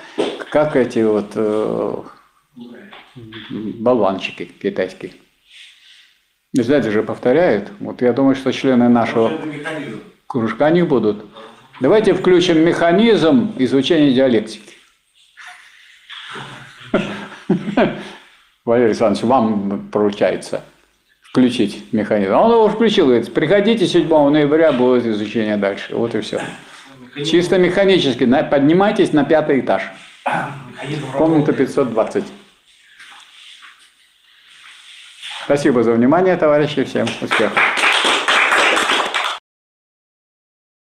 [0.50, 2.04] как эти вот э,
[3.16, 5.14] болванчики китайские.
[6.54, 7.72] Знаете же, повторяют.
[7.80, 9.32] Вот я думаю, что члены нашего
[10.28, 11.26] кружка не будут.
[11.82, 14.74] Давайте включим механизм изучения диалектики.
[18.66, 20.64] Валерий Александрович, вам поручается
[21.36, 22.32] включить механизм.
[22.34, 25.94] Он его включил, говорит, приходите 7 ноября, будет изучение дальше.
[25.94, 26.42] Вот и все.
[27.26, 28.24] Чисто механически.
[28.24, 29.82] на- Поднимайтесь на пятый этаж.
[30.26, 32.24] Механизм Комната 520.
[35.44, 36.86] Спасибо за внимание, товарищи.
[36.86, 37.75] Всем успехов.